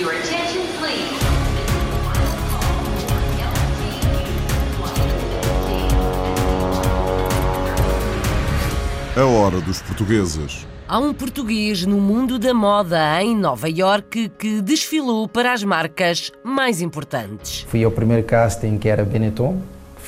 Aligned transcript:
Your 0.00 0.12
attention, 0.12 0.62
please. 0.78 1.20
A 9.14 9.24
hora 9.26 9.60
dos 9.60 9.82
portugueses. 9.82 10.66
Há 10.88 10.98
um 10.98 11.12
português 11.12 11.84
no 11.84 12.00
mundo 12.00 12.38
da 12.38 12.54
moda 12.54 13.22
em 13.22 13.36
Nova 13.36 13.68
Iorque 13.68 14.30
que 14.30 14.62
desfilou 14.62 15.28
para 15.28 15.52
as 15.52 15.62
marcas 15.62 16.32
mais 16.42 16.80
importantes. 16.80 17.66
Fui 17.68 17.84
ao 17.84 17.90
primeiro 17.90 18.26
casting 18.26 18.78
que 18.78 18.88
era 18.88 19.04
Benetton, 19.04 19.60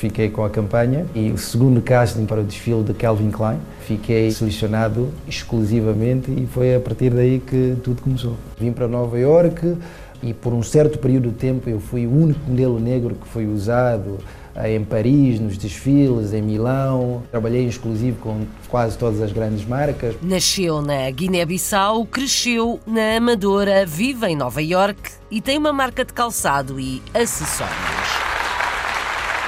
fiquei 0.03 0.29
com 0.29 0.43
a 0.43 0.49
campanha, 0.49 1.05
e 1.15 1.31
o 1.31 1.37
segundo 1.37 1.81
casting 1.81 2.25
para 2.25 2.41
o 2.41 2.43
desfile 2.43 2.83
de 2.83 2.93
Calvin 2.93 3.31
Klein. 3.31 3.57
Fiquei 3.87 4.29
selecionado 4.31 5.09
exclusivamente 5.25 6.29
e 6.29 6.45
foi 6.45 6.75
a 6.75 6.79
partir 6.79 7.09
daí 7.09 7.39
que 7.39 7.77
tudo 7.81 8.01
começou. 8.01 8.35
Vim 8.59 8.73
para 8.73 8.85
Nova 8.85 9.17
Iorque 9.17 9.77
e 10.21 10.33
por 10.33 10.53
um 10.53 10.61
certo 10.61 10.99
período 10.99 11.29
de 11.29 11.35
tempo 11.35 11.69
eu 11.69 11.79
fui 11.79 12.05
o 12.05 12.11
único 12.11 12.39
modelo 12.49 12.81
negro 12.81 13.15
que 13.15 13.25
foi 13.29 13.47
usado 13.47 14.17
eh, 14.55 14.75
em 14.75 14.83
Paris, 14.83 15.39
nos 15.39 15.57
desfiles, 15.57 16.33
em 16.33 16.41
Milão. 16.41 17.23
Trabalhei 17.31 17.63
em 17.63 17.67
exclusivo 17.67 18.17
com 18.19 18.45
quase 18.67 18.97
todas 18.97 19.21
as 19.21 19.31
grandes 19.31 19.65
marcas. 19.65 20.15
Nasceu 20.21 20.81
na 20.81 21.09
Guiné-Bissau, 21.11 22.05
cresceu 22.07 22.77
na 22.85 23.15
Amadora, 23.15 23.85
vive 23.85 24.27
em 24.27 24.35
Nova 24.35 24.61
Iorque 24.61 25.11
e 25.31 25.39
tem 25.39 25.57
uma 25.57 25.71
marca 25.71 26.03
de 26.03 26.11
calçado 26.11 26.77
e 26.77 27.01
acessórios. 27.13 28.22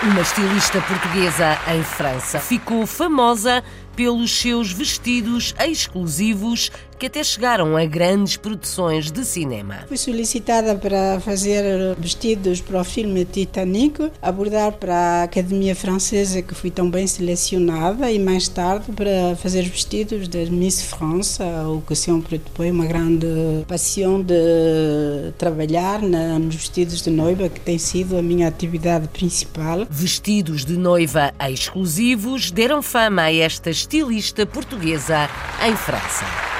Uma 0.04 0.22
estilista 0.22 0.82
portuguesa 0.82 1.58
em 1.74 1.82
França. 1.82 2.40
Ficou 2.40 2.86
famosa 2.86 3.64
pelos 3.96 4.30
seus 4.40 4.72
vestidos 4.72 5.56
exclusivos 5.58 6.70
que 6.98 7.08
até 7.08 7.24
chegaram 7.24 7.76
a 7.76 7.86
grandes 7.86 8.38
produções 8.38 9.12
de 9.12 9.26
cinema. 9.26 9.86
Fui 9.88 9.98
solicitada 9.98 10.76
para 10.76 11.20
fazer 11.20 11.96
vestidos 11.98 12.62
para 12.62 12.82
o 12.82 12.84
filme 12.84 13.26
Titanic, 13.26 14.12
abordar 14.22 14.74
para 14.74 14.96
a 14.96 15.24
Academia 15.24 15.76
Francesa, 15.76 16.42
que 16.42 16.56
fui 16.56 16.72
também 16.72 17.06
selecionada, 17.08 18.12
e 18.12 18.20
mais 18.20 18.48
tarde 18.48 18.92
para 18.92 19.36
fazer 19.36 19.64
vestidos 19.64 20.28
da 20.28 20.46
Miss 20.46 20.82
France, 20.84 21.42
o 21.68 21.82
que 21.82 21.96
sempre 21.96 22.42
foi 22.54 22.72
uma 22.72 22.86
grande 22.86 23.28
paixão 23.68 24.22
de 24.22 25.32
trabalhar 25.38 26.02
na, 26.02 26.40
nos 26.40 26.56
vestidos 26.56 27.02
de 27.02 27.10
noiva, 27.10 27.50
que 27.50 27.60
tem 27.60 27.78
sido 27.78 28.18
a 28.18 28.22
minha 28.22 28.48
atividade 28.48 29.08
principal. 29.10 29.86
Vestidos 29.90 30.66
de 30.66 30.78
noiva 30.78 31.34
exclusivos 31.50 32.52
deram 32.52 32.82
fama 32.82 33.24
a 33.24 33.34
esta 33.34 33.70
estilista 33.70 34.46
portuguesa 34.46 35.30
em 35.66 35.76
França. 35.76 36.55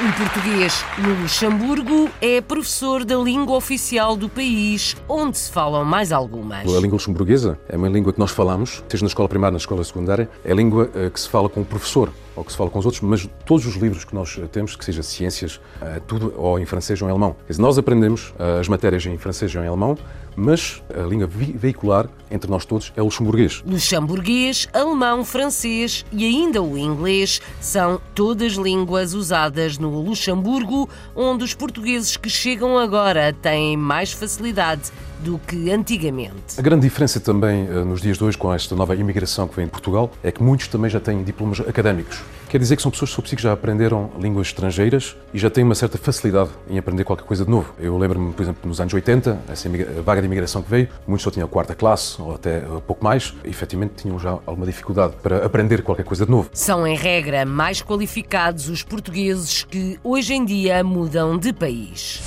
Um 0.00 0.12
português 0.12 0.84
no 0.96 1.22
Luxemburgo 1.22 2.08
é 2.20 2.40
professor 2.40 3.04
da 3.04 3.16
língua 3.16 3.56
oficial 3.56 4.16
do 4.16 4.28
país, 4.28 4.96
onde 5.08 5.36
se 5.36 5.50
falam 5.50 5.84
mais 5.84 6.12
algumas. 6.12 6.60
A 6.60 6.80
língua 6.80 6.92
luxemburguesa 6.92 7.58
é 7.68 7.76
uma 7.76 7.88
língua 7.88 8.12
que 8.12 8.18
nós 8.20 8.30
falamos, 8.30 8.84
seja 8.88 9.02
na 9.02 9.08
escola 9.08 9.28
primária, 9.28 9.50
na 9.50 9.58
escola 9.58 9.82
secundária, 9.82 10.30
é 10.44 10.52
a 10.52 10.54
língua 10.54 10.88
eh, 10.94 11.10
que 11.10 11.18
se 11.18 11.28
fala 11.28 11.48
com 11.48 11.62
o 11.62 11.64
professor 11.64 12.12
ou 12.38 12.44
que 12.44 12.52
se 12.52 12.58
fala 12.58 12.70
com 12.70 12.78
os 12.78 12.84
outros, 12.84 13.02
mas 13.02 13.28
todos 13.44 13.66
os 13.66 13.74
livros 13.74 14.04
que 14.04 14.14
nós 14.14 14.40
temos, 14.52 14.76
que 14.76 14.84
seja 14.84 15.02
ciências, 15.02 15.60
eh, 15.82 16.00
tudo 16.06 16.32
ou 16.36 16.58
em 16.58 16.64
francês 16.64 17.02
ou 17.02 17.08
em 17.08 17.10
alemão. 17.10 17.34
Nós 17.58 17.76
aprendemos 17.76 18.32
eh, 18.38 18.60
as 18.60 18.68
matérias 18.68 19.04
em 19.06 19.18
francês 19.18 19.54
ou 19.56 19.62
em 19.62 19.66
alemão, 19.66 19.98
mas 20.36 20.80
a 20.96 21.02
língua 21.02 21.26
veicular 21.26 22.08
entre 22.30 22.48
nós 22.48 22.64
todos 22.64 22.92
é 22.96 23.02
o 23.02 23.06
luxemburguês. 23.06 23.60
Luxemburguês, 23.66 24.68
alemão, 24.72 25.24
francês 25.24 26.06
e 26.12 26.24
ainda 26.24 26.62
o 26.62 26.78
inglês 26.78 27.40
são 27.60 28.00
todas 28.14 28.52
línguas 28.52 29.14
usadas 29.14 29.78
no 29.78 30.00
Luxemburgo, 30.00 30.88
onde 31.16 31.42
os 31.42 31.54
portugueses 31.54 32.16
que 32.16 32.30
chegam 32.30 32.78
agora 32.78 33.32
têm 33.32 33.76
mais 33.76 34.12
facilidade 34.12 34.92
do 35.20 35.38
que 35.38 35.70
antigamente. 35.70 36.58
A 36.58 36.62
grande 36.62 36.82
diferença 36.82 37.20
também 37.20 37.66
eh, 37.66 37.84
nos 37.84 38.00
dias 38.00 38.18
de 38.18 38.24
hoje 38.24 38.38
com 38.38 38.52
esta 38.52 38.74
nova 38.74 38.94
imigração 38.94 39.48
que 39.48 39.56
vem 39.56 39.66
de 39.66 39.70
Portugal 39.70 40.10
é 40.22 40.30
que 40.30 40.42
muitos 40.42 40.68
também 40.68 40.90
já 40.90 41.00
têm 41.00 41.22
diplomas 41.22 41.60
académicos. 41.60 42.22
Quer 42.48 42.58
dizer 42.58 42.76
que 42.76 42.82
são 42.82 42.90
pessoas 42.90 43.14
que 43.14 43.42
já 43.42 43.52
aprenderam 43.52 44.10
línguas 44.18 44.46
estrangeiras 44.46 45.14
e 45.34 45.38
já 45.38 45.50
têm 45.50 45.64
uma 45.64 45.74
certa 45.74 45.98
facilidade 45.98 46.50
em 46.70 46.78
aprender 46.78 47.04
qualquer 47.04 47.24
coisa 47.24 47.44
de 47.44 47.50
novo. 47.50 47.74
Eu 47.78 47.98
lembro-me, 47.98 48.32
por 48.32 48.42
exemplo, 48.42 48.66
nos 48.66 48.80
anos 48.80 48.94
80, 48.94 49.38
essa 49.48 49.68
vaga 50.02 50.22
de 50.22 50.26
imigração 50.26 50.62
que 50.62 50.70
veio, 50.70 50.88
muitos 51.06 51.24
só 51.24 51.30
tinham 51.30 51.46
a 51.46 51.48
quarta 51.50 51.74
classe 51.74 52.20
ou 52.20 52.34
até 52.34 52.60
pouco 52.86 53.04
mais, 53.04 53.34
e 53.44 53.50
efetivamente 53.50 53.94
tinham 53.96 54.18
já 54.18 54.30
alguma 54.46 54.64
dificuldade 54.64 55.14
para 55.22 55.44
aprender 55.44 55.82
qualquer 55.82 56.04
coisa 56.04 56.24
de 56.24 56.30
novo. 56.30 56.48
São, 56.54 56.86
em 56.86 56.96
regra, 56.96 57.44
mais 57.44 57.82
qualificados 57.82 58.68
os 58.68 58.82
portugueses 58.82 59.62
que 59.64 60.00
hoje 60.02 60.32
em 60.32 60.44
dia 60.44 60.82
mudam 60.82 61.36
de 61.36 61.52
país. 61.52 62.22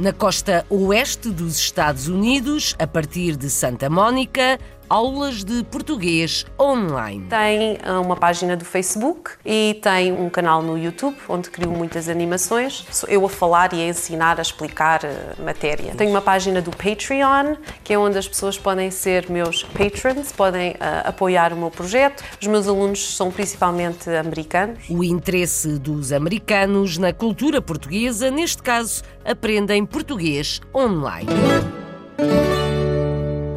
Na 0.00 0.14
costa 0.14 0.64
oeste 0.70 1.28
dos 1.28 1.58
Estados 1.58 2.08
Unidos, 2.08 2.74
a 2.78 2.86
partir 2.86 3.36
de 3.36 3.50
Santa 3.50 3.90
Mónica, 3.90 4.58
aulas 4.90 5.44
de 5.44 5.62
português 5.62 6.44
online. 6.60 7.24
Tem 7.28 7.78
ah, 7.84 8.00
uma 8.00 8.16
página 8.16 8.56
do 8.56 8.64
Facebook 8.64 9.30
e 9.46 9.78
tem 9.80 10.12
um 10.12 10.28
canal 10.28 10.60
no 10.60 10.76
YouTube 10.76 11.16
onde 11.28 11.48
crio 11.48 11.70
muitas 11.70 12.08
animações. 12.08 12.84
Sou 12.90 13.08
eu 13.08 13.24
a 13.24 13.28
falar 13.28 13.72
e 13.72 13.80
a 13.80 13.86
ensinar, 13.86 14.40
a 14.40 14.42
explicar 14.42 15.02
a 15.06 15.40
matéria. 15.40 15.94
Tenho 15.94 16.10
uma 16.10 16.20
página 16.20 16.60
do 16.60 16.72
Patreon, 16.72 17.54
que 17.84 17.92
é 17.92 17.98
onde 17.98 18.18
as 18.18 18.26
pessoas 18.26 18.58
podem 18.58 18.90
ser 18.90 19.30
meus 19.30 19.62
patrons, 19.62 20.32
podem 20.32 20.72
uh, 20.72 20.76
apoiar 21.04 21.52
o 21.52 21.56
meu 21.56 21.70
projeto. 21.70 22.24
Os 22.40 22.48
meus 22.48 22.66
alunos 22.66 23.16
são 23.16 23.30
principalmente 23.30 24.10
americanos. 24.10 24.80
O 24.90 25.04
interesse 25.04 25.78
dos 25.78 26.12
americanos 26.12 26.98
na 26.98 27.12
cultura 27.12 27.62
portuguesa, 27.62 28.28
neste 28.28 28.60
caso, 28.60 29.04
aprendem 29.24 29.86
português 29.86 30.60
online. 30.74 31.28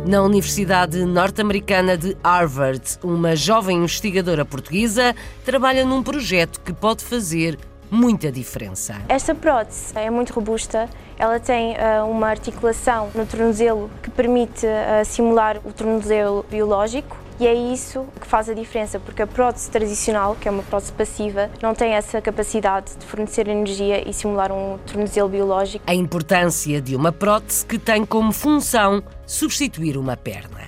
Na 0.05 0.21
Universidade 0.21 1.05
Norte-Americana 1.05 1.97
de 1.97 2.17
Harvard, 2.21 2.99
uma 3.01 3.37
jovem 3.37 3.77
investigadora 3.77 4.43
portuguesa 4.43 5.15
trabalha 5.45 5.85
num 5.85 6.03
projeto 6.03 6.59
que 6.59 6.73
pode 6.73 7.05
fazer 7.05 7.57
muita 7.89 8.29
diferença. 8.29 8.95
Esta 9.07 9.33
prótese 9.33 9.97
é 9.97 10.09
muito 10.09 10.33
robusta, 10.33 10.89
ela 11.17 11.39
tem 11.39 11.75
uh, 11.75 12.05
uma 12.05 12.27
articulação 12.27 13.11
no 13.15 13.25
tornozelo 13.25 13.89
que 14.01 14.11
permite 14.11 14.65
uh, 14.65 15.05
simular 15.05 15.61
o 15.63 15.71
tornozelo 15.71 16.45
biológico 16.49 17.22
e 17.39 17.47
é 17.47 17.53
isso 17.53 18.05
que 18.19 18.27
faz 18.27 18.49
a 18.49 18.53
diferença, 18.53 18.99
porque 18.99 19.21
a 19.21 19.27
prótese 19.27 19.69
tradicional, 19.69 20.35
que 20.39 20.47
é 20.47 20.51
uma 20.51 20.63
prótese 20.63 20.91
passiva, 20.91 21.49
não 21.61 21.73
tem 21.73 21.93
essa 21.93 22.21
capacidade 22.21 22.95
de 22.97 23.05
fornecer 23.05 23.47
energia 23.47 24.07
e 24.07 24.13
simular 24.13 24.51
um 24.51 24.77
tornozelo 24.85 25.29
biológico. 25.29 25.83
A 25.87 25.95
importância 25.95 26.81
de 26.81 26.95
uma 26.95 27.11
prótese 27.11 27.65
que 27.65 27.77
tem 27.77 28.05
como 28.05 28.31
função 28.31 29.03
substituir 29.25 29.97
uma 29.97 30.15
perna. 30.15 30.67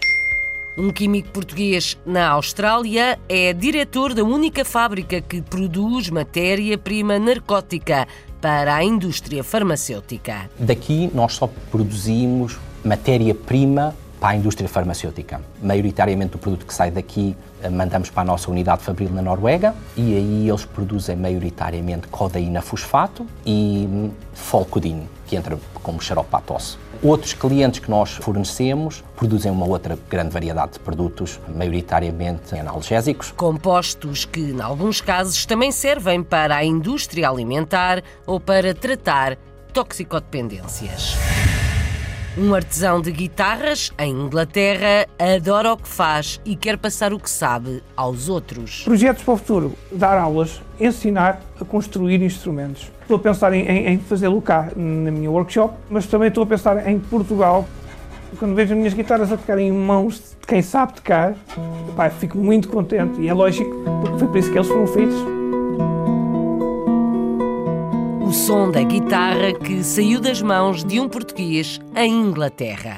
Um 0.77 0.91
químico 0.91 1.29
português 1.29 1.97
na 2.05 2.27
Austrália 2.31 3.17
é 3.29 3.53
diretor 3.53 4.13
da 4.13 4.23
única 4.23 4.65
fábrica 4.65 5.21
que 5.21 5.41
produz 5.41 6.09
matéria-prima 6.09 7.17
narcótica 7.17 8.05
para 8.41 8.75
a 8.75 8.83
indústria 8.83 9.41
farmacêutica. 9.43 10.49
Daqui 10.59 11.09
nós 11.13 11.33
só 11.33 11.49
produzimos 11.71 12.57
matéria-prima 12.83 13.95
para 14.25 14.33
a 14.33 14.37
indústria 14.37 14.67
farmacêutica. 14.67 15.39
Maioritariamente 15.61 16.35
o 16.35 16.39
produto 16.39 16.65
que 16.65 16.73
sai 16.73 16.89
daqui 16.89 17.37
eh, 17.61 17.69
mandamos 17.69 18.09
para 18.09 18.23
a 18.23 18.25
nossa 18.25 18.49
unidade 18.49 18.81
fabril 18.81 19.11
na 19.11 19.21
Noruega 19.21 19.75
e 19.95 20.15
aí 20.15 20.49
eles 20.49 20.65
produzem 20.65 21.15
maioritariamente 21.15 22.07
codeína 22.07 22.59
fosfato 22.59 23.23
e 23.45 23.87
hum, 23.87 24.09
folcodine, 24.33 25.07
que 25.27 25.35
entra 25.35 25.59
como 25.75 26.01
xarope 26.01 26.31
para 26.31 26.39
tosse. 26.41 26.75
Outros 27.03 27.33
clientes 27.33 27.79
que 27.79 27.87
nós 27.87 28.13
fornecemos 28.13 29.03
produzem 29.15 29.51
uma 29.51 29.67
outra 29.67 29.95
grande 30.09 30.31
variedade 30.31 30.71
de 30.71 30.79
produtos, 30.79 31.39
maioritariamente 31.55 32.57
analgésicos. 32.57 33.31
Compostos 33.31 34.25
que, 34.25 34.39
em 34.39 34.59
alguns 34.59 35.01
casos, 35.01 35.45
também 35.45 35.71
servem 35.71 36.23
para 36.23 36.55
a 36.55 36.65
indústria 36.65 37.29
alimentar 37.29 38.01
ou 38.25 38.39
para 38.39 38.73
tratar 38.73 39.37
toxicodependências. 39.71 41.15
Um 42.37 42.53
artesão 42.53 42.99
de 42.99 43.13
guitarras 43.13 43.93
em 43.97 44.11
Inglaterra 44.11 45.07
adora 45.17 45.71
o 45.71 45.77
que 45.77 45.87
faz 45.87 46.41
e 46.43 46.53
quer 46.53 46.77
passar 46.77 47.13
o 47.13 47.19
que 47.19 47.29
sabe 47.29 47.81
aos 47.95 48.27
outros. 48.27 48.83
Projetos 48.83 49.23
para 49.23 49.33
o 49.35 49.37
futuro: 49.37 49.73
dar 49.89 50.17
aulas, 50.17 50.61
ensinar 50.77 51.41
a 51.61 51.63
construir 51.63 52.21
instrumentos. 52.21 52.91
Estou 53.01 53.15
a 53.15 53.19
pensar 53.19 53.53
em, 53.53 53.87
em 53.87 53.97
fazê-lo 53.99 54.41
cá 54.41 54.69
na 54.75 55.11
minha 55.11 55.31
workshop, 55.31 55.75
mas 55.89 56.07
também 56.07 56.27
estou 56.27 56.43
a 56.43 56.47
pensar 56.47 56.85
em 56.89 56.99
Portugal. 56.99 57.65
Quando 58.37 58.53
vejo 58.53 58.73
as 58.73 58.77
minhas 58.77 58.93
guitarras 58.93 59.31
a 59.31 59.37
tocar 59.37 59.57
em 59.57 59.71
mãos 59.71 60.35
de 60.41 60.45
quem 60.45 60.61
sabe 60.61 60.95
tocar, 60.95 61.35
pá, 61.95 62.09
fico 62.09 62.37
muito 62.37 62.67
contente 62.67 63.21
e 63.21 63.29
é 63.29 63.33
lógico, 63.33 63.73
porque 64.01 64.19
foi 64.19 64.27
por 64.27 64.37
isso 64.37 64.51
que 64.51 64.57
eles 64.57 64.67
foram 64.67 64.87
feitos 64.87 65.34
o 68.25 68.33
som 68.33 68.71
da 68.71 68.81
guitarra 68.81 69.53
que 69.53 69.83
saiu 69.83 70.19
das 70.19 70.41
mãos 70.41 70.83
de 70.83 70.99
um 70.99 71.07
português 71.07 71.79
em 71.95 72.11
Inglaterra. 72.11 72.97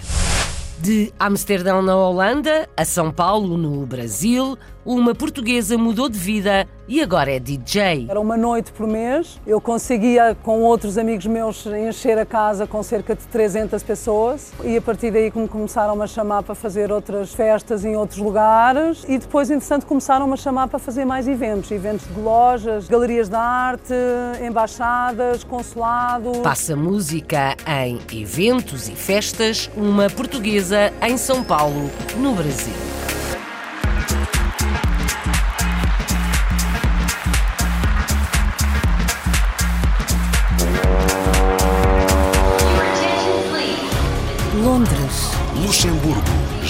De 0.79 1.12
Amsterdão, 1.19 1.81
na 1.81 1.97
Holanda, 1.97 2.69
a 2.77 2.85
São 2.85 3.12
Paulo, 3.12 3.57
no 3.57 3.85
Brasil, 3.85 4.57
uma 4.88 5.13
portuguesa 5.13 5.78
mudou 5.78 6.07
de 6.07 6.18
vida 6.18 6.66
e 6.88 7.01
agora 7.01 7.30
é 7.30 7.39
DJ. 7.39 8.07
Era 8.10 8.22
uma 8.22 8.38
noite 8.38 8.72
por 8.72 8.88
mês, 8.88 9.38
eu 9.45 9.60
conseguia 9.60 10.34
com 10.42 10.62
outros 10.62 10.98
amigos 10.98 11.25
meus 11.25 11.66
encher 11.66 12.18
a 12.18 12.25
casa 12.25 12.66
com 12.66 12.81
cerca 12.81 13.13
de 13.13 13.25
300 13.25 13.84
pessoas 13.84 14.54
e 14.63 14.78
a 14.78 14.81
partir 14.81 15.12
daí 15.12 15.30
me 15.36 15.48
começaram 15.50 16.01
a 16.01 16.07
chamar 16.07 16.44
para 16.44 16.56
fazer 16.56 16.89
outras 16.89 17.34
festas 17.34 17.84
em 17.84 17.98
outros 17.98 18.18
lugares 18.18 19.04
e 19.10 19.18
depois, 19.18 19.51
entretanto, 19.51 19.86
começaram 19.86 20.31
a 20.31 20.38
chamar 20.38 20.69
para 20.69 20.80
fazer 20.80 21.04
mais 21.04 21.28
eventos, 21.28 21.69
eventos 21.69 22.07
de 22.07 22.22
lojas, 22.22 22.88
galerias 22.88 23.28
de 23.28 23.36
arte, 23.36 23.94
embaixadas, 24.42 25.44
consulados. 25.44 26.38
Passa 26.38 26.78
música 26.78 27.57
em 27.68 28.00
eventos 28.22 28.88
e 28.88 28.94
festas, 28.94 29.69
uma 29.75 30.10
portuguesa 30.10 30.94
em 31.01 31.18
São 31.18 31.44
Paulo, 31.44 31.92
no 32.18 32.33
Brasil. 32.33 33.06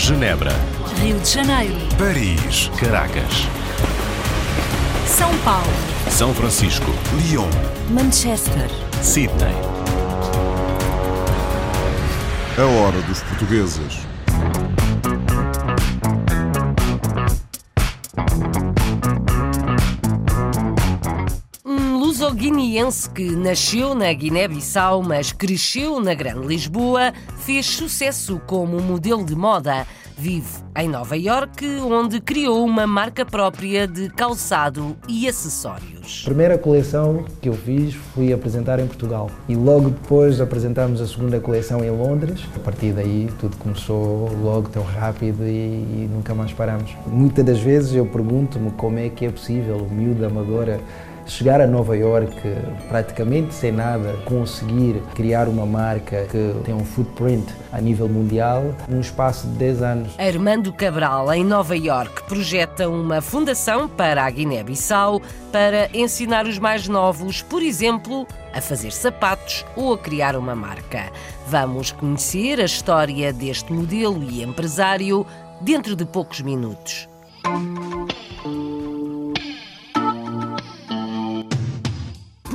Genebra, 0.08 0.54
Rio 1.02 1.20
de 1.20 1.30
Janeiro, 1.30 1.76
Paris, 1.98 2.72
Caracas, 2.80 3.46
São 5.06 5.38
Paulo, 5.40 5.68
São 6.10 6.34
Francisco, 6.34 6.90
Lyon, 7.18 7.50
Manchester, 7.90 8.70
Sydney. 9.02 9.54
A 12.58 12.66
hora 12.82 13.02
dos 13.02 13.22
portugueses. 13.24 14.07
Luso-guineense 22.78 23.10
que 23.10 23.36
nasceu 23.36 23.96
na 23.96 24.14
Guiné-Bissau, 24.14 25.02
mas 25.02 25.32
cresceu 25.32 26.00
na 26.00 26.14
Grande 26.14 26.46
Lisboa, 26.46 27.12
fez 27.38 27.66
sucesso 27.66 28.40
como 28.46 28.80
modelo 28.80 29.26
de 29.26 29.36
moda. 29.36 29.86
Vive 30.16 30.48
em 30.76 30.88
Nova 30.88 31.16
Iorque, 31.16 31.66
onde 31.80 32.20
criou 32.20 32.66
uma 32.66 32.88
marca 32.88 33.24
própria 33.26 33.88
de 33.88 34.10
calçado 34.10 34.96
e 35.08 35.28
acessórios. 35.28 36.24
A 36.24 36.26
primeira 36.26 36.58
coleção 36.58 37.26
que 37.40 37.50
eu 37.50 37.54
fiz 37.54 37.94
fui 37.94 38.34
apresentar 38.34 38.80
em 38.80 38.88
Portugal 38.88 39.30
e 39.48 39.56
logo 39.56 39.90
depois 39.90 40.42
apresentámos 40.42 41.02
a 41.02 41.08
segunda 41.08 41.40
coleção 41.40 41.84
em 41.84 41.92
Londres. 41.92 42.44
A 42.56 42.60
partir 42.60 42.94
daí 42.94 43.30
tudo 43.40 43.58
começou 43.58 44.32
logo 44.42 44.70
tão 44.70 44.84
rápido 44.84 45.44
e, 45.44 45.50
e 45.50 46.10
nunca 46.12 46.34
mais 46.34 46.52
paramos. 46.52 46.96
Muitas 47.06 47.46
das 47.46 47.60
vezes 47.60 47.94
eu 47.94 48.06
pergunto-me 48.06 48.72
como 48.72 48.98
é 48.98 49.10
que 49.10 49.26
é 49.26 49.30
possível 49.30 49.78
o 49.78 49.94
miúdo 49.94 50.26
amadora 50.26 50.80
chegar 51.28 51.62
a 51.62 51.68
Nova 51.68 51.96
York 51.96 52.36
praticamente 52.88 53.54
sem 53.54 53.72
nada, 53.72 54.14
conseguir 54.26 55.02
criar 55.16 55.48
uma 55.48 55.66
marca 55.66 56.26
que 56.26 56.56
tem 56.64 56.74
um 56.74 56.86
footprint 56.86 57.46
a 57.72 57.82
nível 57.82 58.08
mundial 58.08 58.76
num 58.88 59.00
espaço 59.00 59.48
de 59.48 59.54
10 59.56 59.82
anos. 59.82 60.20
Armando 60.20 60.72
Cabral, 60.74 61.32
em 61.34 61.44
Nova 61.44 61.76
York, 61.76 62.24
projeta 62.24 62.90
uma 62.90 63.22
fundação 63.22 63.88
para 63.88 64.24
a 64.24 64.30
Guiné-Bissau 64.30 65.22
para 65.52 65.90
ensinar 65.94 66.46
os 66.46 66.58
mais 66.60 66.88
novos, 66.88 67.42
por 67.42 67.62
exemplo, 67.62 68.28
a 68.54 68.62
fazer 68.62 68.92
sapatos 68.92 69.66
ou 69.76 69.94
a 69.94 69.98
criar 69.98 70.36
uma 70.36 70.56
marca. 70.56 71.12
Vamos 71.48 71.92
conhecer 71.92 72.60
a 72.60 72.66
história 72.66 73.32
deste 73.32 73.72
modelo 73.72 74.24
e 74.24 74.44
empresário 74.44 75.26
dentro 75.62 75.96
de 75.96 76.06
poucos 76.06 76.42
minutos. 76.42 77.08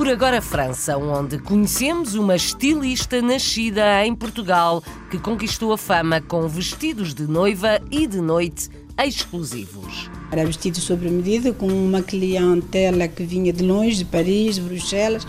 Por 0.02 0.10
agora, 0.10 0.42
França, 0.42 0.98
onde 0.98 1.38
conhecemos 1.38 2.16
uma 2.16 2.34
estilista 2.34 3.22
nascida 3.22 4.04
em 4.04 4.12
Portugal 4.12 4.82
que 5.08 5.16
conquistou 5.16 5.72
a 5.72 5.78
fama 5.78 6.20
com 6.20 6.48
vestidos 6.48 7.14
de 7.14 7.22
noiva 7.22 7.80
e 7.88 8.08
de 8.08 8.20
noite 8.20 8.68
exclusivos. 8.98 10.10
Era 10.32 10.44
vestido 10.44 10.78
sobre 10.78 11.08
medida, 11.08 11.52
com 11.52 11.68
uma 11.68 12.02
clientela 12.02 13.06
que 13.06 13.22
vinha 13.22 13.52
de 13.52 13.62
longe, 13.62 13.98
de 13.98 14.04
Paris, 14.04 14.56
de 14.56 14.62
Bruxelas, 14.62 15.24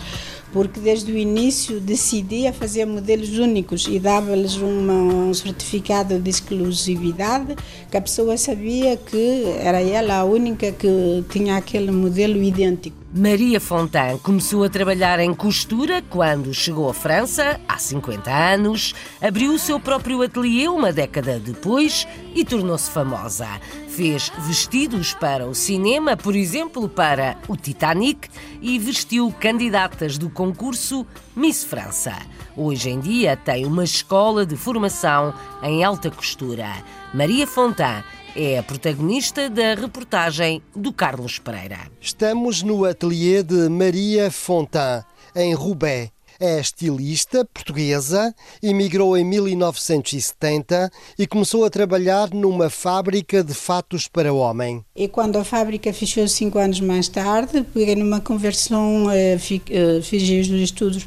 porque 0.52 0.80
desde 0.80 1.12
o 1.12 1.16
início 1.16 1.78
decidia 1.78 2.52
fazer 2.52 2.84
modelos 2.84 3.38
únicos 3.38 3.86
e 3.86 4.00
dava-lhes 4.00 4.56
um 4.56 5.32
certificado 5.34 6.18
de 6.18 6.30
exclusividade, 6.30 7.54
que 7.88 7.96
a 7.96 8.00
pessoa 8.02 8.36
sabia 8.36 8.96
que 8.96 9.44
era 9.56 9.80
ela 9.80 10.16
a 10.16 10.24
única 10.24 10.72
que 10.72 11.24
tinha 11.30 11.58
aquele 11.58 11.92
modelo 11.92 12.42
idêntico. 12.42 13.03
Maria 13.16 13.60
Fontan 13.60 14.18
começou 14.18 14.64
a 14.64 14.68
trabalhar 14.68 15.20
em 15.20 15.32
costura 15.32 16.02
quando 16.10 16.52
chegou 16.52 16.90
à 16.90 16.92
França, 16.92 17.60
há 17.68 17.78
50 17.78 18.28
anos, 18.28 18.92
abriu 19.22 19.54
o 19.54 19.58
seu 19.58 19.78
próprio 19.78 20.20
ateliê 20.20 20.66
uma 20.66 20.92
década 20.92 21.38
depois 21.38 22.08
e 22.34 22.44
tornou-se 22.44 22.90
famosa. 22.90 23.46
Fez 23.88 24.32
vestidos 24.40 25.14
para 25.14 25.46
o 25.46 25.54
cinema, 25.54 26.16
por 26.16 26.34
exemplo, 26.34 26.88
para 26.88 27.38
o 27.46 27.56
Titanic, 27.56 28.28
e 28.60 28.80
vestiu 28.80 29.32
candidatas 29.38 30.18
do 30.18 30.28
concurso 30.28 31.06
Miss 31.36 31.62
França. 31.62 32.16
Hoje 32.56 32.90
em 32.90 32.98
dia 32.98 33.36
tem 33.36 33.64
uma 33.64 33.84
escola 33.84 34.44
de 34.44 34.56
formação 34.56 35.32
em 35.62 35.84
alta 35.84 36.10
costura. 36.10 36.82
Maria 37.14 37.46
Fontan 37.46 38.02
é 38.36 38.58
a 38.58 38.62
protagonista 38.62 39.48
da 39.48 39.74
reportagem 39.74 40.60
do 40.74 40.92
Carlos 40.92 41.38
Pereira. 41.38 41.78
Estamos 42.00 42.62
no 42.62 42.84
ateliê 42.84 43.42
de 43.42 43.68
Maria 43.68 44.30
Fontan, 44.30 45.04
em 45.36 45.54
Roubaix. 45.54 46.10
É 46.40 46.58
estilista 46.58 47.44
portuguesa, 47.44 48.34
emigrou 48.60 49.16
em 49.16 49.24
1970 49.24 50.90
e 51.16 51.28
começou 51.28 51.64
a 51.64 51.70
trabalhar 51.70 52.30
numa 52.34 52.68
fábrica 52.68 53.44
de 53.44 53.54
fatos 53.54 54.08
para 54.08 54.34
homem. 54.34 54.84
E 54.96 55.06
quando 55.06 55.36
a 55.36 55.44
fábrica 55.44 55.92
fechou 55.92 56.26
cinco 56.26 56.58
anos 56.58 56.80
mais 56.80 57.06
tarde, 57.06 57.64
peguei 57.72 57.94
numa 57.94 58.20
conversão, 58.20 59.06
fiz 59.38 60.48
os 60.50 60.60
estudos 60.60 61.06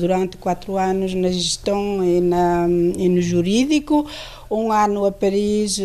durante 0.00 0.36
quatro 0.38 0.76
anos 0.76 1.14
na 1.14 1.28
gestão 1.28 2.02
e, 2.02 2.20
na, 2.20 2.66
e 2.68 3.08
no 3.08 3.22
jurídico, 3.22 4.08
um 4.50 4.70
ano 4.70 5.04
a 5.04 5.12
Paris 5.12 5.80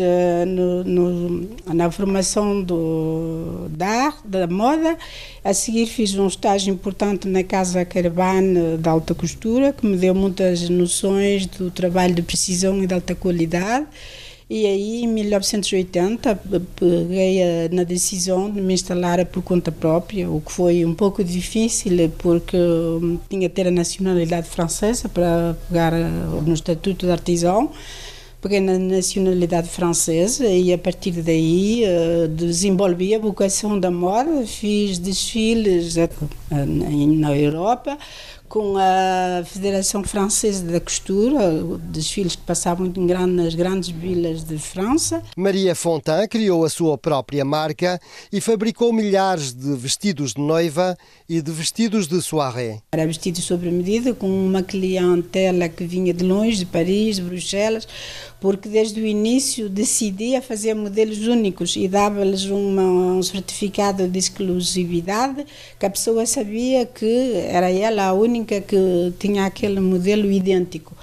no, 0.46 0.84
no, 0.84 1.48
na 1.66 1.90
formação 1.90 2.62
do, 2.62 3.68
da, 3.70 4.14
da 4.24 4.46
moda. 4.46 4.96
A 5.44 5.54
seguir 5.54 5.86
fiz 5.86 6.14
um 6.14 6.26
estágio 6.26 6.72
importante 6.72 7.26
na 7.26 7.42
Casa 7.42 7.84
Caravane 7.84 8.76
de 8.78 8.88
alta 8.88 9.14
costura, 9.14 9.72
que 9.72 9.86
me 9.86 9.96
deu 9.96 10.14
muitas 10.14 10.68
noções 10.68 11.46
do 11.46 11.70
trabalho 11.70 12.14
de 12.14 12.22
precisão 12.22 12.82
e 12.82 12.86
de 12.86 12.94
alta 12.94 13.14
qualidade. 13.14 13.86
E 14.52 14.66
aí, 14.66 15.04
em 15.04 15.06
1980, 15.06 16.34
peguei 16.74 17.38
na 17.70 17.84
decisão 17.84 18.50
de 18.50 18.60
me 18.60 18.74
instalar 18.74 19.24
por 19.26 19.44
conta 19.44 19.70
própria, 19.70 20.28
o 20.28 20.40
que 20.40 20.50
foi 20.50 20.84
um 20.84 20.92
pouco 20.92 21.22
difícil, 21.22 22.10
porque 22.18 22.58
tinha 23.28 23.48
que 23.48 23.54
ter 23.54 23.68
a 23.68 23.70
nacionalidade 23.70 24.48
francesa 24.48 25.08
para 25.08 25.56
pegar 25.68 25.92
no 25.92 26.52
estatuto 26.52 27.06
de 27.06 27.12
artesão 27.12 27.70
peguei 28.40 28.60
na 28.60 28.78
nacionalidade 28.78 29.68
francesa 29.68 30.46
e 30.46 30.72
a 30.72 30.78
partir 30.78 31.12
daí 31.22 31.82
uh, 31.84 32.28
desenvolvi 32.28 33.14
a 33.14 33.18
vocação 33.18 33.78
da 33.78 33.90
moda, 33.90 34.46
fiz 34.46 34.98
desfiles 34.98 35.96
na 36.50 37.36
Europa 37.36 37.96
com 38.50 38.76
a 38.76 39.44
Federação 39.44 40.02
Francesa 40.02 40.64
da 40.64 40.80
Costura, 40.80 41.38
desfiles 41.84 42.34
que 42.34 42.42
passavam 42.42 42.84
em 42.84 43.06
grande, 43.06 43.32
nas 43.32 43.54
grandes 43.54 43.90
vilas 43.90 44.42
de 44.42 44.58
França. 44.58 45.22
Maria 45.36 45.72
Fontan 45.72 46.26
criou 46.26 46.64
a 46.64 46.68
sua 46.68 46.98
própria 46.98 47.44
marca 47.44 48.00
e 48.32 48.40
fabricou 48.40 48.92
milhares 48.92 49.52
de 49.52 49.72
vestidos 49.76 50.34
de 50.34 50.40
noiva 50.40 50.98
e 51.28 51.40
de 51.40 51.52
vestidos 51.52 52.08
de 52.08 52.20
soirée. 52.20 52.80
Era 52.90 53.06
vestido 53.06 53.40
sobre 53.40 53.70
medida, 53.70 54.12
com 54.12 54.28
uma 54.28 54.64
clientela 54.64 55.68
que 55.68 55.84
vinha 55.84 56.12
de 56.12 56.24
longe, 56.24 56.58
de 56.58 56.66
Paris, 56.66 57.16
de 57.16 57.22
Bruxelas, 57.22 57.86
porque 58.40 58.68
desde 58.68 59.00
o 59.00 59.06
início 59.06 59.68
decidia 59.68 60.42
fazer 60.42 60.74
modelos 60.74 61.24
únicos 61.24 61.76
e 61.76 61.86
dava-lhes 61.86 62.46
um 62.46 63.22
certificado 63.22 64.08
de 64.08 64.18
exclusividade, 64.18 65.46
que 65.78 65.86
a 65.86 65.90
pessoa 65.90 66.26
sabia 66.40 66.86
que 66.86 67.34
era 67.48 67.70
ela 67.70 68.06
a 68.06 68.12
única 68.14 68.62
que 68.62 69.12
tinha 69.18 69.44
aquele 69.44 69.78
modelo 69.78 70.30
idêntico. 70.32 70.96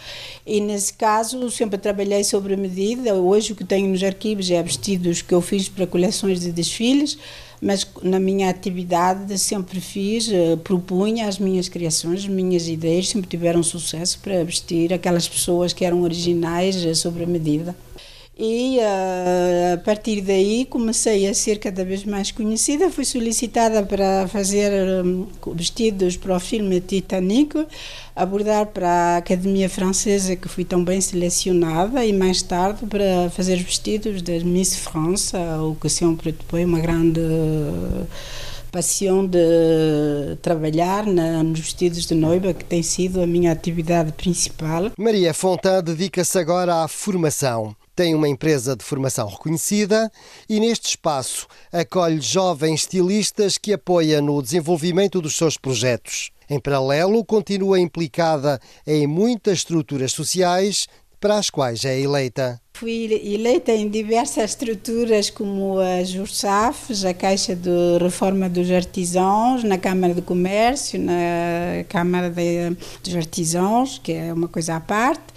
E 0.43 0.59
nesse 0.59 0.93
caso 0.93 1.51
sempre 1.51 1.77
trabalhei 1.77 2.23
sobre 2.23 2.55
medida. 2.55 3.13
Hoje 3.13 3.53
o 3.53 3.55
que 3.55 3.63
tenho 3.63 3.87
nos 3.89 4.01
arquivos 4.01 4.49
é 4.49 4.63
vestidos 4.63 5.21
que 5.21 5.33
eu 5.33 5.41
fiz 5.41 5.69
para 5.69 5.85
coleções 5.85 6.39
de 6.39 6.51
desfiles, 6.51 7.19
mas 7.61 7.85
na 8.01 8.19
minha 8.19 8.49
atividade 8.49 9.37
sempre 9.37 9.79
fiz, 9.79 10.27
propunha 10.63 11.27
as 11.27 11.37
minhas 11.37 11.69
criações, 11.69 12.21
as 12.21 12.27
minhas 12.27 12.67
ideias, 12.67 13.09
sempre 13.09 13.29
tiveram 13.29 13.61
sucesso 13.61 14.17
para 14.19 14.43
vestir 14.43 14.91
aquelas 14.91 15.27
pessoas 15.27 15.71
que 15.71 15.85
eram 15.85 16.01
originais 16.01 16.75
sobre 16.97 17.27
medida. 17.27 17.75
E 18.39 18.77
uh, 18.77 19.73
a 19.73 19.77
partir 19.79 20.21
daí 20.21 20.63
comecei 20.65 21.27
a 21.27 21.33
ser 21.33 21.57
cada 21.57 21.83
vez 21.83 22.05
mais 22.05 22.29
conhecida. 22.29 22.91
Fui 22.91 23.03
solicitada 23.03 23.81
para 23.81 24.27
fazer 24.27 24.71
um, 25.03 25.25
vestidos 25.55 26.15
para 26.17 26.35
o 26.35 26.39
filme 26.39 26.79
Titanic, 26.79 27.65
abordar 28.15 28.67
para 28.67 28.89
a 28.89 29.17
Academia 29.17 29.67
Francesa, 29.67 30.35
que 30.35 30.47
fui 30.47 30.63
tão 30.63 30.83
bem 30.83 31.01
selecionada, 31.01 32.05
e 32.05 32.13
mais 32.13 32.43
tarde 32.43 32.85
para 32.85 33.27
fazer 33.31 33.57
vestidos 33.57 34.21
da 34.21 34.33
Miss 34.39 34.75
França, 34.75 35.39
o 35.63 35.75
que 35.75 35.89
sempre 35.89 36.35
foi 36.47 36.63
uma 36.63 36.79
grande 36.79 37.21
paixão 38.71 39.25
de 39.25 40.35
trabalhar 40.43 41.07
na, 41.07 41.41
nos 41.41 41.59
vestidos 41.59 42.05
de 42.05 42.13
noiva, 42.13 42.53
que 42.53 42.63
tem 42.63 42.83
sido 42.83 43.19
a 43.19 43.25
minha 43.25 43.51
atividade 43.51 44.11
principal. 44.11 44.91
Maria 44.95 45.33
Fontan 45.33 45.81
dedica-se 45.83 46.37
agora 46.37 46.83
à 46.83 46.87
formação. 46.87 47.75
Tem 47.97 48.13
uma 48.13 48.29
empresa 48.29 48.75
de 48.75 48.85
formação 48.85 49.27
reconhecida 49.27 50.11
e, 50.47 50.59
neste 50.59 50.89
espaço, 50.89 51.47
acolhe 51.73 52.21
jovens 52.21 52.81
estilistas 52.81 53.57
que 53.57 53.73
apoia 53.73 54.21
no 54.21 54.39
desenvolvimento 54.39 55.19
dos 55.19 55.35
seus 55.35 55.57
projetos. 55.57 56.29
Em 56.47 56.59
paralelo, 56.59 57.25
continua 57.25 57.79
implicada 57.79 58.61
em 58.85 59.07
muitas 59.07 59.57
estruturas 59.57 60.11
sociais 60.11 60.85
para 61.19 61.39
as 61.39 61.49
quais 61.49 61.83
é 61.85 61.99
eleita. 61.99 62.61
Fui 62.75 63.05
eleita 63.11 63.71
em 63.71 63.89
diversas 63.89 64.51
estruturas, 64.51 65.31
como 65.31 65.79
as 65.79 66.13
URSAFs, 66.13 67.03
a 67.03 67.15
Caixa 67.15 67.55
de 67.55 67.97
Reforma 67.99 68.47
dos 68.47 68.69
Artesãos, 68.69 69.63
na 69.63 69.79
Câmara 69.79 70.13
de 70.13 70.21
Comércio, 70.21 70.99
na 70.99 71.83
Câmara 71.89 72.29
de, 72.29 72.77
dos 73.03 73.15
Artesãos, 73.15 73.97
que 73.97 74.11
é 74.13 74.31
uma 74.31 74.47
coisa 74.47 74.75
à 74.75 74.79
parte 74.79 75.33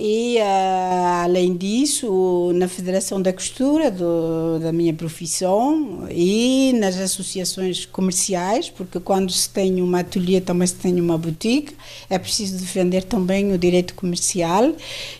e, 0.00 0.36
uh, 0.38 1.24
além 1.24 1.56
disso, 1.56 2.52
na 2.54 2.68
Federação 2.68 3.20
da 3.20 3.32
Costura 3.32 3.90
do, 3.90 4.60
da 4.60 4.72
minha 4.72 4.94
profissão 4.94 6.06
e 6.08 6.72
nas 6.78 6.96
associações 6.96 7.84
comerciais, 7.84 8.70
porque 8.70 9.00
quando 9.00 9.32
se 9.32 9.50
tem 9.50 9.82
uma 9.82 9.98
ateliê 9.98 10.40
também 10.40 10.68
se 10.68 10.76
tem 10.76 11.00
uma 11.00 11.18
boutique, 11.18 11.74
é 12.08 12.16
preciso 12.16 12.60
defender 12.60 13.02
também 13.02 13.52
o 13.52 13.58
direito 13.58 13.92
comercial 13.94 14.72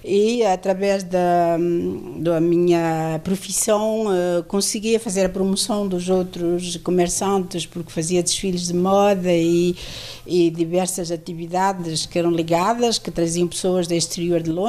e, 0.04 0.44
através 0.44 1.02
da, 1.02 1.58
da 2.20 2.40
minha 2.40 3.20
profissão, 3.24 4.06
uh, 4.06 4.44
conseguia 4.44 5.00
fazer 5.00 5.26
a 5.26 5.28
promoção 5.28 5.88
dos 5.88 6.08
outros 6.08 6.76
comerciantes, 6.76 7.66
porque 7.66 7.90
fazia 7.90 8.22
desfiles 8.22 8.68
de 8.68 8.74
moda 8.74 9.32
e, 9.32 9.74
e 10.24 10.50
diversas 10.50 11.10
atividades 11.10 12.06
que 12.06 12.16
eram 12.16 12.30
ligadas, 12.30 12.96
que 12.96 13.10
traziam 13.10 13.48
pessoas 13.48 13.88
do 13.88 13.94
exterior 13.94 14.40
de 14.40 14.50
Londres 14.50 14.67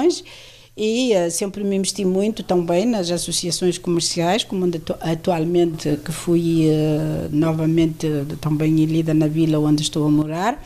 e 0.81 1.11
uh, 1.13 1.29
sempre 1.29 1.61
me 1.61 1.75
investi 1.75 2.05
muito 2.05 2.41
também 2.41 2.85
nas 2.85 3.11
associações 3.11 3.77
comerciais, 3.77 4.45
como 4.45 4.65
atualmente 5.01 5.97
que 5.97 6.11
fui 6.13 6.67
uh, 6.69 7.35
novamente 7.35 8.07
também 8.39 8.73
lida 8.85 9.13
na 9.13 9.27
vila 9.27 9.59
onde 9.59 9.81
estou 9.81 10.07
a 10.07 10.09
morar 10.09 10.63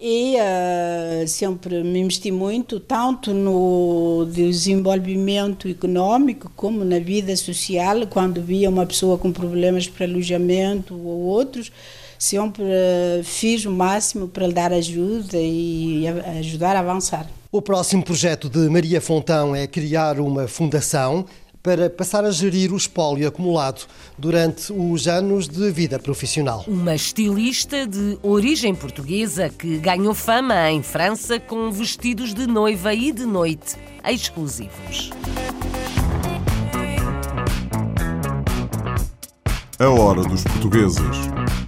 e 0.00 0.34
uh, 0.36 1.28
sempre 1.28 1.82
me 1.82 1.98
investi 1.98 2.32
muito 2.32 2.80
tanto 2.80 3.34
no 3.34 4.26
desenvolvimento 4.32 5.68
econômico 5.68 6.50
como 6.56 6.82
na 6.82 6.98
vida 6.98 7.36
social 7.36 8.06
quando 8.06 8.40
via 8.40 8.70
uma 8.70 8.86
pessoa 8.86 9.18
com 9.18 9.30
problemas 9.30 9.86
para 9.86 10.06
alojamento 10.06 10.94
ou 10.94 11.20
outros 11.24 11.70
sempre 12.18 12.64
fiz 13.24 13.66
o 13.66 13.70
máximo 13.70 14.26
para 14.26 14.46
lhe 14.46 14.54
dar 14.54 14.72
ajuda 14.72 15.36
e 15.36 16.06
ajudar 16.38 16.76
a 16.76 16.80
avançar. 16.80 17.39
O 17.52 17.60
próximo 17.60 18.04
projeto 18.04 18.48
de 18.48 18.70
Maria 18.70 19.00
Fontão 19.00 19.56
é 19.56 19.66
criar 19.66 20.20
uma 20.20 20.46
fundação 20.46 21.26
para 21.60 21.90
passar 21.90 22.24
a 22.24 22.30
gerir 22.30 22.72
o 22.72 22.76
espólio 22.76 23.26
acumulado 23.26 23.88
durante 24.16 24.72
os 24.72 25.08
anos 25.08 25.48
de 25.48 25.68
vida 25.72 25.98
profissional. 25.98 26.64
Uma 26.68 26.94
estilista 26.94 27.88
de 27.88 28.16
origem 28.22 28.72
portuguesa 28.72 29.48
que 29.48 29.78
ganhou 29.78 30.14
fama 30.14 30.70
em 30.70 30.80
França 30.80 31.40
com 31.40 31.72
vestidos 31.72 32.32
de 32.32 32.46
noiva 32.46 32.94
e 32.94 33.10
de 33.10 33.26
noite 33.26 33.74
exclusivos. 34.08 35.10
A 39.76 39.88
hora 39.88 40.22
dos 40.22 40.44
portugueses. 40.44 41.59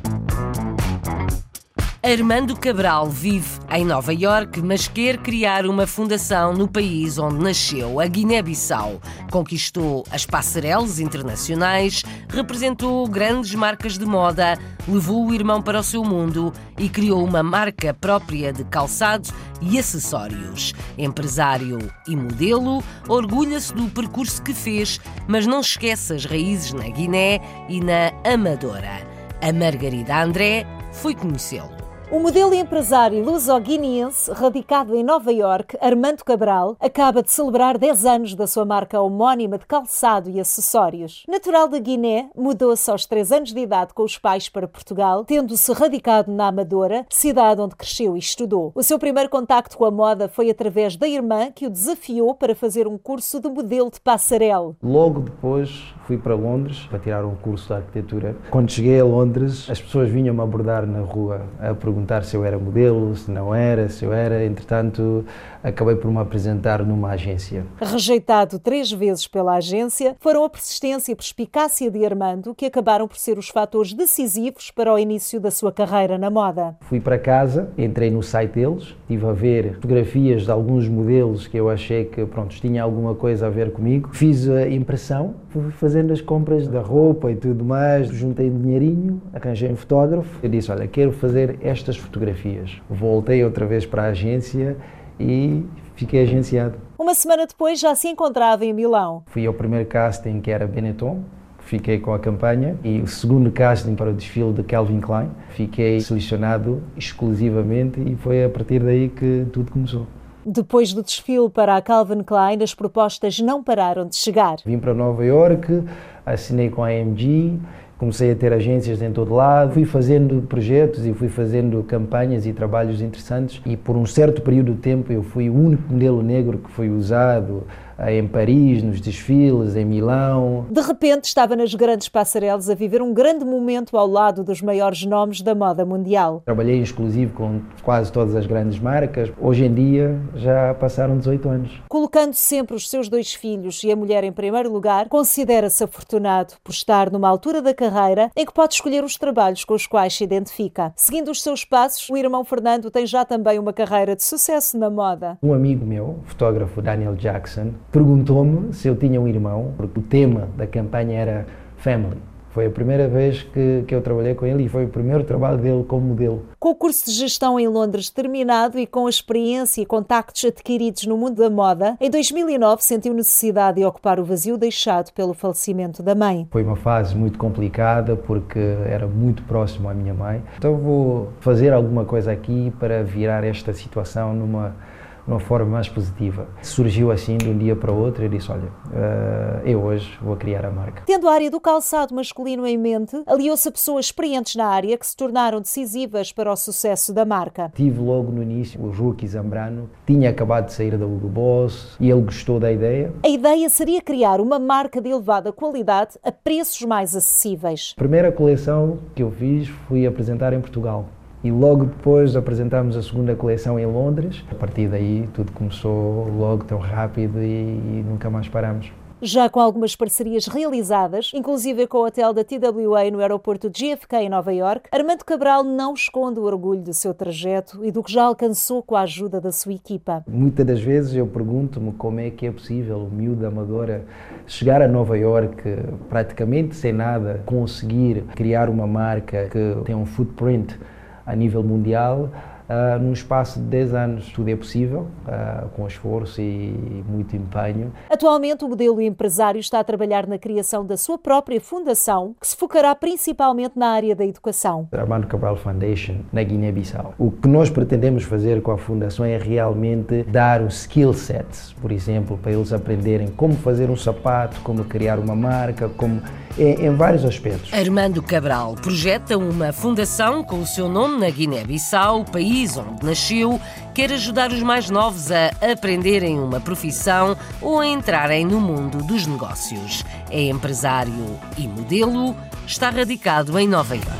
Armando 2.04 2.56
Cabral 2.56 3.08
vive 3.08 3.60
em 3.70 3.84
Nova 3.84 4.12
Iorque, 4.12 4.60
mas 4.60 4.88
quer 4.88 5.18
criar 5.18 5.64
uma 5.64 5.86
fundação 5.86 6.52
no 6.52 6.66
país 6.66 7.16
onde 7.16 7.36
nasceu, 7.38 8.00
a 8.00 8.06
Guiné-Bissau. 8.08 9.00
Conquistou 9.30 10.02
as 10.10 10.26
passarelas 10.26 10.98
internacionais, 10.98 12.02
representou 12.28 13.06
grandes 13.06 13.54
marcas 13.54 13.96
de 13.96 14.04
moda, 14.04 14.58
levou 14.88 15.28
o 15.28 15.32
irmão 15.32 15.62
para 15.62 15.78
o 15.78 15.84
seu 15.84 16.02
mundo 16.02 16.52
e 16.76 16.88
criou 16.88 17.24
uma 17.24 17.40
marca 17.40 17.94
própria 17.94 18.52
de 18.52 18.64
calçado 18.64 19.28
e 19.60 19.78
acessórios. 19.78 20.74
Empresário 20.98 21.78
e 22.08 22.16
modelo, 22.16 22.82
orgulha-se 23.08 23.72
do 23.72 23.88
percurso 23.88 24.42
que 24.42 24.52
fez, 24.52 24.98
mas 25.28 25.46
não 25.46 25.60
esquece 25.60 26.14
as 26.14 26.24
raízes 26.24 26.72
na 26.72 26.88
Guiné 26.88 27.38
e 27.68 27.80
na 27.80 28.12
Amadora. 28.28 29.06
A 29.40 29.52
Margarida 29.52 30.20
André 30.20 30.66
foi 30.92 31.14
conhecê-lo. 31.14 31.81
O 32.12 32.20
modelo 32.20 32.52
empresário 32.52 33.24
luso-guineense, 33.24 34.30
radicado 34.32 34.94
em 34.94 35.02
Nova 35.02 35.32
York, 35.32 35.78
Armando 35.80 36.22
Cabral, 36.22 36.76
acaba 36.78 37.22
de 37.22 37.32
celebrar 37.32 37.78
10 37.78 38.04
anos 38.04 38.34
da 38.34 38.46
sua 38.46 38.66
marca 38.66 39.00
homónima 39.00 39.56
de 39.56 39.64
calçado 39.64 40.28
e 40.28 40.38
acessórios. 40.38 41.24
Natural 41.26 41.66
de 41.68 41.80
Guiné, 41.80 42.28
mudou-se 42.36 42.90
aos 42.90 43.06
3 43.06 43.32
anos 43.32 43.54
de 43.54 43.60
idade 43.60 43.94
com 43.94 44.02
os 44.02 44.18
pais 44.18 44.46
para 44.50 44.68
Portugal, 44.68 45.24
tendo-se 45.24 45.72
radicado 45.72 46.30
na 46.30 46.48
Amadora, 46.48 47.06
cidade 47.08 47.62
onde 47.62 47.76
cresceu 47.76 48.14
e 48.14 48.18
estudou. 48.18 48.72
O 48.74 48.82
seu 48.82 48.98
primeiro 48.98 49.30
contacto 49.30 49.78
com 49.78 49.86
a 49.86 49.90
moda 49.90 50.28
foi 50.28 50.50
através 50.50 50.96
da 50.96 51.08
irmã 51.08 51.50
que 51.50 51.66
o 51.66 51.70
desafiou 51.70 52.34
para 52.34 52.54
fazer 52.54 52.86
um 52.86 52.98
curso 52.98 53.40
de 53.40 53.48
modelo 53.48 53.90
de 53.90 53.98
passarela. 54.02 54.76
Logo 54.82 55.20
depois 55.20 55.94
fui 56.06 56.18
para 56.18 56.34
Londres 56.34 56.86
para 56.90 56.98
tirar 56.98 57.24
um 57.24 57.36
curso 57.36 57.68
de 57.68 57.72
arquitetura. 57.72 58.36
Quando 58.50 58.70
cheguei 58.70 59.00
a 59.00 59.04
Londres, 59.04 59.70
as 59.70 59.80
pessoas 59.80 60.10
vinham-me 60.10 60.42
abordar 60.42 60.86
na 60.86 61.00
rua 61.00 61.46
a 61.58 61.72
perguntar 61.72 62.01
se 62.24 62.36
eu 62.36 62.44
era 62.44 62.58
modelo, 62.58 63.14
se 63.16 63.30
não 63.30 63.54
era, 63.54 63.88
se 63.88 64.04
eu 64.04 64.12
era. 64.12 64.44
Entretanto, 64.44 65.24
acabei 65.62 65.96
por 65.96 66.10
me 66.10 66.18
apresentar 66.18 66.84
numa 66.84 67.10
agência. 67.10 67.64
Rejeitado 67.80 68.58
três 68.58 68.90
vezes 68.90 69.26
pela 69.26 69.56
agência, 69.56 70.16
foram 70.20 70.44
a 70.44 70.50
persistência 70.50 71.12
e 71.12 71.16
perspicácia 71.16 71.90
de 71.90 72.04
Armando 72.04 72.54
que 72.54 72.66
acabaram 72.66 73.06
por 73.06 73.16
ser 73.16 73.38
os 73.38 73.48
fatores 73.48 73.92
decisivos 73.92 74.70
para 74.70 74.92
o 74.92 74.98
início 74.98 75.40
da 75.40 75.50
sua 75.50 75.72
carreira 75.72 76.18
na 76.18 76.30
moda. 76.30 76.76
Fui 76.82 77.00
para 77.00 77.18
casa, 77.18 77.70
entrei 77.78 78.10
no 78.10 78.22
site 78.22 78.52
deles, 78.52 78.94
estive 79.02 79.26
a 79.26 79.32
ver 79.32 79.74
fotografias 79.74 80.42
de 80.44 80.50
alguns 80.50 80.88
modelos 80.88 81.46
que 81.46 81.56
eu 81.56 81.70
achei 81.70 82.04
que 82.04 82.24
pronto, 82.26 82.54
tinha 82.54 82.82
alguma 82.82 83.14
coisa 83.14 83.46
a 83.46 83.50
ver 83.50 83.72
comigo. 83.72 84.10
Fiz 84.12 84.48
a 84.48 84.68
impressão, 84.68 85.34
fui 85.50 85.70
fazendo 85.72 86.12
as 86.12 86.20
compras 86.20 86.66
da 86.66 86.80
roupa 86.80 87.30
e 87.30 87.36
tudo 87.36 87.64
mais, 87.64 88.08
juntei 88.08 88.50
dinheirinho, 88.50 89.20
arranjei 89.32 89.70
um 89.70 89.76
fotógrafo. 89.76 90.38
Eu 90.42 90.48
disse: 90.48 90.70
Olha, 90.70 90.86
quero 90.86 91.12
fazer 91.12 91.58
estas 91.62 91.96
fotografias. 91.96 92.80
Voltei 92.88 93.44
outra 93.44 93.66
vez 93.66 93.86
para 93.86 94.04
a 94.04 94.06
agência 94.06 94.76
e 95.18 95.64
fiquei 95.94 96.22
agenciado. 96.22 96.74
Uma 96.98 97.14
semana 97.14 97.46
depois 97.46 97.80
já 97.80 97.94
se 97.94 98.08
encontrava 98.08 98.64
em 98.64 98.72
Milão. 98.72 99.22
Fui 99.26 99.46
ao 99.46 99.54
primeiro 99.54 99.88
casting 99.88 100.40
que 100.40 100.50
era 100.50 100.66
Benetton, 100.66 101.22
fiquei 101.58 101.98
com 101.98 102.12
a 102.12 102.18
campanha 102.18 102.76
e 102.84 103.00
o 103.00 103.06
segundo 103.06 103.50
casting 103.50 103.94
para 103.94 104.10
o 104.10 104.12
desfile 104.12 104.52
de 104.52 104.62
Calvin 104.62 105.00
Klein, 105.00 105.30
fiquei 105.50 106.00
selecionado 106.00 106.82
exclusivamente 106.96 108.00
e 108.00 108.16
foi 108.16 108.44
a 108.44 108.48
partir 108.48 108.80
daí 108.80 109.08
que 109.08 109.46
tudo 109.52 109.70
começou. 109.72 110.06
Depois 110.44 110.92
do 110.92 111.04
desfile 111.04 111.48
para 111.48 111.76
a 111.76 111.82
Calvin 111.82 112.22
Klein, 112.24 112.60
as 112.62 112.74
propostas 112.74 113.38
não 113.38 113.62
pararam 113.62 114.08
de 114.08 114.16
chegar. 114.16 114.56
Vim 114.66 114.76
para 114.76 114.92
Nova 114.92 115.24
York, 115.24 115.84
assinei 116.26 116.68
com 116.68 116.82
a 116.82 116.88
AMG, 116.88 117.60
comecei 118.02 118.32
a 118.32 118.34
ter 118.34 118.52
agências 118.52 119.00
em 119.00 119.12
todo 119.12 119.32
lado, 119.32 119.74
fui 119.74 119.84
fazendo 119.84 120.42
projetos 120.48 121.06
e 121.06 121.14
fui 121.14 121.28
fazendo 121.28 121.80
campanhas 121.84 122.44
e 122.44 122.52
trabalhos 122.52 123.00
interessantes 123.00 123.62
e 123.64 123.76
por 123.76 123.96
um 123.96 124.04
certo 124.04 124.42
período 124.42 124.72
de 124.72 124.78
tempo 124.78 125.12
eu 125.12 125.22
fui 125.22 125.48
o 125.48 125.54
único 125.54 125.84
modelo 125.88 126.20
negro 126.20 126.58
que 126.58 126.68
foi 126.72 126.90
usado 126.90 127.62
em 128.08 128.26
Paris, 128.26 128.82
nos 128.82 129.00
desfiles, 129.00 129.76
em 129.76 129.84
Milão. 129.84 130.66
De 130.70 130.80
repente 130.80 131.24
estava 131.24 131.56
nas 131.56 131.74
grandes 131.74 132.08
passarelas 132.08 132.68
a 132.68 132.74
viver 132.74 133.02
um 133.02 133.12
grande 133.12 133.44
momento 133.44 133.96
ao 133.96 134.06
lado 134.06 134.44
dos 134.44 134.60
maiores 134.60 135.04
nomes 135.04 135.40
da 135.40 135.54
moda 135.54 135.84
mundial. 135.84 136.42
Trabalhei 136.44 136.76
em 136.76 136.82
exclusivo 136.82 137.34
com 137.34 137.60
quase 137.82 138.10
todas 138.10 138.34
as 138.34 138.46
grandes 138.46 138.78
marcas. 138.78 139.32
Hoje 139.40 139.64
em 139.64 139.74
dia 139.74 140.20
já 140.34 140.74
passaram 140.74 141.18
18 141.18 141.48
anos. 141.48 141.82
Colocando 141.88 142.34
sempre 142.34 142.76
os 142.76 142.88
seus 142.88 143.08
dois 143.08 143.34
filhos 143.34 143.82
e 143.84 143.90
a 143.90 143.96
mulher 143.96 144.24
em 144.24 144.32
primeiro 144.32 144.72
lugar, 144.72 145.08
considera-se 145.08 145.84
afortunado 145.84 146.54
por 146.62 146.72
estar 146.72 147.10
numa 147.10 147.28
altura 147.28 147.60
da 147.60 147.74
carreira 147.74 148.30
em 148.36 148.44
que 148.44 148.52
pode 148.52 148.74
escolher 148.74 149.04
os 149.04 149.16
trabalhos 149.16 149.64
com 149.64 149.74
os 149.74 149.86
quais 149.86 150.14
se 150.14 150.24
identifica. 150.24 150.92
Seguindo 150.96 151.30
os 151.30 151.42
seus 151.42 151.64
passos, 151.64 152.08
o 152.08 152.16
irmão 152.16 152.44
Fernando 152.44 152.90
tem 152.90 153.06
já 153.06 153.24
também 153.24 153.58
uma 153.58 153.72
carreira 153.72 154.16
de 154.16 154.22
sucesso 154.22 154.78
na 154.78 154.90
moda. 154.90 155.38
Um 155.42 155.52
amigo 155.52 155.84
meu, 155.84 156.20
fotógrafo 156.24 156.82
Daniel 156.82 157.14
Jackson, 157.14 157.72
perguntou-me 157.92 158.72
se 158.72 158.88
eu 158.88 158.96
tinha 158.96 159.20
um 159.20 159.28
irmão, 159.28 159.74
porque 159.76 160.00
o 160.00 160.02
tema 160.02 160.48
da 160.56 160.66
campanha 160.66 161.20
era 161.20 161.46
Family. 161.76 162.32
Foi 162.52 162.66
a 162.66 162.70
primeira 162.70 163.08
vez 163.08 163.42
que, 163.42 163.82
que 163.88 163.94
eu 163.94 164.02
trabalhei 164.02 164.34
com 164.34 164.44
ele 164.44 164.64
e 164.64 164.68
foi 164.68 164.84
o 164.84 164.88
primeiro 164.88 165.24
trabalho 165.24 165.56
dele 165.56 165.84
como 165.88 166.08
modelo. 166.08 166.42
Com 166.60 166.68
o 166.68 166.74
curso 166.74 167.06
de 167.06 167.12
gestão 167.12 167.58
em 167.58 167.66
Londres 167.66 168.10
terminado 168.10 168.78
e 168.78 168.86
com 168.86 169.06
a 169.06 169.10
experiência 169.10 169.80
e 169.80 169.86
contactos 169.86 170.44
adquiridos 170.44 171.06
no 171.06 171.16
mundo 171.16 171.36
da 171.36 171.48
moda, 171.48 171.96
em 171.98 172.10
2009 172.10 172.84
sentiu 172.84 173.14
necessidade 173.14 173.78
de 173.78 173.86
ocupar 173.86 174.20
o 174.20 174.24
vazio 174.24 174.58
deixado 174.58 175.12
pelo 175.12 175.32
falecimento 175.32 176.02
da 176.02 176.14
mãe. 176.14 176.46
Foi 176.50 176.62
uma 176.62 176.76
fase 176.76 177.16
muito 177.16 177.38
complicada 177.38 178.16
porque 178.16 178.60
era 178.84 179.06
muito 179.06 179.42
próximo 179.44 179.88
à 179.88 179.94
minha 179.94 180.12
mãe. 180.12 180.42
Então 180.58 180.76
vou 180.76 181.30
fazer 181.40 181.72
alguma 181.72 182.04
coisa 182.04 182.32
aqui 182.32 182.70
para 182.78 183.02
virar 183.02 183.44
esta 183.44 183.72
situação 183.72 184.34
numa 184.34 184.76
uma 185.26 185.40
forma 185.40 185.66
mais 185.66 185.88
positiva. 185.88 186.48
Surgiu 186.62 187.10
assim 187.10 187.36
de 187.36 187.48
um 187.48 187.56
dia 187.56 187.76
para 187.76 187.92
o 187.92 187.98
outro 187.98 188.24
e 188.24 188.28
disse: 188.28 188.50
Olha, 188.50 188.68
uh, 188.68 189.66
eu 189.66 189.82
hoje 189.82 190.18
vou 190.20 190.36
criar 190.36 190.64
a 190.64 190.70
marca. 190.70 191.02
Tendo 191.06 191.28
a 191.28 191.32
área 191.32 191.50
do 191.50 191.60
calçado 191.60 192.14
masculino 192.14 192.66
em 192.66 192.76
mente, 192.76 193.22
aliou-se 193.26 193.68
a 193.68 193.72
pessoas 193.72 194.06
experientes 194.06 194.56
na 194.56 194.66
área 194.66 194.96
que 194.96 195.06
se 195.06 195.16
tornaram 195.16 195.60
decisivas 195.60 196.32
para 196.32 196.52
o 196.52 196.56
sucesso 196.56 197.12
da 197.12 197.24
marca. 197.24 197.70
Tive 197.74 198.00
logo 198.00 198.32
no 198.32 198.42
início 198.42 198.80
o 198.82 198.90
Rookie 198.90 199.26
Zambrano, 199.26 199.88
tinha 200.06 200.30
acabado 200.30 200.66
de 200.66 200.72
sair 200.72 200.96
da 200.96 201.06
Hugo 201.06 201.28
Boss 201.28 201.96
e 202.00 202.10
ele 202.10 202.22
gostou 202.22 202.58
da 202.58 202.70
ideia. 202.70 203.12
A 203.24 203.28
ideia 203.28 203.68
seria 203.68 204.00
criar 204.00 204.40
uma 204.40 204.58
marca 204.58 205.00
de 205.00 205.10
elevada 205.10 205.52
qualidade 205.52 206.18
a 206.22 206.32
preços 206.32 206.82
mais 206.82 207.14
acessíveis. 207.14 207.94
A 207.96 208.00
primeira 208.00 208.32
coleção 208.32 208.98
que 209.14 209.22
eu 209.22 209.30
fiz 209.30 209.68
fui 209.88 210.06
apresentar 210.06 210.52
em 210.52 210.60
Portugal 210.60 211.06
e 211.44 211.50
logo 211.50 211.86
depois 211.86 212.36
apresentámos 212.36 212.96
a 212.96 213.02
segunda 213.02 213.34
coleção 213.34 213.78
em 213.78 213.86
Londres. 213.86 214.44
A 214.50 214.54
partir 214.54 214.88
daí 214.88 215.28
tudo 215.34 215.52
começou 215.52 216.28
logo 216.28 216.64
tão 216.64 216.78
rápido 216.78 217.42
e, 217.42 217.46
e 217.46 218.04
nunca 218.06 218.30
mais 218.30 218.48
paramos 218.48 218.92
já 219.24 219.48
com 219.48 219.60
algumas 219.60 219.94
parcerias 219.94 220.48
realizadas, 220.48 221.30
inclusive 221.32 221.86
com 221.86 221.98
o 221.98 222.06
hotel 222.06 222.34
da 222.34 222.42
TWA 222.42 223.08
no 223.12 223.20
aeroporto 223.20 223.70
de 223.70 223.94
JFK 223.94 224.16
em 224.16 224.28
Nova 224.28 224.52
York, 224.52 224.88
Armando 224.90 225.24
Cabral 225.24 225.62
não 225.62 225.94
esconde 225.94 226.40
o 226.40 226.42
orgulho 226.42 226.82
do 226.82 226.92
seu 226.92 227.14
trajeto 227.14 227.84
e 227.84 227.92
do 227.92 228.02
que 228.02 228.12
já 228.12 228.24
alcançou 228.24 228.82
com 228.82 228.96
a 228.96 229.02
ajuda 229.02 229.40
da 229.40 229.52
sua 229.52 229.74
equipa. 229.74 230.24
Muitas 230.26 230.66
das 230.66 230.82
vezes 230.82 231.14
eu 231.14 231.24
pergunto-me 231.24 231.92
como 231.92 232.18
é 232.18 232.30
que 232.30 232.48
é 232.48 232.50
possível 232.50 232.98
o 232.98 233.08
miúdo 233.08 233.46
amadora 233.46 234.04
chegar 234.44 234.82
a 234.82 234.88
Nova 234.88 235.16
York 235.16 235.62
praticamente 236.08 236.74
sem 236.74 236.92
nada, 236.92 237.44
conseguir 237.46 238.24
criar 238.34 238.68
uma 238.68 238.88
marca 238.88 239.48
que 239.48 239.84
tem 239.84 239.94
um 239.94 240.04
footprint 240.04 240.76
a 241.24 241.34
nível 241.34 241.62
mundial 241.62 242.30
Uh, 242.72 242.98
num 242.98 243.12
espaço 243.12 243.60
de 243.60 243.66
10 243.66 243.92
anos 243.92 244.28
tudo 244.30 244.48
é 244.48 244.56
possível, 244.56 245.06
uh, 245.26 245.68
com 245.76 245.86
esforço 245.86 246.40
e 246.40 247.04
muito 247.06 247.36
empenho. 247.36 247.92
Atualmente 248.08 248.64
o 248.64 248.68
modelo 248.68 248.98
empresário 248.98 249.60
está 249.60 249.80
a 249.80 249.84
trabalhar 249.84 250.26
na 250.26 250.38
criação 250.38 250.86
da 250.86 250.96
sua 250.96 251.18
própria 251.18 251.60
fundação, 251.60 252.34
que 252.40 252.48
se 252.48 252.56
focará 252.56 252.94
principalmente 252.94 253.78
na 253.78 253.88
área 253.88 254.16
da 254.16 254.24
educação. 254.24 254.88
Armando 254.90 255.26
Cabral 255.26 255.54
Foundation, 255.56 256.20
na 256.32 256.42
Guiné-Bissau. 256.42 257.12
O 257.18 257.30
que 257.30 257.46
nós 257.46 257.68
pretendemos 257.68 258.22
fazer 258.22 258.62
com 258.62 258.70
a 258.70 258.78
fundação 258.78 259.26
é 259.26 259.36
realmente 259.36 260.22
dar 260.22 260.62
os 260.62 260.80
skill 260.80 261.12
sets, 261.12 261.74
por 261.74 261.92
exemplo, 261.92 262.38
para 262.38 262.52
eles 262.52 262.72
aprenderem 262.72 263.28
como 263.28 263.52
fazer 263.52 263.90
um 263.90 263.96
sapato, 263.96 264.58
como 264.62 264.82
criar 264.84 265.18
uma 265.18 265.36
marca, 265.36 265.90
como 265.90 266.22
em, 266.58 266.86
em 266.86 266.94
vários 266.94 267.24
aspectos. 267.24 267.72
Armando 267.72 268.22
Cabral 268.22 268.74
projeta 268.74 269.36
uma 269.36 269.72
fundação 269.72 270.42
com 270.42 270.60
o 270.60 270.66
seu 270.66 270.88
nome 270.88 271.18
na 271.18 271.30
Guiné-Bissau, 271.30 272.24
país 272.24 272.61
país 272.62 272.76
onde 272.76 273.04
nasceu, 273.04 273.60
quer 273.92 274.12
ajudar 274.12 274.52
os 274.52 274.62
mais 274.62 274.88
novos 274.88 275.30
a 275.32 275.50
aprenderem 275.72 276.38
uma 276.38 276.60
profissão 276.60 277.36
ou 277.60 277.80
a 277.80 277.86
entrarem 277.86 278.44
no 278.44 278.60
mundo 278.60 278.98
dos 278.98 279.26
negócios. 279.26 280.04
É 280.30 280.42
empresário 280.42 281.38
e 281.58 281.66
modelo, 281.66 282.36
está 282.66 282.90
radicado 282.90 283.58
em 283.58 283.66
Nova 283.66 283.96
Iorque. 283.96 284.12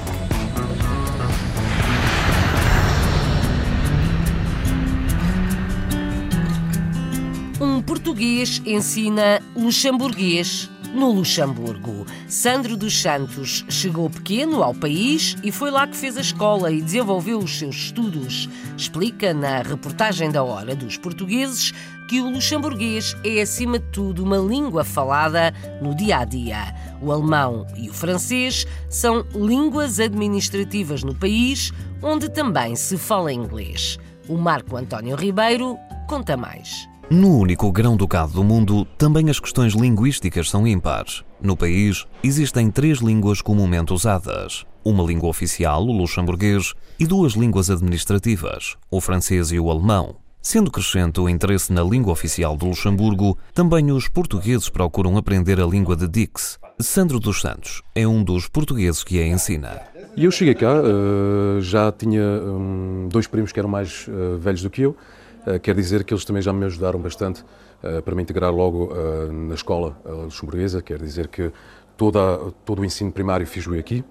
Um 7.61 7.80
português 7.80 8.61
ensina 8.66 9.40
luxemburguês 9.54 10.68
no 10.92 11.11
Luxemburgo. 11.11 12.07
Sandro 12.28 12.76
dos 12.76 13.00
Santos 13.00 13.64
chegou 13.68 14.09
pequeno 14.11 14.62
ao 14.62 14.74
país 14.74 15.37
e 15.42 15.50
foi 15.50 15.70
lá 15.70 15.87
que 15.87 15.96
fez 15.96 16.16
a 16.16 16.20
escola 16.20 16.70
e 16.70 16.83
desenvolveu 16.83 17.38
os 17.38 17.59
seus 17.59 17.76
estudos. 17.76 18.48
Explica 18.76 19.33
na 19.33 19.62
reportagem 19.62 20.31
da 20.31 20.42
Hora 20.42 20.74
dos 20.74 20.96
Portugueses 20.96 21.72
que 22.09 22.20
o 22.20 22.28
luxemburguês 22.28 23.16
é, 23.24 23.40
acima 23.40 23.78
de 23.78 23.87
tudo, 23.87 24.22
uma 24.22 24.37
língua 24.37 24.85
falada 24.85 25.55
no 25.81 25.94
dia 25.94 26.18
a 26.18 26.24
dia. 26.24 26.74
O 27.00 27.11
alemão 27.11 27.66
e 27.76 27.88
o 27.88 27.94
francês 27.94 28.66
são 28.90 29.24
línguas 29.35 29.98
administrativas 29.98 31.02
no 31.02 31.14
país, 31.14 31.72
onde 32.02 32.28
também 32.28 32.76
se 32.76 32.98
fala 32.98 33.33
inglês. 33.33 33.98
O 34.28 34.37
Marco 34.37 34.76
António 34.76 35.16
Ribeiro 35.16 35.78
conta 36.07 36.37
mais. 36.37 36.91
No 37.12 37.37
único 37.37 37.70
grão-ducado 37.70 38.33
do 38.33 38.42
mundo, 38.42 38.87
também 38.96 39.29
as 39.29 39.38
questões 39.38 39.75
linguísticas 39.75 40.48
são 40.48 40.66
ímpares. 40.66 41.22
No 41.42 41.55
país, 41.55 42.07
existem 42.25 42.70
três 42.70 43.01
línguas 43.01 43.42
comumente 43.42 43.92
usadas: 43.92 44.64
uma 44.83 45.05
língua 45.05 45.29
oficial, 45.29 45.85
o 45.87 45.92
luxemburguês, 45.92 46.72
e 46.98 47.07
duas 47.07 47.35
línguas 47.35 47.68
administrativas, 47.68 48.79
o 48.90 48.98
francês 48.98 49.53
e 49.53 49.61
o 49.61 49.70
alemão. 49.70 50.16
Sendo 50.40 50.70
crescente 50.70 51.20
o 51.20 51.29
interesse 51.29 51.70
na 51.70 51.83
língua 51.83 52.14
oficial 52.14 52.57
do 52.57 52.66
Luxemburgo, 52.66 53.37
também 53.53 53.92
os 53.92 54.09
portugueses 54.09 54.70
procuram 54.70 55.18
aprender 55.18 55.61
a 55.61 55.66
língua 55.66 55.94
de 55.94 56.09
Dix. 56.09 56.59
Sandro 56.81 57.20
dos 57.20 57.42
Santos 57.42 57.83
é 57.94 58.09
um 58.09 58.25
dos 58.25 58.48
portugueses 58.48 59.05
que 59.05 59.20
a 59.20 59.27
ensina. 59.27 59.83
E 60.16 60.25
eu 60.25 60.31
cheguei 60.31 60.55
cá, 60.55 60.72
eh, 60.77 61.61
já 61.61 61.92
tinha 61.92 62.22
hum, 62.22 63.07
dois 63.11 63.27
primos 63.27 63.53
que 63.53 63.59
eram 63.61 63.68
mais 63.68 64.07
eh, 64.09 64.38
velhos 64.38 64.62
do 64.62 64.70
que 64.70 64.83
eu, 64.83 64.96
quer 65.62 65.74
dizer 65.74 66.05
que 66.05 66.14
eles 66.14 66.24
também 66.24 66.42
já 66.42 66.52
me 66.52 66.64
ajudaram 66.64 67.00
bastante 67.00 67.44
uh, 67.83 68.02
para 68.02 68.14
me 68.14 68.22
integrar 68.22 68.52
logo 68.55 68.92
uh, 68.92 69.33
na 69.33 69.55
escola 69.55 69.96
luxemburguesa, 70.05 70.83
quer 70.83 70.98
dizer 70.98 71.28
que 71.28 71.52
toda, 71.96 72.38
todo 72.64 72.81
o 72.81 72.85
ensino 72.85 73.12
primário 73.12 73.46
fiz-o 73.46 73.78
aqui, 73.78 74.05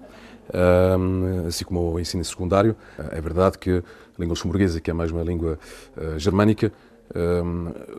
assim 1.46 1.64
como 1.64 1.92
o 1.92 2.00
ensino 2.00 2.24
secundário. 2.24 2.76
É 3.10 3.20
verdade 3.20 3.58
que 3.58 3.70
a 3.70 3.82
língua 4.18 4.32
luxemburguesa, 4.32 4.80
que 4.80 4.90
é 4.90 4.94
mais 4.94 5.10
uma 5.10 5.22
língua 5.22 5.58
germânica, 6.16 6.72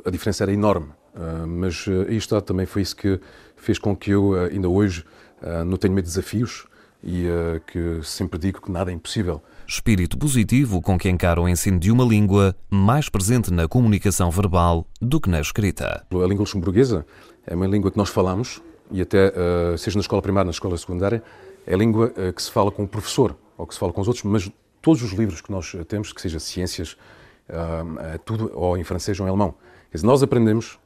a 0.06 0.10
diferença 0.10 0.44
era 0.44 0.52
enorme, 0.52 0.90
mas 1.48 1.86
isto 2.10 2.40
também 2.42 2.66
foi 2.66 2.82
isso 2.82 2.96
que 2.96 3.20
fez 3.56 3.78
com 3.78 3.96
que 3.96 4.12
eu, 4.12 4.34
ainda 4.36 4.70
hoje, 4.70 5.06
não 5.66 5.78
tenha 5.78 5.94
medo 5.94 6.06
de 6.06 6.12
desafios 6.12 6.66
e 7.04 7.28
que 7.68 8.00
sempre 8.04 8.40
digo 8.40 8.62
que 8.62 8.72
nada 8.72 8.90
é 8.90 8.94
impossível 8.94 9.42
espírito 9.68 10.18
positivo 10.18 10.82
com 10.82 10.98
que 10.98 11.10
encara 11.10 11.42
o 11.42 11.48
ensino 11.48 11.80
de 11.80 11.92
uma 11.92 12.04
língua 12.04 12.56
mais 12.70 13.10
presente 13.10 13.52
na 13.52 13.68
comunicação 13.68 14.30
verbal 14.30 14.86
do 15.02 15.20
que 15.20 15.30
na 15.30 15.40
escrita. 15.40 16.06
A 16.12 16.16
língua 16.28 16.40
luxemburguesa 16.42 17.06
é 17.46 17.56
uma 17.56 17.68
língua 17.68 17.92
que 17.92 17.98
nós 17.98 18.10
falamos 18.10 18.62
e 18.92 19.02
até, 19.02 19.30
uh, 19.30 19.78
seja 19.78 19.98
na 19.98 20.02
escola 20.02 20.22
primária, 20.22 20.46
na 20.46 20.52
escola 20.52 20.78
secundária, 20.78 21.24
é 21.66 21.74
a 21.74 21.78
língua 21.78 22.14
uh, 22.18 22.34
que 22.34 22.42
se 22.42 22.52
fala 22.52 22.72
com 22.72 22.84
o 22.84 22.88
professor 22.88 23.36
ou 23.58 23.66
que 23.66 23.74
se 23.74 23.80
fala 23.80 23.92
com 23.92 24.02
os 24.02 24.08
outros, 24.08 24.24
mas 24.24 24.52
todos 24.82 25.02
os 25.02 25.12
livros 25.12 25.42
que 25.42 25.52
nós 25.52 25.76
temos, 25.88 26.12
que 26.12 26.22
seja 26.22 26.40
ciências, 26.40 26.98
tudo 28.26 28.52
ou 28.54 28.78
em 28.78 28.84
francês 28.84 29.18
ou 29.20 29.26
em 29.26 29.30
alemão. 29.30 29.56
Quer 29.90 29.98
dizer, 29.98 30.08
nós 30.08 30.22
aprendemos 30.22 30.78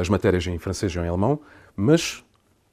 as 0.00 0.08
matérias 0.08 0.46
em 0.46 0.58
francês 0.58 0.96
ou 0.96 1.04
em 1.04 1.08
alemão, 1.08 1.38
mas 1.76 2.24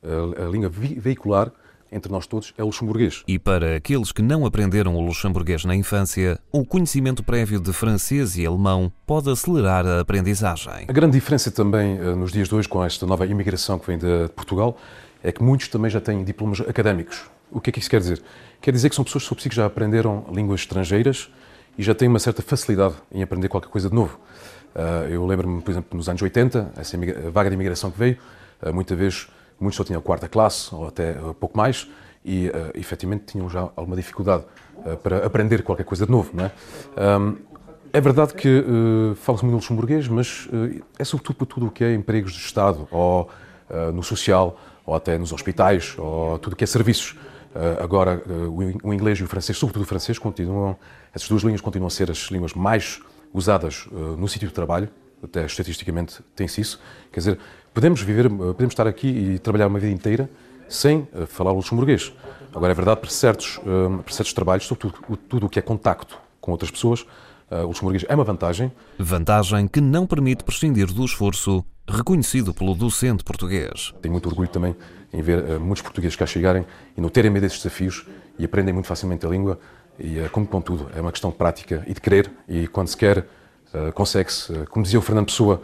a 0.02 0.50
língua 0.50 0.70
veicular 0.70 1.52
entre 1.94 2.12
nós 2.12 2.28
todos 2.28 2.54
é 2.58 2.64
o 2.64 2.68
luxemburguês. 2.68 3.24
E 3.28 3.38
para 3.38 3.76
aqueles 3.76 4.12
que 4.12 4.22
não 4.22 4.46
aprenderam 4.46 4.96
o 4.96 5.02
luxemburguês 5.02 5.64
na 5.64 5.76
infância, 5.76 6.40
o 6.52 6.66
conhecimento 6.66 7.24
prévio 7.24 7.60
de 7.60 7.72
francês 7.72 8.38
e 8.38 8.46
alemão 8.46 8.92
pode 9.06 9.30
acelerar 9.30 9.86
a 9.86 10.00
aprendizagem. 10.00 10.86
A 10.88 10.92
grande 10.92 11.14
diferença 11.14 11.52
também 11.52 11.98
eh, 11.98 12.16
nos 12.16 12.32
dias 12.32 12.50
de 12.50 12.56
hoje 12.56 12.68
com 12.68 12.84
esta 12.84 13.06
nova 13.06 13.26
imigração 13.26 13.78
que 13.78 13.88
vem 13.88 13.98
de 13.98 14.30
Portugal 14.36 14.78
é 15.24 15.32
que 15.32 15.42
muitos 15.42 15.68
também 15.68 15.90
já 15.90 16.02
têm 16.02 16.24
diplomas 16.24 16.60
académicos. 16.62 17.24
O 17.52 17.62
que 17.62 17.70
é 17.70 17.74
que 17.74 17.80
isso 17.80 17.90
quer 17.90 18.00
dizer? 18.00 18.22
Quer 18.60 18.72
dizer 18.72 18.90
que 18.90 18.96
são 18.96 19.06
pessoas 19.06 19.28
que 19.30 19.56
já 19.56 19.66
aprenderam 19.66 20.26
línguas 20.32 20.62
estrangeiras 20.62 21.30
e 21.78 21.84
já 21.84 21.94
têm 21.94 22.08
uma 22.08 22.20
certa 22.20 22.42
facilidade 22.42 22.96
em 23.12 23.22
aprender 23.22 23.48
qualquer 23.48 23.70
coisa 23.70 23.90
de 23.90 23.96
novo. 23.96 24.20
Eh, 24.76 25.10
eu 25.12 25.26
lembro-me, 25.26 25.62
por 25.62 25.72
exemplo, 25.72 25.98
nos 25.98 26.10
anos 26.10 26.22
80, 26.22 26.74
essa 26.78 26.98
vaga 27.32 27.50
de 27.50 27.56
imigração 27.56 27.92
que 27.92 28.00
veio, 28.00 28.18
eh, 28.62 28.72
muita 28.72 28.96
vez 28.96 29.28
Muitos 29.64 29.78
só 29.78 29.84
tinham 29.84 30.02
quarta 30.02 30.28
classe, 30.28 30.74
ou 30.76 30.88
até 30.88 31.14
uh, 31.14 31.34
pouco 31.34 31.58
mais, 31.58 31.90
e 32.24 32.50
uh, 32.50 32.52
efetivamente 32.76 33.24
tinham 33.26 33.50
já 33.50 33.70
alguma 33.76 33.96
dificuldade 33.96 34.44
uh, 34.78 34.98
para 34.98 35.26
aprender 35.26 35.64
qualquer 35.64 35.86
coisa 35.86 36.06
de 36.06 36.12
novo. 36.12 36.30
Não 36.34 36.46
é? 36.46 36.52
Um, 37.20 37.54
é 37.96 38.02
verdade 38.02 38.34
que 38.34 38.50
uh, 38.50 39.14
fala-se 39.14 39.46
muito 39.46 39.58
luxemburguês, 39.58 40.08
mas 40.08 40.48
uh, 40.48 40.84
é 40.98 41.04
sobretudo 41.04 41.36
para 41.36 41.46
tudo 41.46 41.68
o 41.68 41.72
que 41.72 41.84
é 41.84 41.94
empregos 41.94 42.34
de 42.34 42.40
Estado, 42.40 42.88
ou 42.90 43.30
uh, 43.70 43.92
no 43.92 44.02
social, 44.02 44.60
ou 44.84 44.96
até 44.96 45.16
nos 45.16 45.32
hospitais, 45.32 45.96
ou 46.00 46.40
tudo 46.40 46.54
o 46.54 46.56
que 46.56 46.64
é 46.64 46.68
serviços. 46.68 47.16
agora, 47.80 48.22
o 48.84 48.94
inglês 48.94 49.20
e 49.20 49.24
o 49.24 49.28
francês, 49.28 49.58
sobretudo 49.58 49.84
o 49.84 49.86
francês, 49.86 50.18
continuam, 50.18 50.76
essas 51.14 51.30
duas 51.30 51.44
línguas 51.44 51.62
continuam 51.62 51.88
a 51.88 51.92
ser 51.92 52.10
as 52.10 52.18
línguas 52.32 52.54
mais 52.54 53.00
usadas 53.32 53.88
no 54.18 54.28
sítio 54.28 54.48
de 54.48 54.54
trabalho, 54.54 54.90
até 55.24 55.46
estatisticamente 55.46 56.22
tem-se 56.36 56.62
isso. 56.62 56.80
Quer 57.12 57.20
dizer, 57.20 57.40
podemos 57.74 58.02
viver, 58.02 58.30
podemos 58.30 58.74
estar 58.74 58.88
aqui 58.88 59.08
e 59.08 59.40
trabalhar 59.40 59.68
uma 59.68 59.80
vida 59.80 59.94
inteira 59.94 60.30
sem 60.68 61.08
uh, 61.14 61.26
falar 61.28 61.52
o 61.52 61.56
luxemburguês. 61.56 62.14
Agora, 62.54 62.72
é 62.72 62.76
verdade, 62.76 63.00
para 63.00 63.10
certos, 63.10 63.58
uh, 63.58 64.02
para 64.04 64.14
certos 64.14 64.34
trabalhos, 64.34 64.66
sobretudo 64.66 65.18
tudo 65.18 65.46
o 65.46 65.50
que 65.50 65.60
é 65.60 65.62
contacto 65.62 66.18
com 66.40 66.52
outras 66.52 66.70
pessoas, 66.70 67.06
o 67.52 67.68
luxemburguês 67.68 68.04
é 68.10 68.16
uma 68.16 68.24
vantagem. 68.24 68.72
Vantagem 68.98 69.68
que 69.68 69.80
não 69.80 70.08
permite 70.08 70.44
prescindir 70.44 70.92
do 70.92 71.06
esforço 71.06 71.64
reconhecido 71.88 72.52
pelo 72.52 72.74
docente 72.74 73.24
português. 73.24 73.94
Tenho 74.02 74.12
muito 74.12 74.28
orgulho 74.28 74.50
também 74.50 74.76
em 75.14 75.22
ver 75.22 75.60
muitos 75.60 75.84
portugueses 75.84 76.16
cá 76.16 76.26
chegarem 76.26 76.66
e 76.98 77.02
não 77.02 77.10
terem 77.10 77.30
medo 77.30 77.44
desses 77.44 77.60
desafios 77.60 78.08
e 78.40 78.46
aprendem 78.46 78.74
muito 78.74 78.88
facilmente 78.88 79.24
a 79.26 79.30
língua. 79.30 79.60
E, 80.00 80.28
como 80.32 80.48
com 80.48 80.60
tudo, 80.60 80.90
é 80.96 81.02
uma 81.02 81.12
questão 81.12 81.30
de 81.30 81.38
prática 81.38 81.84
e 81.86 81.94
de 81.94 82.02
querer. 82.02 82.32
E 82.50 82.68
quando 82.68 82.88
se 82.88 82.98
quer, 82.98 83.28
consegue-se. 83.94 84.66
Como 84.70 84.84
dizia 84.84 85.00
o 85.00 85.02
Fernando 85.02 85.28
Pessoa, 85.28 85.62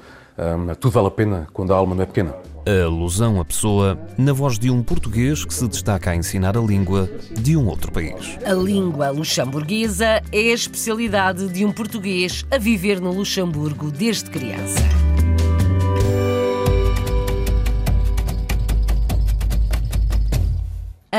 tudo 0.80 0.91
vale 0.91 1.08
a 1.08 1.12
pena 1.12 1.48
quando 1.54 1.74
a 1.74 1.78
alma 1.78 1.95
não 1.95 2.04
é 2.04 2.06
pequena. 2.06 2.34
A 2.65 2.86
alusão 2.86 3.39
à 3.39 3.45
pessoa 3.45 3.98
na 4.17 4.32
voz 4.32 4.60
de 4.60 4.69
um 4.69 4.84
português 4.84 5.43
que 5.43 5.54
se 5.54 5.67
destaca 5.67 6.12
a 6.12 6.15
ensinar 6.15 6.58
a 6.58 6.62
língua 6.62 7.10
de 7.32 7.58
um 7.58 7.67
outro 7.67 7.91
país. 7.91 8.38
A 8.45 8.54
língua 8.54 9.10
luxemburguesa 9.10 10.22
é 10.32 10.39
a 10.39 10.54
especialidade 10.54 11.48
de 11.50 11.65
um 11.65 11.72
português 11.72 12.45
a 12.52 12.58
viver 12.58 13.02
no 13.02 13.12
Luxemburgo 13.12 13.89
desde 13.89 14.30
criança. 14.30 15.09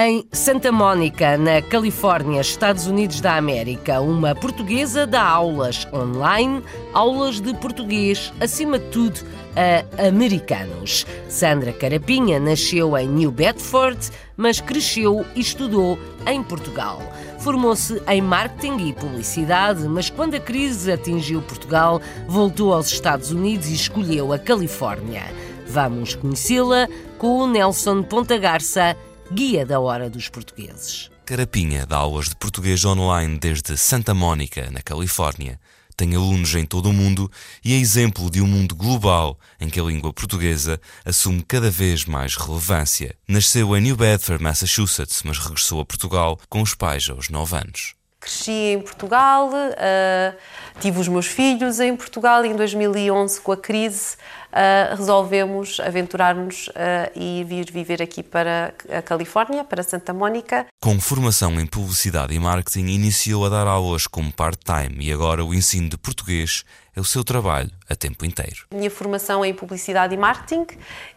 Em 0.02 0.26
Santa 0.32 0.72
Mônica, 0.72 1.36
na 1.36 1.60
Califórnia, 1.60 2.40
Estados 2.40 2.86
Unidos 2.86 3.20
da 3.20 3.36
América, 3.36 4.00
uma 4.00 4.34
portuguesa 4.34 5.06
dá 5.06 5.22
aulas 5.22 5.86
online, 5.92 6.62
aulas 6.94 7.38
de 7.38 7.52
português, 7.52 8.32
acima 8.40 8.78
de 8.78 8.86
tudo, 8.86 9.20
a 9.54 10.06
americanos. 10.08 11.04
Sandra 11.28 11.70
Carapinha 11.74 12.40
nasceu 12.40 12.96
em 12.96 13.06
New 13.08 13.30
Bedford, 13.30 14.10
mas 14.38 14.58
cresceu 14.58 15.22
e 15.36 15.40
estudou 15.40 15.98
em 16.26 16.42
Portugal. 16.42 17.02
Formou-se 17.38 18.00
em 18.08 18.22
marketing 18.22 18.78
e 18.88 18.94
publicidade, 18.94 19.86
mas 19.86 20.08
quando 20.08 20.34
a 20.34 20.40
crise 20.40 20.90
atingiu 20.90 21.42
Portugal, 21.42 22.00
voltou 22.26 22.72
aos 22.72 22.90
Estados 22.90 23.32
Unidos 23.32 23.68
e 23.68 23.74
escolheu 23.74 24.32
a 24.32 24.38
Califórnia. 24.38 25.24
Vamos 25.66 26.14
conhecê-la 26.14 26.88
com 27.18 27.40
o 27.40 27.46
Nelson 27.46 28.02
Ponta 28.02 28.38
Garça 28.38 28.96
Guia 29.32 29.64
da 29.64 29.78
Hora 29.78 30.10
dos 30.10 30.28
Portugueses. 30.28 31.08
Carapinha 31.24 31.86
dá 31.86 31.98
aulas 31.98 32.28
de 32.28 32.34
português 32.34 32.84
online 32.84 33.38
desde 33.38 33.76
Santa 33.76 34.12
Mônica, 34.12 34.68
na 34.72 34.82
Califórnia. 34.82 35.60
Tem 35.96 36.16
alunos 36.16 36.52
em 36.56 36.64
todo 36.64 36.88
o 36.88 36.92
mundo 36.92 37.30
e 37.64 37.72
é 37.72 37.76
exemplo 37.76 38.28
de 38.28 38.42
um 38.42 38.46
mundo 38.48 38.74
global 38.74 39.38
em 39.60 39.70
que 39.70 39.78
a 39.78 39.84
língua 39.84 40.12
portuguesa 40.12 40.80
assume 41.04 41.44
cada 41.44 41.70
vez 41.70 42.04
mais 42.06 42.34
relevância. 42.34 43.14
Nasceu 43.28 43.76
em 43.76 43.80
New 43.80 43.96
Bedford, 43.96 44.42
Massachusetts, 44.42 45.22
mas 45.24 45.38
regressou 45.38 45.80
a 45.80 45.86
Portugal 45.86 46.36
com 46.48 46.60
os 46.60 46.74
pais 46.74 47.08
aos 47.08 47.28
9 47.28 47.56
anos. 47.56 47.99
Cresci 48.20 48.74
em 48.74 48.80
Portugal, 48.80 49.48
uh, 49.48 50.37
tive 50.78 51.00
os 51.00 51.09
meus 51.09 51.26
filhos 51.26 51.80
em 51.80 51.96
Portugal 51.96 52.44
e 52.44 52.50
em 52.50 52.54
2011, 52.54 53.40
com 53.40 53.50
a 53.50 53.56
crise, 53.56 54.16
uh, 54.52 54.94
resolvemos 54.94 55.80
aventurar-nos 55.80 56.68
uh, 56.68 56.72
e 57.14 57.42
vir 57.44 57.72
viver 57.72 58.02
aqui 58.02 58.22
para 58.22 58.74
a 58.90 59.00
Califórnia, 59.00 59.64
para 59.64 59.83
Santa 59.83 60.12
Mónica. 60.12 60.66
Com 60.83 61.00
formação 61.00 61.59
em 61.59 61.64
publicidade 61.64 62.35
e 62.35 62.38
marketing, 62.38 62.88
iniciou 62.88 63.46
a 63.46 63.48
dar 63.48 63.66
aulas 63.66 64.06
como 64.06 64.30
part-time 64.30 65.06
e 65.06 65.11
agora 65.11 65.42
o 65.42 65.54
ensino 65.54 65.88
de 65.88 65.96
português 65.96 66.62
é 67.00 67.02
o 67.02 67.04
seu 67.04 67.24
trabalho 67.24 67.70
a 67.88 67.96
tempo 67.96 68.26
inteiro. 68.26 68.66
Minha 68.70 68.90
formação 68.90 69.42
é 69.42 69.48
em 69.48 69.54
publicidade 69.54 70.14
e 70.14 70.18
marketing 70.18 70.66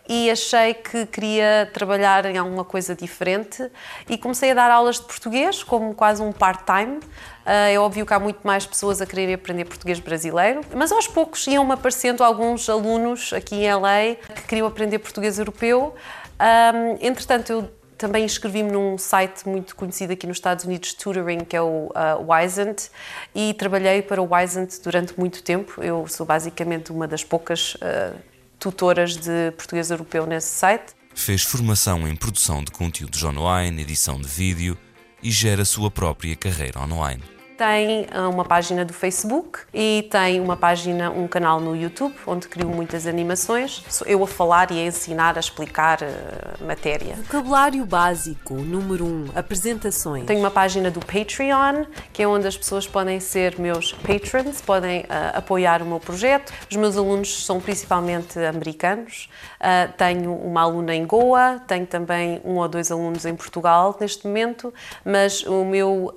e 0.08 0.32
achei 0.32 0.74
que 0.74 1.06
queria 1.08 1.69
trabalhar 1.74 2.26
em 2.26 2.38
alguma 2.38 2.63
coisa 2.63 2.96
diferente 2.96 3.69
e 4.10 4.17
comecei 4.17 4.52
a 4.52 4.54
dar 4.54 4.72
aulas 4.72 4.96
de 4.96 5.04
português 5.04 5.62
como 5.62 5.93
quase 5.93 6.22
um 6.22 6.32
part-time. 6.32 7.02
Ah, 7.46 7.67
é 7.69 7.78
óbvio 7.78 8.06
que 8.06 8.13
há 8.13 8.19
muito 8.19 8.39
mais 8.48 8.65
pessoas 8.65 9.02
a 9.02 9.06
quererem 9.06 9.36
aprender 9.36 9.65
português 9.65 10.00
brasileiro, 10.00 10.62
mas 10.74 10.89
aos 10.91 11.08
poucos 11.08 11.46
iam-me 11.48 11.74
aparecendo 11.74 12.24
alguns 12.24 12.69
alunos 12.69 13.34
aqui 13.34 13.56
em 13.56 13.74
LA 13.74 14.15
que 14.36 14.43
queriam 14.43 14.67
aprender 14.67 15.00
português 15.00 15.38
europeu. 15.38 15.93
Entretanto, 17.02 17.52
eu 17.52 17.69
também 18.04 18.26
inscrevi-me 18.26 18.70
num 18.70 18.98
site 18.98 19.48
muito 19.48 19.78
conhecido 19.78 20.12
aqui 20.12 20.28
nos 20.28 20.36
Estados 20.36 20.66
Unidos, 20.66 20.94
Tutoring, 20.94 21.46
que 21.46 21.56
é 21.56 21.62
o 21.62 21.86
uh, 21.86 22.34
Wisent, 22.34 22.89
e 23.34 23.54
trabalhei 23.54 24.02
para 24.02 24.22
o 24.22 24.28
Wisent 24.30 24.82
durante 24.84 25.18
muito 25.18 25.42
tempo. 25.42 25.82
Eu 25.82 26.06
sou 26.08 26.26
basicamente 26.26 26.92
uma 26.92 27.08
das 27.08 27.24
poucas 27.24 27.76
uh, 27.76 28.13
tutoras 28.60 29.16
de 29.16 29.52
português 29.56 29.89
europeu 29.89 30.26
nesse 30.26 30.50
site. 30.50 30.94
Fez 31.16 31.44
formação 31.44 32.06
em 32.06 32.13
produção 32.13 32.62
de 32.62 32.74
conteúdos 32.74 33.24
online, 33.24 33.84
edição 33.84 34.20
de 34.20 34.28
vídeo 34.28 34.78
e 35.22 35.32
gera 35.32 35.63
sua 35.63 35.89
própria 35.89 36.36
carreira 36.36 36.82
online 36.82 37.33
tem 37.58 38.08
ah, 38.12 38.28
uma 38.28 38.44
página 38.44 38.84
do 38.84 38.94
Facebook 38.94 39.60
e 39.74 40.08
tem 40.10 40.39
uma 40.42 40.58
página, 40.58 41.12
um 41.12 41.28
canal 41.28 41.60
no 41.60 41.76
YouTube, 41.76 42.16
onde 42.26 42.48
crio 42.48 42.68
muitas 42.68 43.08
animações. 43.08 43.84
Sou 43.89 44.06
eu 44.08 44.24
a 44.24 44.28
falar 44.28 44.72
e 44.72 44.80
a 44.80 44.86
ensinar, 44.86 45.38
a 45.38 45.39
explicar 45.39 46.00
uh, 46.02 46.66
matéria. 46.66 47.16
Vocabulário 47.16 47.86
básico, 47.86 48.56
número 48.56 49.06
1, 49.06 49.08
um, 49.08 49.26
apresentações. 49.36 50.26
Tenho 50.26 50.39
uma 50.39 50.52
página 50.52 50.89
do 50.89 51.00
Patreon, 51.00 51.86
que 52.12 52.24
é 52.24 52.28
onde 52.28 52.48
as 52.48 52.58
pessoas 52.58 52.88
podem 52.88 53.20
ser 53.20 53.60
meus 53.60 53.94
patrons, 53.94 54.62
podem 54.62 55.02
uh, 55.02 55.38
apoiar 55.38 55.82
o 55.82 55.86
meu 55.86 56.00
projeto. 56.00 56.52
Os 56.70 56.76
meus 56.76 56.98
alunos 56.98 57.46
são 57.46 57.60
principalmente 57.60 58.39
americanos. 58.39 59.30
Uh, 59.60 59.92
tenho 59.98 60.34
uma 60.34 60.62
aluna 60.62 60.96
em 60.96 61.06
Goa, 61.06 61.62
tenho 61.68 61.86
também 61.86 62.42
um 62.44 62.56
ou 62.56 62.68
dois 62.68 62.92
alunos 62.92 63.26
em 63.26 63.36
Portugal 63.36 63.96
neste 64.00 64.26
momento, 64.26 64.74
mas 65.06 65.44
o 65.44 65.63
meu, 65.63 66.13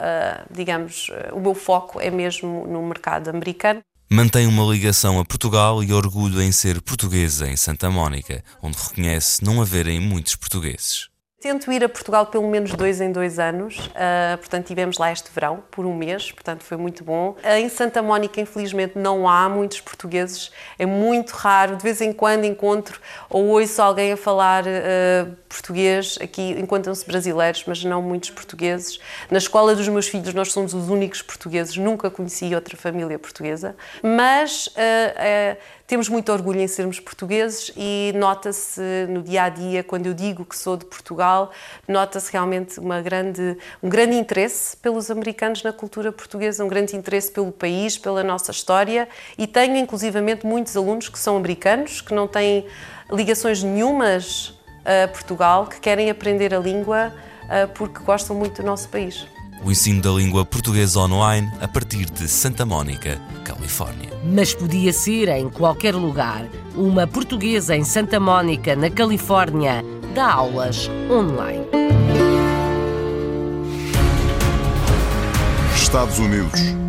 digamos, 0.50 1.10
o 1.32 1.40
meu 1.40 1.54
foco 1.54 2.00
é 2.00 2.10
mesmo 2.10 2.66
no 2.66 2.82
mercado 2.82 3.28
americano. 3.28 3.80
Mantém 4.08 4.46
uma 4.46 4.62
ligação 4.72 5.18
a 5.18 5.24
Portugal 5.24 5.82
e 5.82 5.92
orgulho 5.92 6.40
em 6.40 6.52
ser 6.52 6.80
portuguesa 6.80 7.48
em 7.48 7.56
Santa 7.56 7.90
Mónica, 7.90 8.44
onde 8.62 8.76
reconhece 8.76 9.44
não 9.44 9.60
haverem 9.60 9.98
muitos 9.98 10.36
portugueses. 10.36 11.08
Tento 11.38 11.70
ir 11.70 11.84
a 11.84 11.88
Portugal 11.88 12.24
pelo 12.24 12.48
menos 12.48 12.72
dois 12.72 12.98
em 12.98 13.12
dois 13.12 13.38
anos, 13.38 13.88
uh, 13.88 14.38
portanto 14.38 14.68
tivemos 14.68 14.96
lá 14.96 15.12
este 15.12 15.30
verão, 15.30 15.62
por 15.70 15.84
um 15.84 15.94
mês, 15.94 16.32
portanto 16.32 16.64
foi 16.64 16.78
muito 16.78 17.04
bom. 17.04 17.36
Uh, 17.44 17.58
em 17.58 17.68
Santa 17.68 18.00
Mónica, 18.00 18.40
infelizmente, 18.40 18.98
não 18.98 19.28
há 19.28 19.46
muitos 19.46 19.82
portugueses, 19.82 20.50
é 20.78 20.86
muito 20.86 21.32
raro, 21.32 21.76
de 21.76 21.82
vez 21.82 22.00
em 22.00 22.10
quando 22.10 22.46
encontro 22.46 22.98
ou 23.28 23.48
ouço 23.48 23.82
alguém 23.82 24.12
a 24.12 24.16
falar 24.16 24.64
uh, 24.64 25.36
português, 25.46 26.16
aqui 26.22 26.52
encontram-se 26.58 27.06
brasileiros, 27.06 27.64
mas 27.66 27.84
não 27.84 28.00
muitos 28.00 28.30
portugueses. 28.30 28.98
Na 29.30 29.36
escola 29.36 29.74
dos 29.74 29.86
meus 29.88 30.08
filhos 30.08 30.32
nós 30.32 30.50
somos 30.50 30.72
os 30.72 30.88
únicos 30.88 31.20
portugueses, 31.20 31.76
nunca 31.76 32.10
conheci 32.10 32.54
outra 32.54 32.78
família 32.78 33.18
portuguesa, 33.18 33.76
mas 34.02 34.74
temos 35.86 36.08
muito 36.08 36.32
orgulho 36.32 36.60
em 36.60 36.66
sermos 36.66 36.98
portugueses 36.98 37.72
e 37.76 38.12
nota-se 38.16 38.80
no 39.08 39.22
dia 39.22 39.44
a 39.44 39.48
dia, 39.48 39.84
quando 39.84 40.06
eu 40.06 40.14
digo 40.14 40.44
que 40.44 40.56
sou 40.56 40.76
de 40.76 40.84
Portugal, 40.84 41.52
nota-se 41.86 42.32
realmente 42.32 42.80
uma 42.80 43.00
grande, 43.00 43.56
um 43.82 43.88
grande 43.88 44.16
interesse 44.16 44.76
pelos 44.76 45.10
americanos 45.10 45.62
na 45.62 45.72
cultura 45.72 46.10
portuguesa, 46.10 46.64
um 46.64 46.68
grande 46.68 46.96
interesse 46.96 47.30
pelo 47.30 47.52
país, 47.52 47.96
pela 47.96 48.24
nossa 48.24 48.50
história. 48.50 49.08
E 49.38 49.46
tenho 49.46 49.76
inclusivamente 49.76 50.44
muitos 50.44 50.76
alunos 50.76 51.08
que 51.08 51.18
são 51.18 51.36
americanos, 51.36 52.00
que 52.00 52.12
não 52.12 52.26
têm 52.26 52.66
ligações 53.10 53.62
nenhumas 53.62 54.58
a 54.84 55.08
Portugal, 55.08 55.66
que 55.66 55.80
querem 55.80 56.10
aprender 56.10 56.52
a 56.52 56.58
língua 56.58 57.12
porque 57.74 58.02
gostam 58.02 58.34
muito 58.34 58.60
do 58.60 58.66
nosso 58.66 58.88
país 58.88 59.26
o 59.64 59.70
ensino 59.70 60.00
da 60.00 60.10
língua 60.10 60.44
portuguesa 60.44 61.00
online 61.00 61.50
a 61.60 61.68
partir 61.68 62.06
de 62.10 62.28
Santa 62.28 62.64
Mónica, 62.64 63.20
Califórnia. 63.44 64.10
Mas 64.24 64.54
podia 64.54 64.92
ser 64.92 65.28
em 65.28 65.48
qualquer 65.48 65.94
lugar. 65.94 66.46
Uma 66.74 67.06
portuguesa 67.06 67.76
em 67.76 67.84
Santa 67.84 68.20
Mónica, 68.20 68.76
na 68.76 68.90
Califórnia, 68.90 69.84
dá 70.14 70.32
aulas 70.32 70.90
online. 71.10 71.66
Estados 75.74 76.18
Unidos. 76.18 76.85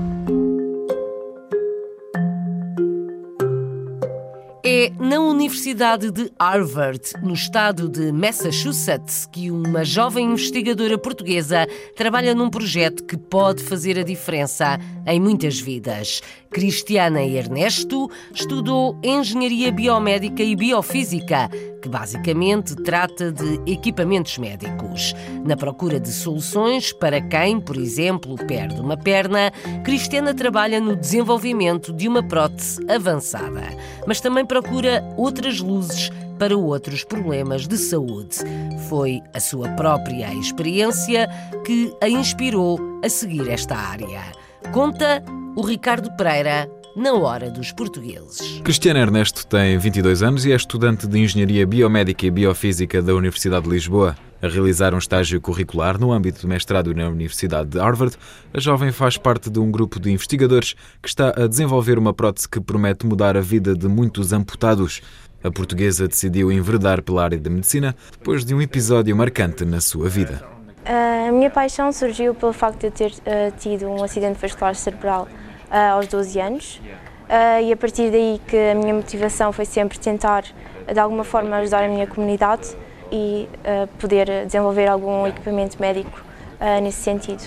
É 4.69 4.91
na 4.99 5.17
Universidade 5.21 6.11
de 6.11 6.29
Harvard, 6.37 6.99
no 7.23 7.33
estado 7.33 7.87
de 7.87 8.11
Massachusetts, 8.11 9.25
que 9.25 9.49
uma 9.49 9.85
jovem 9.85 10.25
investigadora 10.25 10.97
portuguesa 10.97 11.65
trabalha 11.95 12.35
num 12.35 12.49
projeto 12.49 13.05
que 13.05 13.15
pode 13.15 13.63
fazer 13.63 13.97
a 13.97 14.03
diferença 14.03 14.77
em 15.05 15.21
muitas 15.21 15.57
vidas. 15.57 16.21
Cristiana 16.51 17.23
Ernesto 17.23 18.09
estudou 18.33 18.99
Engenharia 19.03 19.71
Biomédica 19.71 20.43
e 20.43 20.55
Biofísica, 20.55 21.49
que 21.81 21.89
basicamente 21.89 22.75
trata 22.75 23.31
de 23.31 23.61
equipamentos 23.71 24.37
médicos. 24.37 25.13
Na 25.45 25.55
procura 25.55 25.99
de 25.99 26.11
soluções 26.11 26.91
para 26.91 27.21
quem, 27.21 27.59
por 27.59 27.77
exemplo, 27.77 28.35
perde 28.47 28.79
uma 28.81 28.97
perna, 28.97 29.51
Cristiana 29.83 30.33
trabalha 30.33 30.79
no 30.79 30.95
desenvolvimento 30.95 31.93
de 31.93 32.07
uma 32.07 32.23
prótese 32.23 32.79
avançada, 32.89 33.63
mas 34.07 34.19
também 34.19 34.45
procura 34.61 35.03
outras 35.15 35.59
luzes 35.59 36.09
para 36.39 36.57
outros 36.57 37.03
problemas 37.03 37.67
de 37.67 37.77
saúde. 37.77 38.37
Foi 38.89 39.21
a 39.31 39.39
sua 39.39 39.69
própria 39.69 40.33
experiência 40.33 41.29
que 41.63 41.93
a 42.01 42.09
inspirou 42.09 42.79
a 43.03 43.09
seguir 43.09 43.47
esta 43.49 43.75
área. 43.75 44.23
Conta 44.71 45.23
o 45.55 45.61
Ricardo 45.61 46.09
Pereira 46.17 46.67
na 46.95 47.13
Hora 47.13 47.51
dos 47.51 47.71
Portugueses. 47.71 48.59
Cristiano 48.63 48.99
Ernesto 48.99 49.45
tem 49.45 49.77
22 49.77 50.23
anos 50.23 50.43
e 50.43 50.51
é 50.51 50.55
estudante 50.55 51.05
de 51.05 51.19
Engenharia 51.19 51.67
Biomédica 51.67 52.25
e 52.25 52.31
Biofísica 52.31 52.99
da 52.99 53.13
Universidade 53.13 53.65
de 53.65 53.69
Lisboa. 53.69 54.15
A 54.39 54.47
realizar 54.47 54.93
um 54.93 54.99
estágio 54.99 55.41
curricular 55.41 55.99
no 55.99 56.11
âmbito 56.11 56.41
do 56.41 56.47
mestrado 56.47 56.93
na 56.93 57.07
Universidade 57.07 57.69
de 57.69 57.79
Harvard, 57.79 58.15
a 58.53 58.59
jovem 58.59 58.91
faz 58.91 59.17
parte 59.17 59.49
de 59.49 59.59
um 59.59 59.71
grupo 59.71 59.99
de 59.99 60.11
investigadores 60.11 60.75
que 61.01 61.09
está 61.09 61.29
a 61.29 61.47
desenvolver 61.47 61.97
uma 61.97 62.13
prótese 62.13 62.47
que 62.47 62.59
promete 62.59 63.03
mudar 63.07 63.35
a 63.35 63.41
vida 63.41 63.73
de 63.73 63.87
muitos 63.87 64.33
amputados. 64.33 65.01
A 65.43 65.49
portuguesa 65.49 66.07
decidiu 66.07 66.51
enveredar 66.51 67.01
pela 67.01 67.23
área 67.23 67.39
da 67.39 67.49
medicina 67.49 67.95
depois 68.11 68.45
de 68.45 68.53
um 68.53 68.61
episódio 68.61 69.15
marcante 69.15 69.65
na 69.65 69.81
sua 69.81 70.07
vida. 70.07 70.43
A 70.85 71.31
minha 71.31 71.49
paixão 71.49 71.91
surgiu 71.91 72.35
pelo 72.35 72.53
facto 72.53 72.79
de 72.81 72.87
eu 72.87 72.91
ter 72.91 73.11
uh, 73.11 73.51
tido 73.57 73.87
um 73.87 74.03
acidente 74.03 74.39
vascular 74.39 74.75
cerebral 74.75 75.27
uh, 75.69 75.95
aos 75.95 76.07
12 76.07 76.39
anos 76.39 76.81
uh, 77.27 77.61
e 77.63 77.73
a 77.73 77.75
partir 77.75 78.11
daí 78.11 78.39
que 78.47 78.55
a 78.55 78.75
minha 78.75 78.93
motivação 78.93 79.51
foi 79.51 79.65
sempre 79.65 79.97
tentar 79.97 80.43
de 80.91 80.99
alguma 80.99 81.23
forma 81.23 81.57
ajudar 81.57 81.83
a 81.83 81.87
minha 81.87 82.07
comunidade 82.07 82.77
e 83.11 83.47
poder 83.99 84.45
desenvolver 84.45 84.87
algum 84.87 85.27
equipamento 85.27 85.79
médico 85.79 86.21
nesse 86.81 87.01
sentido. 87.01 87.43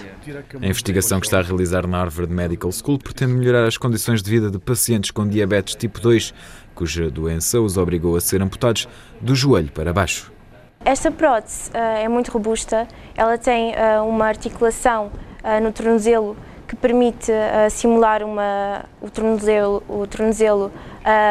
A 0.61 0.67
investigação 0.67 1.19
que 1.19 1.27
está 1.27 1.41
a 1.41 1.43
realizar 1.43 1.87
na 1.87 1.99
Harvard 1.99 2.33
Medical 2.33 2.71
School 2.71 2.99
pretende 2.99 3.33
melhorar 3.33 3.67
as 3.67 3.77
condições 3.77 4.23
de 4.23 4.31
vida 4.31 4.51
de 4.51 4.59
pacientes 4.59 5.11
com 5.11 5.27
diabetes 5.27 5.75
tipo 5.75 6.01
2, 6.01 6.33
cuja 6.75 7.11
doença 7.11 7.61
os 7.61 7.77
obrigou 7.77 8.17
a 8.17 8.21
ser 8.21 8.41
amputados 8.41 8.89
do 9.21 9.35
joelho 9.35 9.71
para 9.73 9.93
baixo. 9.93 10.33
Esta 10.83 11.11
prótese 11.11 11.71
uh, 11.71 11.77
é 11.77 12.09
muito 12.09 12.31
robusta, 12.31 12.89
ela 13.15 13.37
tem 13.37 13.73
uh, 13.73 14.03
uma 14.09 14.25
articulação 14.25 15.13
uh, 15.45 15.63
no 15.63 15.73
tornozelo 15.73 16.37
que 16.67 16.75
permite 16.75 17.33
simular 17.69 18.23
uma, 18.23 18.85
o 19.03 19.11
tornozelo, 19.11 19.83
o 19.89 20.07
tornozelo 20.07 20.71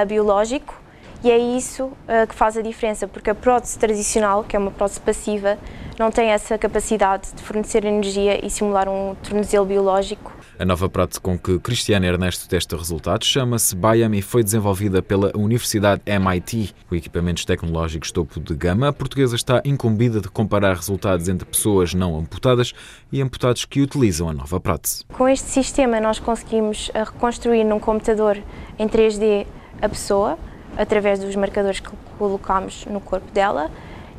biológico 0.05 0.78
e 1.23 1.31
é 1.31 1.37
isso 1.37 1.91
que 2.27 2.35
faz 2.35 2.55
a 2.57 2.61
diferença, 2.61 3.07
porque 3.07 3.29
a 3.29 3.35
prótese 3.35 3.77
tradicional, 3.77 4.43
que 4.43 4.55
é 4.55 4.59
uma 4.59 4.71
prótese 4.71 4.99
passiva, 5.01 5.57
não 5.99 6.09
tem 6.09 6.29
essa 6.29 6.57
capacidade 6.57 7.33
de 7.35 7.43
fornecer 7.43 7.83
energia 7.83 8.45
e 8.45 8.49
simular 8.49 8.87
um 8.87 9.15
tornozelo 9.15 9.65
biológico. 9.65 10.31
A 10.57 10.65
nova 10.65 10.89
prótese 10.89 11.21
com 11.21 11.37
que 11.37 11.57
Cristiano 11.59 12.05
Ernesto 12.05 12.47
testa 12.47 12.75
resultados 12.75 13.27
chama-se 13.27 13.75
Biam 13.75 14.13
e 14.13 14.21
foi 14.21 14.43
desenvolvida 14.43 15.01
pela 15.01 15.31
Universidade 15.35 16.01
MIT. 16.05 16.73
Com 16.87 16.95
equipamentos 16.95 17.45
tecnológicos 17.45 18.11
topo 18.11 18.39
de 18.39 18.53
gama, 18.55 18.89
a 18.89 18.93
portuguesa 18.93 19.37
está 19.37 19.61
incumbida 19.63 20.19
de 20.19 20.27
comparar 20.29 20.75
resultados 20.75 21.29
entre 21.29 21.45
pessoas 21.45 21.93
não 21.93 22.17
amputadas 22.17 22.73
e 23.11 23.21
amputados 23.21 23.63
que 23.63 23.81
utilizam 23.81 24.29
a 24.29 24.33
nova 24.33 24.59
prótese. 24.59 25.05
Com 25.13 25.29
este 25.29 25.49
sistema, 25.49 25.99
nós 26.01 26.19
conseguimos 26.19 26.91
eh, 26.93 27.03
reconstruir 27.03 27.63
num 27.63 27.79
computador 27.79 28.37
em 28.77 28.87
3D 28.87 29.47
a 29.81 29.87
pessoa, 29.87 30.37
através 30.77 31.19
dos 31.19 31.35
marcadores 31.35 31.79
que 31.79 31.89
colocamos 32.17 32.85
no 32.85 32.99
corpo 32.99 33.31
dela 33.31 33.69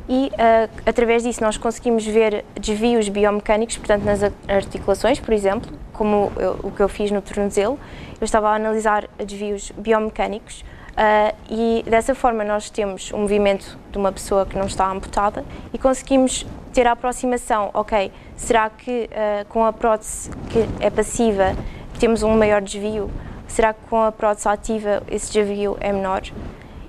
e 0.09 0.27
uh, 0.27 0.69
através 0.85 1.23
disso 1.23 1.41
nós 1.41 1.57
conseguimos 1.57 2.05
ver 2.05 2.43
desvios 2.59 3.07
biomecânicos, 3.07 3.77
portanto 3.77 4.03
nas 4.03 4.21
articulações, 4.47 5.19
por 5.19 5.33
exemplo, 5.33 5.71
como 5.93 6.31
eu, 6.37 6.59
o 6.63 6.71
que 6.71 6.81
eu 6.81 6.89
fiz 6.89 7.11
no 7.11 7.21
tornozelo, 7.21 7.79
eu 8.19 8.25
estava 8.25 8.49
a 8.49 8.55
analisar 8.55 9.07
desvios 9.17 9.71
biomecânicos 9.77 10.61
uh, 10.61 11.35
e 11.49 11.83
dessa 11.89 12.13
forma 12.13 12.43
nós 12.43 12.69
temos 12.69 13.13
um 13.13 13.19
movimento 13.19 13.77
de 13.91 13.97
uma 13.97 14.11
pessoa 14.11 14.45
que 14.45 14.57
não 14.57 14.65
está 14.65 14.89
amputada 14.89 15.45
e 15.73 15.77
conseguimos 15.77 16.45
ter 16.73 16.87
a 16.87 16.93
aproximação, 16.93 17.69
ok, 17.73 18.11
será 18.35 18.69
que 18.69 19.09
uh, 19.11 19.45
com 19.47 19.63
a 19.63 19.71
prótese 19.71 20.29
que 20.49 20.67
é 20.79 20.89
passiva 20.89 21.55
temos 21.99 22.23
um 22.23 22.35
maior 22.37 22.61
desvio? 22.61 23.09
Será 23.51 23.73
que 23.73 23.81
com 23.89 24.01
a 24.01 24.11
prótese 24.11 24.47
ativa 24.47 25.03
esse 25.09 25.31
desvio 25.31 25.77
é 25.79 25.91
menor? 25.91 26.23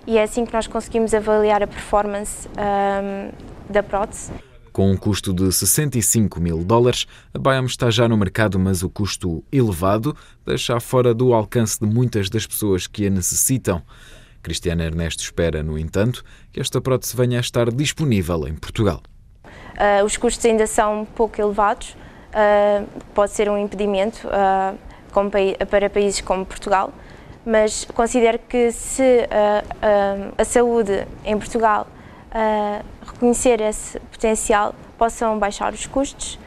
e 0.07 0.19
é 0.19 0.23
assim 0.23 0.45
que 0.45 0.53
nós 0.53 0.67
conseguimos 0.67 1.15
avaliar 1.15 1.63
a 1.63 1.67
performance 1.67 2.49
um, 2.49 3.33
da 3.73 3.83
prótese. 3.83 4.33
Com 4.73 4.91
um 4.91 4.97
custo 4.97 5.35
de 5.35 5.53
65 5.53 6.41
mil 6.41 6.65
dólares, 6.65 7.07
a 7.35 7.39
Biome 7.39 7.69
está 7.69 7.91
já 7.91 8.09
no 8.09 8.17
mercado, 8.17 8.59
mas 8.59 8.83
o 8.83 8.89
custo 8.89 9.45
elevado 9.53 10.17
deixa 10.47 10.81
fora 10.81 11.13
do 11.13 11.35
alcance 11.35 11.79
de 11.79 11.87
muitas 11.87 12.31
das 12.31 12.47
pessoas 12.47 12.87
que 12.87 13.07
a 13.07 13.11
necessitam. 13.11 13.83
Cristiana 14.43 14.85
Ernesto 14.85 15.23
espera, 15.23 15.63
no 15.63 15.79
entanto, 15.79 16.25
que 16.51 16.59
esta 16.59 16.81
prótese 16.81 17.15
venha 17.15 17.39
a 17.39 17.41
estar 17.41 17.71
disponível 17.71 18.49
em 18.49 18.55
Portugal. 18.55 19.03
Uh, 19.45 20.05
os 20.05 20.17
custos 20.17 20.45
ainda 20.45 20.67
são 20.67 21.07
pouco 21.15 21.41
elevados, 21.41 21.91
uh, 22.31 22.87
pode 23.15 23.33
ser 23.33 23.51
um 23.51 23.59
impedimento 23.59 24.27
uh, 24.27 24.77
para 25.71 25.91
países 25.91 26.21
como 26.21 26.45
Portugal, 26.45 26.93
mas 27.45 27.85
considero 27.95 28.39
que 28.49 28.73
se 28.73 29.03
uh, 29.03 30.35
a 30.39 30.45
saúde 30.45 31.07
em 31.25 31.37
Portugal 31.39 31.87
reconhecer 33.07 33.61
esse 33.61 34.01
potencial, 34.01 34.75
possam 34.97 35.39
baixar 35.39 35.75
os 35.75 35.87
custos 35.87 36.39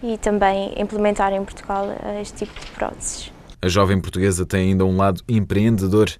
e 0.00 0.16
também 0.18 0.72
implementar 0.80 1.32
em 1.32 1.44
Portugal 1.44 1.88
este 2.20 2.46
tipo 2.46 2.60
de 2.60 2.66
próteses. 2.68 3.32
A 3.60 3.68
jovem 3.68 4.00
portuguesa 4.00 4.46
tem 4.46 4.70
ainda 4.70 4.84
um 4.84 4.96
lado 4.96 5.22
empreendedor. 5.28 6.10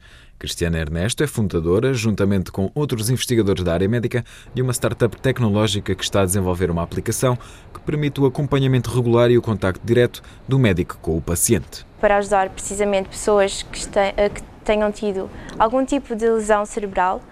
Cristiana 0.43 0.81
Ernesto 0.81 1.23
é 1.23 1.27
fundadora, 1.29 1.95
juntamente 1.95 2.51
com 2.51 2.69
outros 2.75 3.09
investigadores 3.09 3.63
da 3.63 3.75
área 3.75 3.89
médica, 3.89 4.25
de 4.53 4.61
uma 4.61 4.73
startup 4.73 5.17
tecnológica 5.21 5.95
que 5.95 6.03
está 6.03 6.23
a 6.23 6.25
desenvolver 6.25 6.69
uma 6.69 6.83
aplicação 6.83 7.39
que 7.73 7.79
permite 7.79 8.21
o 8.21 8.27
acompanhamento 8.27 8.91
regular 8.91 9.31
e 9.31 9.39
o 9.39 9.43
contacto 9.43 9.81
direto 9.87 10.21
do 10.49 10.59
médico 10.59 10.99
com 11.01 11.17
o 11.17 11.23
paciente 11.23 11.87
para 12.01 12.17
ajudar 12.17 12.51
precisamente 12.51 13.09
pessoas 13.09 13.63
que, 13.63 13.79
eh, 13.97 14.33
tenham 14.65 14.91
tido 14.91 15.31
algum 15.57 15.85
tipo 15.85 16.17
de 16.17 16.29
lesão 16.29 16.67
cerebral. 16.67 17.23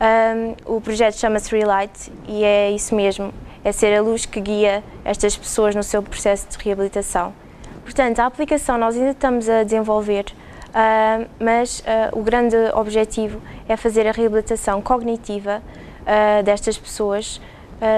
Um, 0.00 0.76
o 0.76 0.80
projeto 0.80 1.16
chama-se 1.16 1.50
Relight 1.50 2.12
e 2.28 2.44
é 2.44 2.70
isso 2.70 2.94
mesmo, 2.94 3.34
é 3.64 3.72
ser 3.72 3.92
a 3.92 4.00
luz 4.00 4.24
que 4.24 4.40
guia 4.40 4.84
estas 5.04 5.36
pessoas 5.36 5.74
no 5.74 5.82
seu 5.82 6.00
processo 6.00 6.46
de 6.48 6.64
reabilitação. 6.64 7.34
Portanto, 7.82 8.20
a 8.20 8.26
aplicação 8.26 8.78
nós 8.78 8.94
ainda 8.94 9.10
estamos 9.10 9.48
a 9.48 9.64
desenvolver, 9.64 10.26
uh, 10.74 11.28
mas 11.38 11.80
uh, 11.80 12.18
o 12.18 12.22
grande 12.22 12.56
objetivo 12.74 13.40
é 13.68 13.76
fazer 13.76 14.06
a 14.06 14.12
reabilitação 14.12 14.80
cognitiva 14.82 15.62
uh, 16.02 16.42
destas 16.42 16.76
pessoas, 16.78 17.40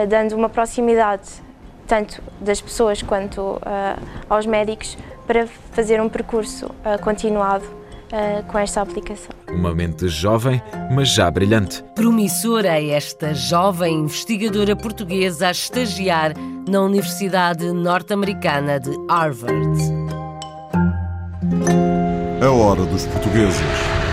dando 0.08 0.34
uma 0.34 0.48
proximidade 0.48 1.28
tanto 1.86 2.22
das 2.40 2.58
pessoas 2.58 3.02
quanto 3.02 3.60
aos 4.30 4.46
médicos 4.46 4.96
para 5.26 5.46
fazer 5.72 6.00
um 6.00 6.08
percurso 6.08 6.66
uh, 6.66 7.00
continuado 7.02 7.64
uh, 7.64 8.42
com 8.46 8.58
esta 8.58 8.80
aplicação. 8.80 9.34
Uma 9.48 9.74
mente 9.74 10.08
jovem, 10.08 10.62
mas 10.92 11.08
já 11.08 11.30
brilhante. 11.30 11.82
Promissora 11.94 12.80
é 12.80 12.90
esta 12.90 13.34
jovem 13.34 14.00
investigadora 14.00 14.76
portuguesa 14.76 15.48
a 15.48 15.50
estagiar 15.50 16.34
na 16.68 16.80
Universidade 16.80 17.70
Norte-Americana 17.72 18.80
de 18.80 18.90
Harvard. 19.08 19.78
A 22.44 22.50
hora 22.50 22.84
dos 22.84 23.06
portugueses. 23.06 24.04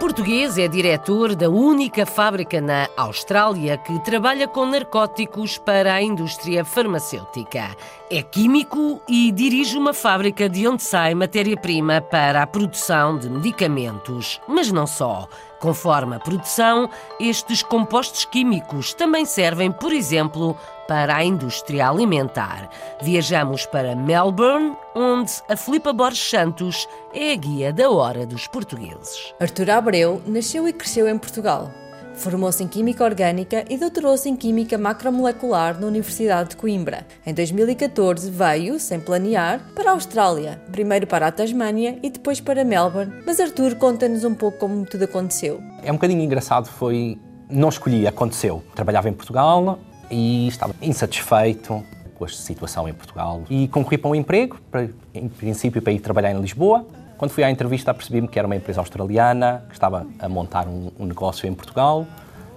português 0.00 0.58
é 0.58 0.66
diretor 0.66 1.36
da 1.36 1.48
única 1.48 2.04
fábrica 2.06 2.60
na 2.60 2.88
Austrália 2.96 3.78
que 3.78 3.98
trabalha 4.00 4.48
com 4.48 4.64
narcóticos 4.64 5.56
para 5.56 5.92
a 5.92 6.02
indústria 6.02 6.64
farmacêutica. 6.64 7.76
É 8.10 8.22
químico 8.22 9.00
e 9.06 9.30
dirige 9.30 9.78
uma 9.78 9.92
fábrica 9.92 10.48
de 10.48 10.66
onde 10.66 10.82
sai 10.82 11.14
matéria-prima 11.14 12.00
para 12.00 12.42
a 12.42 12.46
produção 12.46 13.18
de 13.18 13.28
medicamentos. 13.28 14.40
Mas 14.48 14.72
não 14.72 14.86
só. 14.86 15.28
Conforme 15.60 16.16
a 16.16 16.18
produção, 16.18 16.88
estes 17.20 17.62
compostos 17.62 18.24
químicos 18.24 18.94
também 18.94 19.26
servem, 19.26 19.70
por 19.70 19.92
exemplo, 19.92 20.56
para 20.90 21.14
a 21.14 21.24
indústria 21.24 21.88
alimentar. 21.88 22.68
Viajamos 23.00 23.64
para 23.64 23.94
Melbourne, 23.94 24.76
onde 24.92 25.30
a 25.48 25.56
Filipa 25.56 25.92
Borges 25.92 26.28
Santos 26.28 26.88
é 27.14 27.30
a 27.30 27.36
guia 27.36 27.72
da 27.72 27.88
hora 27.88 28.26
dos 28.26 28.48
portugueses. 28.48 29.32
Artur 29.38 29.70
Abreu 29.70 30.20
nasceu 30.26 30.66
e 30.66 30.72
cresceu 30.72 31.08
em 31.08 31.16
Portugal. 31.16 31.70
Formou-se 32.16 32.64
em 32.64 32.66
Química 32.66 33.04
Orgânica 33.04 33.64
e 33.70 33.78
doutorou-se 33.78 34.28
em 34.28 34.34
Química 34.34 34.76
Macromolecular 34.76 35.80
na 35.80 35.86
Universidade 35.86 36.50
de 36.50 36.56
Coimbra. 36.56 37.06
Em 37.24 37.32
2014 37.32 38.28
veio, 38.28 38.80
sem 38.80 38.98
planear, 38.98 39.60
para 39.76 39.90
a 39.90 39.92
Austrália, 39.92 40.60
primeiro 40.72 41.06
para 41.06 41.28
a 41.28 41.30
Tasmânia 41.30 42.00
e 42.02 42.10
depois 42.10 42.40
para 42.40 42.64
Melbourne. 42.64 43.22
Mas 43.24 43.38
Arthur 43.38 43.76
conta-nos 43.76 44.24
um 44.24 44.34
pouco 44.34 44.58
como 44.58 44.84
tudo 44.84 45.04
aconteceu. 45.04 45.62
É 45.84 45.92
um 45.92 45.94
bocadinho 45.94 46.20
engraçado, 46.20 46.66
foi... 46.66 47.16
Não 47.48 47.68
escolhi, 47.68 48.08
aconteceu. 48.08 48.62
Trabalhava 48.74 49.08
em 49.08 49.12
Portugal 49.12 49.78
e 50.10 50.48
estava 50.48 50.74
insatisfeito 50.82 51.84
com 52.14 52.24
a 52.24 52.28
situação 52.28 52.88
em 52.88 52.92
Portugal 52.92 53.42
e 53.48 53.68
concorri 53.68 53.96
para 53.96 54.10
um 54.10 54.14
emprego, 54.14 54.58
para, 54.70 54.88
em 55.14 55.28
princípio 55.28 55.80
para 55.80 55.92
ir 55.92 56.00
trabalhar 56.00 56.32
em 56.32 56.40
Lisboa, 56.40 56.86
quando 57.20 57.32
fui 57.32 57.44
à 57.44 57.50
entrevista, 57.50 57.92
percebi-me 57.92 58.26
que 58.26 58.38
era 58.38 58.48
uma 58.48 58.56
empresa 58.56 58.80
australiana 58.80 59.62
que 59.68 59.74
estava 59.74 60.06
a 60.18 60.26
montar 60.26 60.66
um, 60.66 60.90
um, 60.98 61.04
negócio 61.04 61.46
em 61.46 61.52
Portugal. 61.52 62.06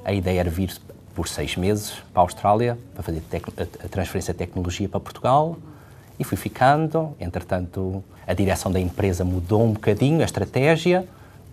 A 0.05 0.13
ideia 0.13 0.39
era 0.39 0.49
vir 0.49 0.73
por 1.13 1.27
seis 1.27 1.57
meses 1.57 1.95
para 2.13 2.21
a 2.21 2.23
Austrália 2.23 2.79
para 2.93 3.03
fazer 3.03 3.21
a 3.83 3.87
transferência 3.89 4.33
de 4.33 4.37
tecnologia 4.37 4.87
para 4.87 5.01
Portugal. 5.01 5.57
E 6.17 6.23
fui 6.23 6.37
ficando. 6.37 7.13
Entretanto, 7.19 8.01
a 8.25 8.33
direção 8.33 8.71
da 8.71 8.79
empresa 8.79 9.25
mudou 9.25 9.65
um 9.65 9.73
bocadinho, 9.73 10.21
a 10.21 10.23
estratégia, 10.23 11.05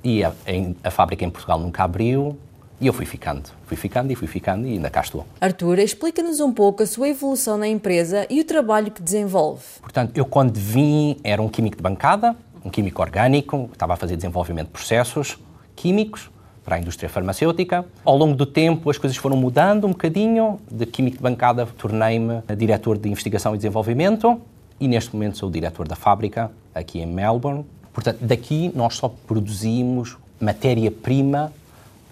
e 0.04 0.22
a, 0.22 0.28
a, 0.28 0.88
a 0.88 0.90
fábrica 0.92 1.24
em 1.24 1.30
Portugal 1.30 1.58
nunca 1.58 1.82
abriu. 1.82 2.38
E 2.80 2.86
eu 2.86 2.94
fui 2.94 3.04
ficando, 3.04 3.50
fui 3.66 3.76
ficando 3.76 4.10
e 4.10 4.14
fui 4.14 4.26
ficando 4.26 4.66
e 4.66 4.72
ainda 4.72 4.88
cá 4.88 5.02
estou. 5.02 5.26
Artur, 5.38 5.78
explica-nos 5.78 6.40
um 6.40 6.50
pouco 6.50 6.82
a 6.82 6.86
sua 6.86 7.10
evolução 7.10 7.58
na 7.58 7.68
empresa 7.68 8.26
e 8.30 8.40
o 8.40 8.44
trabalho 8.44 8.90
que 8.90 9.02
desenvolve. 9.02 9.62
Portanto, 9.82 10.16
eu 10.16 10.24
quando 10.24 10.56
vim 10.56 11.18
era 11.22 11.42
um 11.42 11.48
químico 11.48 11.76
de 11.76 11.82
bancada, 11.82 12.34
um 12.64 12.70
químico 12.70 13.02
orgânico, 13.02 13.68
estava 13.70 13.92
a 13.92 13.96
fazer 13.96 14.16
desenvolvimento 14.16 14.68
de 14.68 14.72
processos 14.72 15.38
químicos 15.76 16.30
para 16.64 16.76
a 16.76 16.78
indústria 16.78 17.10
farmacêutica. 17.10 17.84
Ao 18.02 18.16
longo 18.16 18.34
do 18.34 18.46
tempo 18.46 18.88
as 18.88 18.96
coisas 18.96 19.16
foram 19.18 19.36
mudando 19.36 19.86
um 19.86 19.90
bocadinho. 19.90 20.58
De 20.70 20.86
químico 20.86 21.18
de 21.18 21.22
bancada 21.22 21.66
tornei-me 21.66 22.42
diretor 22.56 22.96
de 22.96 23.10
investigação 23.10 23.54
e 23.54 23.58
desenvolvimento 23.58 24.40
e 24.80 24.88
neste 24.88 25.14
momento 25.14 25.36
sou 25.36 25.50
o 25.50 25.52
diretor 25.52 25.86
da 25.86 25.96
fábrica 25.96 26.50
aqui 26.74 26.98
em 27.00 27.06
Melbourne. 27.06 27.66
Portanto, 27.92 28.20
daqui 28.22 28.72
nós 28.74 28.94
só 28.94 29.08
produzimos 29.26 30.16
matéria-prima 30.40 31.52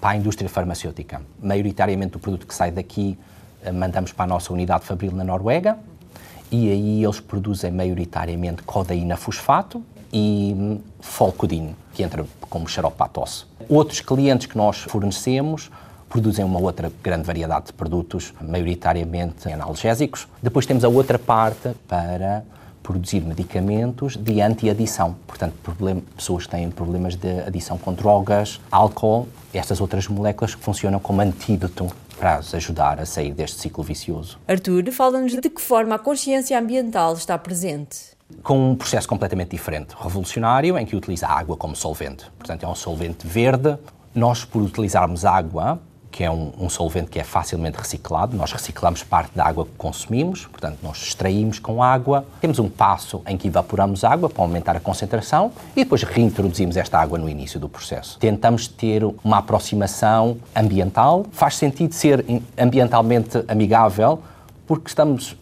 para 0.00 0.10
a 0.10 0.16
indústria 0.16 0.48
farmacêutica. 0.48 1.22
Maioritariamente 1.42 2.16
o 2.16 2.20
produto 2.20 2.46
que 2.46 2.54
sai 2.54 2.70
daqui 2.70 3.18
eh, 3.62 3.72
mandamos 3.72 4.12
para 4.12 4.24
a 4.24 4.28
nossa 4.28 4.52
unidade 4.52 4.84
fabril 4.84 5.12
na 5.12 5.24
Noruega 5.24 5.78
e 6.50 6.70
aí 6.70 7.04
eles 7.04 7.20
produzem 7.20 7.70
maioritariamente 7.70 8.62
codeína 8.62 9.16
fosfato, 9.16 9.82
e 10.12 10.80
Folcodine, 11.00 11.76
que 11.94 12.02
entra 12.02 12.24
como 12.40 12.68
xarope 12.68 12.96
para 12.96 13.06
a 13.06 13.08
tosse. 13.10 13.44
Outros 13.68 14.00
clientes 14.00 14.46
que 14.46 14.56
nós 14.56 14.78
fornecemos 14.78 15.70
produzem 16.08 16.44
uma 16.44 16.58
outra 16.58 16.90
grande 17.02 17.24
variedade 17.24 17.66
de 17.66 17.72
produtos, 17.74 18.32
maioritariamente 18.40 19.50
analgésicos. 19.52 20.26
Depois 20.42 20.64
temos 20.64 20.84
a 20.84 20.88
outra 20.88 21.18
parte 21.18 21.70
para 21.86 22.42
produzir 22.82 23.20
medicamentos 23.20 24.16
de 24.16 24.40
anti-adição. 24.40 25.16
Portanto, 25.26 25.54
problem, 25.62 26.00
pessoas 26.16 26.46
que 26.46 26.52
têm 26.52 26.70
problemas 26.70 27.14
de 27.16 27.40
adição 27.40 27.78
com 27.78 27.92
drogas, 27.92 28.60
álcool, 28.70 29.28
estas 29.52 29.80
outras 29.80 30.08
moléculas 30.08 30.54
que 30.54 30.62
funcionam 30.62 30.98
como 30.98 31.20
antídoto 31.20 31.88
para 32.18 32.40
ajudar 32.52 32.98
a 33.00 33.06
sair 33.06 33.32
deste 33.32 33.60
ciclo 33.60 33.84
vicioso. 33.84 34.38
Artur, 34.48 34.90
fala-nos 34.90 35.32
de 35.32 35.48
que 35.48 35.60
forma 35.60 35.94
a 35.94 35.98
consciência 35.98 36.58
ambiental 36.58 37.14
está 37.14 37.38
presente 37.38 38.18
com 38.42 38.72
um 38.72 38.76
processo 38.76 39.08
completamente 39.08 39.50
diferente, 39.50 39.94
revolucionário, 39.98 40.78
em 40.78 40.84
que 40.84 40.94
utiliza 40.94 41.26
a 41.26 41.38
água 41.38 41.56
como 41.56 41.74
solvente. 41.74 42.26
Portanto, 42.38 42.64
é 42.64 42.68
um 42.68 42.74
solvente 42.74 43.26
verde. 43.26 43.76
Nós, 44.14 44.44
por 44.44 44.62
utilizarmos 44.62 45.24
água, 45.24 45.80
que 46.10 46.24
é 46.24 46.30
um, 46.30 46.52
um, 46.58 46.68
solvente 46.68 47.10
que 47.10 47.18
é 47.18 47.24
facilmente 47.24 47.78
reciclado, 47.78 48.36
nós 48.36 48.52
reciclamos 48.52 49.02
parte 49.02 49.36
da 49.36 49.44
água 49.44 49.64
que 49.64 49.72
consumimos, 49.76 50.46
portanto, 50.46 50.78
nós 50.82 51.02
extraímos 51.02 51.58
com 51.58 51.82
água. 51.82 52.24
Temos 52.40 52.58
um 52.58 52.68
passo 52.68 53.22
em 53.26 53.36
que 53.36 53.48
evaporamos 53.48 54.04
água 54.04 54.28
para 54.28 54.42
aumentar 54.42 54.76
a 54.76 54.80
concentração 54.80 55.52
e 55.76 55.84
depois 55.84 56.02
reintroduzimos 56.02 56.76
esta 56.76 56.98
água 56.98 57.18
no 57.18 57.28
início 57.28 57.60
do 57.60 57.68
processo. 57.68 58.18
Tentamos 58.18 58.66
ter 58.66 59.04
uma 59.22 59.38
aproximação 59.38 60.38
ambiental. 60.54 61.26
Faz 61.32 61.56
sentido 61.56 61.92
ser 61.94 62.24
ambientalmente 62.56 63.44
amigável 63.48 64.20
porque 64.66 64.88
estamos 64.88 65.36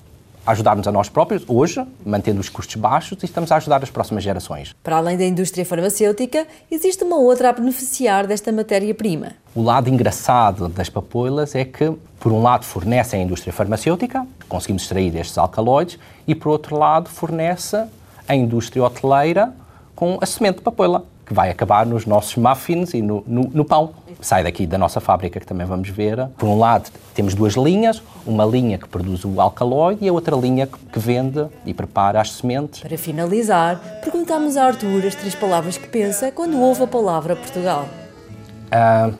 ajudar-nos 0.46 0.86
a 0.86 0.92
nós 0.92 1.08
próprios, 1.08 1.42
hoje, 1.48 1.84
mantendo 2.04 2.40
os 2.40 2.48
custos 2.48 2.76
baixos, 2.76 3.22
e 3.22 3.26
estamos 3.26 3.50
a 3.50 3.56
ajudar 3.56 3.82
as 3.82 3.90
próximas 3.90 4.22
gerações. 4.22 4.74
Para 4.82 4.96
além 4.96 5.16
da 5.16 5.24
indústria 5.24 5.66
farmacêutica, 5.66 6.46
existe 6.70 7.02
uma 7.02 7.16
outra 7.16 7.50
a 7.50 7.52
beneficiar 7.52 8.26
desta 8.26 8.52
matéria-prima. 8.52 9.32
O 9.54 9.62
lado 9.62 9.90
engraçado 9.90 10.68
das 10.68 10.88
papoilas 10.88 11.54
é 11.54 11.64
que, 11.64 11.92
por 12.20 12.32
um 12.32 12.40
lado, 12.40 12.64
fornece 12.64 13.16
a 13.16 13.18
indústria 13.18 13.52
farmacêutica, 13.52 14.26
conseguimos 14.48 14.82
extrair 14.82 15.14
estes 15.16 15.36
alcaloides, 15.36 15.98
e, 16.26 16.34
por 16.34 16.50
outro 16.50 16.78
lado, 16.78 17.10
fornece 17.10 17.84
a 18.28 18.34
indústria 18.34 18.84
hoteleira 18.84 19.52
com 19.94 20.18
a 20.20 20.26
semente 20.26 20.58
de 20.58 20.62
papoila 20.62 21.04
que 21.26 21.34
vai 21.34 21.50
acabar 21.50 21.84
nos 21.84 22.06
nossos 22.06 22.36
muffins 22.36 22.94
e 22.94 23.02
no, 23.02 23.22
no, 23.26 23.50
no, 23.52 23.64
pão. 23.64 23.90
Sai 24.20 24.44
daqui 24.44 24.64
da 24.64 24.78
nossa 24.78 25.00
fábrica, 25.00 25.40
que 25.40 25.46
também 25.46 25.66
vamos 25.66 25.88
ver. 25.88 26.28
Por 26.38 26.48
um 26.48 26.56
lado, 26.56 26.88
temos 27.14 27.34
duas 27.34 27.54
linhas, 27.54 28.00
uma 28.24 28.44
linha 28.44 28.78
que 28.78 28.88
produz 28.88 29.24
o 29.24 29.40
alcaloide 29.40 30.04
e 30.04 30.08
a 30.08 30.12
outra 30.12 30.36
linha 30.36 30.66
que 30.66 30.98
vende 30.98 31.44
e 31.66 31.74
prepara 31.74 32.20
as 32.20 32.32
sementes. 32.32 32.80
Para 32.80 32.96
finalizar, 32.96 33.80
perguntamos 34.02 34.56
a 34.56 34.64
Arthur 34.64 35.04
as 35.04 35.16
três 35.16 35.34
palavras 35.34 35.76
que 35.76 35.88
pensa 35.88 36.30
quando 36.30 36.60
ouve 36.60 36.84
a 36.84 36.86
palavra 36.86 37.34
Portugal. 37.34 37.86
Uh, 38.66 39.12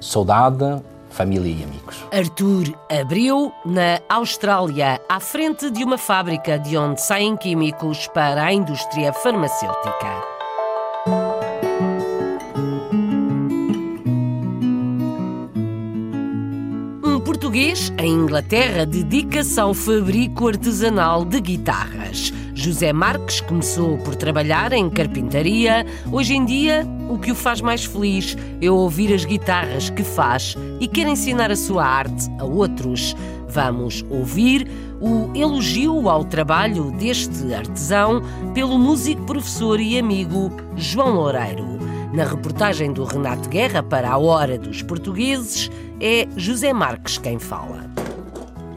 saudade, 0.00 0.82
família 1.10 1.54
e 1.60 1.62
amigos. 1.62 2.04
Arthur 2.10 2.74
abriu 2.90 3.52
na 3.66 4.00
Austrália, 4.08 5.00
à 5.08 5.20
frente 5.20 5.70
de 5.70 5.84
uma 5.84 5.98
fábrica 5.98 6.58
de 6.58 6.76
onde 6.76 7.02
saem 7.02 7.36
químicos 7.36 8.08
para 8.08 8.44
a 8.44 8.52
indústria 8.52 9.12
farmacêutica. 9.12 10.34
Português, 17.54 17.92
em 17.98 18.12
Inglaterra, 18.12 18.84
dedica-se 18.84 19.60
ao 19.60 19.72
fabrico 19.72 20.48
artesanal 20.48 21.24
de 21.24 21.40
guitarras. 21.40 22.32
José 22.52 22.92
Marques 22.92 23.40
começou 23.42 23.96
por 23.98 24.16
trabalhar 24.16 24.72
em 24.72 24.90
carpintaria. 24.90 25.86
Hoje 26.10 26.34
em 26.34 26.44
dia, 26.44 26.84
o 27.08 27.16
que 27.16 27.30
o 27.30 27.34
faz 27.34 27.60
mais 27.60 27.84
feliz 27.84 28.36
é 28.60 28.68
ouvir 28.68 29.14
as 29.14 29.24
guitarras 29.24 29.88
que 29.88 30.02
faz 30.02 30.56
e 30.80 30.88
quer 30.88 31.06
ensinar 31.06 31.52
a 31.52 31.56
sua 31.56 31.84
arte 31.84 32.28
a 32.40 32.44
outros. 32.44 33.14
Vamos 33.48 34.04
ouvir 34.10 34.68
o 35.00 35.30
elogio 35.32 36.08
ao 36.08 36.24
trabalho 36.24 36.90
deste 36.90 37.54
artesão 37.54 38.20
pelo 38.52 38.76
músico, 38.76 39.22
professor 39.26 39.78
e 39.78 39.96
amigo 39.96 40.50
João 40.76 41.14
Loureiro. 41.14 41.73
Na 42.14 42.22
reportagem 42.22 42.92
do 42.92 43.02
Renato 43.02 43.48
Guerra 43.48 43.82
para 43.82 44.08
a 44.08 44.16
Hora 44.16 44.56
dos 44.56 44.82
Portugueses, 44.82 45.68
é 46.00 46.28
José 46.36 46.72
Marques 46.72 47.18
quem 47.18 47.40
fala. 47.40 47.90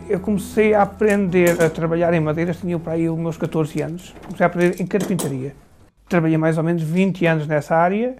Eu 0.09 0.19
comecei 0.19 0.73
a 0.73 0.81
aprender 0.81 1.61
a 1.61 1.69
trabalhar 1.69 2.11
em 2.15 2.19
madeiras, 2.19 2.57
tinha 2.57 2.79
para 2.79 2.93
aí 2.93 3.07
os 3.07 3.15
meus 3.15 3.37
14 3.37 3.79
anos. 3.79 4.15
Comecei 4.23 4.43
a 4.43 4.47
aprender 4.47 4.81
em 4.81 4.87
carpintaria. 4.87 5.55
Trabalhei 6.09 6.35
mais 6.35 6.57
ou 6.57 6.63
menos 6.63 6.81
20 6.81 7.27
anos 7.27 7.45
nessa 7.45 7.75
área 7.75 8.15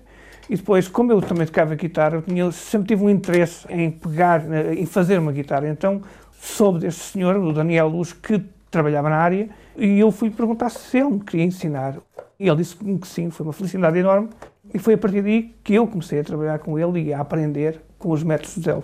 e 0.48 0.56
depois, 0.56 0.88
como 0.88 1.12
eu 1.12 1.20
também 1.20 1.48
tocava 1.48 1.74
guitarra, 1.74 2.18
eu 2.18 2.22
tinha, 2.22 2.52
sempre 2.52 2.90
tive 2.90 3.04
um 3.04 3.10
interesse 3.10 3.66
em 3.72 3.90
pegar, 3.90 4.44
em 4.72 4.86
fazer 4.86 5.18
uma 5.18 5.32
guitarra. 5.32 5.68
Então 5.68 6.00
soube 6.40 6.78
deste 6.78 7.02
senhor, 7.02 7.38
o 7.38 7.52
Daniel 7.52 7.88
Luz, 7.88 8.14
que 8.14 8.40
trabalhava 8.70 9.10
na 9.10 9.18
área, 9.18 9.50
e 9.76 10.00
eu 10.00 10.12
fui 10.12 10.30
perguntar 10.30 10.70
se 10.70 11.00
ele 11.00 11.10
me 11.10 11.20
queria 11.22 11.46
ensinar. 11.46 11.96
E 12.40 12.48
ele 12.48 12.58
disse-me 12.58 13.00
que 13.00 13.08
sim, 13.08 13.32
foi 13.32 13.48
uma 13.48 13.54
felicidade 13.54 13.98
enorme. 13.98 14.30
E 14.78 14.80
foi 14.80 14.94
a 14.94 14.98
partir 15.00 15.24
daí 15.24 15.56
que 15.63 15.74
eu 15.74 15.88
comecei 15.88 16.20
a 16.20 16.24
trabalhar 16.24 16.60
com 16.60 16.78
ele 16.78 17.06
e 17.06 17.12
a 17.12 17.20
aprender 17.20 17.82
com 17.98 18.12
os 18.12 18.22
métodos 18.22 18.60
dele. 18.60 18.84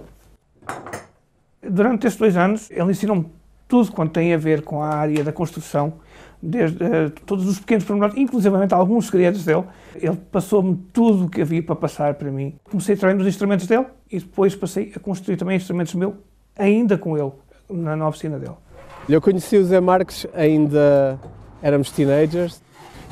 Durante 1.61 2.07
estes 2.07 2.19
dois 2.19 2.35
anos, 2.35 2.71
ele 2.71 2.89
ensinou-me 2.89 3.27
tudo 3.67 3.91
quanto 3.91 4.13
tem 4.13 4.33
a 4.33 4.37
ver 4.37 4.63
com 4.63 4.81
a 4.81 4.87
área 4.87 5.23
da 5.23 5.31
construção, 5.31 5.93
desde 6.41 6.83
uh, 6.83 7.11
todos 7.27 7.47
os 7.47 7.59
pequenos 7.59 7.83
pormenores, 7.83 8.17
inclusive 8.17 8.55
alguns 8.71 9.05
segredos 9.05 9.45
dele. 9.45 9.65
Ele 9.93 10.15
passou-me 10.31 10.75
tudo 10.91 11.25
o 11.25 11.29
que 11.29 11.43
havia 11.43 11.61
para 11.61 11.75
passar 11.75 12.15
para 12.15 12.31
mim. 12.31 12.55
Comecei 12.63 12.95
a 12.95 12.97
trabalhar 12.97 13.19
nos 13.19 13.27
instrumentos 13.27 13.67
dele 13.67 13.85
e 14.11 14.17
depois 14.17 14.55
passei 14.55 14.91
a 14.95 14.99
construir 14.99 15.37
também 15.37 15.57
instrumentos 15.57 15.93
meus, 15.93 16.15
ainda 16.57 16.97
com 16.97 17.15
ele, 17.15 17.33
na, 17.69 17.95
na 17.95 18.07
oficina 18.07 18.39
dele. 18.39 18.55
Eu 19.07 19.21
conheci 19.21 19.57
o 19.57 19.63
Zé 19.63 19.79
Marques 19.79 20.25
ainda 20.33 21.19
éramos 21.61 21.91
teenagers 21.91 22.63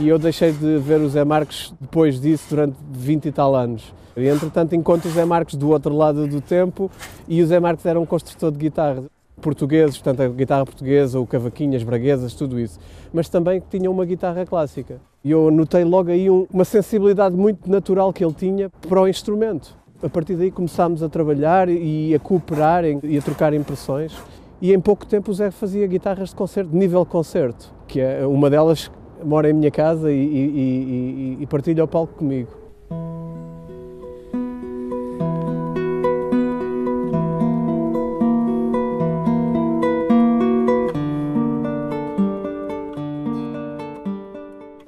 e 0.02 0.10
eu 0.10 0.18
deixei 0.18 0.52
de 0.52 0.80
ver 0.80 1.00
o 1.00 1.08
Zé 1.08 1.24
Marques 1.24 1.72
depois 1.80 2.20
disso 2.20 2.48
durante 2.50 2.76
20 2.92 3.28
e 3.28 3.32
tal 3.32 3.56
anos. 3.56 3.94
E, 4.18 4.28
entretanto, 4.28 4.76
encontro 4.76 5.08
o 5.08 5.12
Zé 5.12 5.24
Marques 5.26 5.56
do 5.56 5.70
outro 5.70 5.96
lado 5.96 6.28
do 6.28 6.42
tempo 6.42 6.90
e 7.28 7.42
o 7.42 7.46
Zé 7.46 7.60
Marques 7.60 7.86
era 7.86 8.00
um 8.00 8.06
construtor 8.06 8.52
de 8.52 8.58
guitarras. 8.58 9.06
portugueses, 9.40 9.98
portanto 9.98 10.22
a 10.22 10.28
guitarra 10.28 10.66
portuguesa, 10.66 11.20
o 11.20 11.28
cavaquinho, 11.28 11.76
as 11.76 11.84
braguesas, 11.84 12.34
tudo 12.34 12.60
isso, 12.60 12.80
mas 13.14 13.30
também 13.30 13.62
que 13.62 13.78
tinha 13.78 13.90
uma 13.90 14.04
guitarra 14.04 14.44
clássica. 14.44 15.00
E 15.24 15.30
eu 15.30 15.52
notei 15.52 15.84
logo 15.84 16.10
aí 16.10 16.30
um, 16.30 16.48
uma 16.52 16.66
sensibilidade 16.66 17.36
muito 17.36 17.70
natural 17.70 18.12
que 18.12 18.26
ele 18.26 18.34
tinha 18.34 18.70
para 18.70 19.02
o 19.02 19.08
instrumento. 19.08 19.76
A 20.02 20.10
partir 20.10 20.36
daí 20.36 20.50
começámos 20.50 21.04
a 21.04 21.10
trabalhar 21.10 21.70
e 21.70 22.16
a 22.16 22.20
cooperar 22.20 22.84
e 22.86 23.18
a 23.18 23.22
trocar 23.22 23.54
impressões. 23.54 24.18
E 24.60 24.74
em 24.74 24.80
pouco 24.80 25.06
tempo 25.06 25.30
o 25.30 25.34
Zé 25.34 25.52
fazia 25.52 25.86
guitarras 25.86 26.30
de 26.30 26.36
concerto, 26.36 26.72
de 26.72 26.78
nível 26.78 27.06
concerto, 27.06 27.72
que 27.88 28.00
é 28.00 28.26
uma 28.26 28.50
delas 28.50 28.92
mora 29.24 29.50
em 29.50 29.54
minha 29.54 29.72
casa 29.72 30.12
e, 30.12 30.16
e, 30.16 31.38
e, 31.40 31.44
e 31.44 31.48
partilha 31.48 31.84
o 31.84 31.88
palco 31.88 32.14
comigo. 32.16 32.62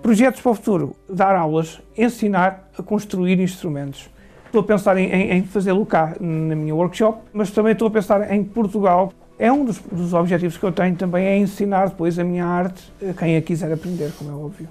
Projetos 0.02 0.42
para 0.42 0.52
o 0.52 0.54
futuro, 0.54 0.96
dar 1.10 1.36
aulas, 1.36 1.82
ensinar 1.98 2.70
a 2.78 2.84
construir 2.84 3.40
instrumentos. 3.40 4.12
Estou 4.46 4.62
a 4.62 4.64
pensar 4.64 4.96
em, 4.98 5.12
em 5.12 5.44
fazê-lo 5.44 5.84
cá 5.88 6.16
na 6.20 6.56
minha 6.56 6.76
workshop, 6.76 7.18
mas 7.34 7.50
também 7.50 7.72
estou 7.72 7.88
a 7.88 7.92
pensar 7.92 8.32
em 8.32 8.44
Portugal. 8.44 9.12
É 9.44 9.52
um 9.52 9.66
dos, 9.66 9.78
dos, 9.80 10.14
objetivos 10.14 10.58
que 10.58 10.64
eu 10.64 10.72
tenho 10.72 10.96
também 10.96 11.26
é 11.26 11.38
ensinar 11.38 11.90
depois 11.90 12.18
a 12.18 12.24
minha 12.24 12.46
arte 12.46 12.82
a 13.10 13.14
quem 13.14 13.36
a 13.36 13.42
quiser 13.42 13.74
aprender, 13.74 14.10
como 14.18 14.32
é 14.32 14.34
óbvio. 14.34 14.70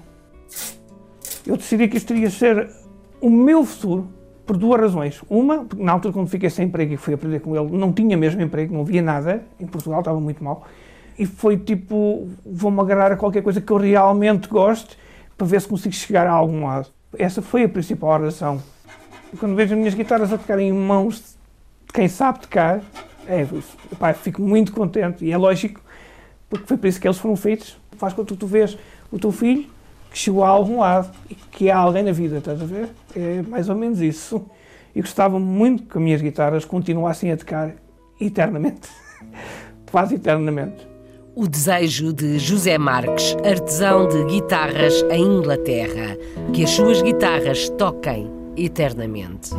Eu 1.45 1.55
decidi 1.55 1.87
que 1.87 1.95
isto 1.95 2.07
teria 2.07 2.27
de 2.27 2.33
ser 2.33 2.71
o 3.21 3.29
meu 3.29 3.63
futuro 3.65 4.07
por 4.47 4.57
duas 4.57 4.81
razões. 4.81 5.21
Uma, 5.29 5.63
porque 5.63 5.83
na 5.83 5.91
altura 5.91 6.11
quando 6.11 6.27
fiquei 6.27 6.49
sem 6.49 6.65
emprego 6.65 6.91
e 6.91 6.97
fui 6.97 7.13
aprender 7.13 7.41
com 7.41 7.55
ele, 7.55 7.77
não 7.77 7.93
tinha 7.93 8.17
mesmo 8.17 8.41
emprego, 8.41 8.73
não 8.73 8.81
havia 8.81 9.03
nada, 9.03 9.43
em 9.59 9.67
Portugal 9.67 9.99
estava 9.99 10.19
muito 10.19 10.43
mal. 10.43 10.65
E 11.19 11.27
foi 11.27 11.55
tipo, 11.55 12.27
vou-me 12.43 12.79
agarrar 12.79 13.11
a 13.11 13.15
qualquer 13.15 13.43
coisa 13.43 13.61
que 13.61 13.71
eu 13.71 13.77
realmente 13.77 14.47
goste 14.47 14.97
para 15.37 15.45
ver 15.45 15.61
se 15.61 15.67
consigo 15.67 15.93
chegar 15.93 16.25
a 16.25 16.31
algum 16.31 16.65
lado. 16.65 16.87
Essa 17.15 17.43
foi 17.43 17.61
a 17.61 17.69
principal 17.69 18.19
razão. 18.19 18.59
Quando 19.39 19.55
vejo 19.55 19.75
as 19.75 19.77
minhas 19.77 19.93
guitarras 19.93 20.33
a 20.33 20.37
tocar 20.39 20.57
em 20.57 20.73
mãos 20.73 21.37
de 21.85 21.93
quem 21.93 22.07
sabe 22.07 22.39
tocar, 22.39 22.81
é, 23.27 23.47
pá, 23.99 24.13
fico 24.13 24.41
muito 24.41 24.71
contente. 24.71 25.25
E 25.25 25.31
é 25.31 25.37
lógico, 25.37 25.81
porque 26.49 26.67
foi 26.67 26.77
por 26.77 26.87
isso 26.87 26.99
que 26.99 27.07
eles 27.07 27.17
foram 27.17 27.35
feitos. 27.35 27.77
Faz 27.97 28.13
que 28.13 28.23
tu 28.23 28.47
vês 28.47 28.77
o 29.11 29.19
teu 29.19 29.31
filho 29.31 29.65
que 30.13 30.19
chegou 30.19 30.43
a 30.43 30.49
algum 30.49 30.79
lado 30.79 31.11
e 31.29 31.33
que 31.33 31.69
é 31.69 31.71
alguém 31.71 32.03
na 32.03 32.11
vida, 32.11 32.37
estás 32.37 32.61
a 32.61 32.65
ver? 32.65 32.89
É 33.15 33.41
mais 33.41 33.67
ou 33.67 33.75
menos 33.75 33.99
isso. 33.99 34.45
E 34.95 35.01
gostava 35.01 35.39
muito 35.39 35.83
que 35.83 35.97
as 35.97 36.03
minhas 36.03 36.21
guitarras 36.21 36.63
continuassem 36.63 37.31
a 37.31 37.37
tocar 37.37 37.73
eternamente. 38.21 38.87
Quase 39.91 40.15
eternamente. 40.15 40.87
O 41.35 41.47
desejo 41.47 42.13
de 42.13 42.37
José 42.37 42.77
Marques, 42.77 43.35
artesão 43.43 44.07
de 44.07 44.23
guitarras 44.25 45.03
em 45.09 45.23
Inglaterra, 45.23 46.15
que 46.53 46.63
as 46.63 46.69
suas 46.69 47.01
guitarras 47.01 47.69
toquem 47.69 48.29
eternamente. 48.55 49.49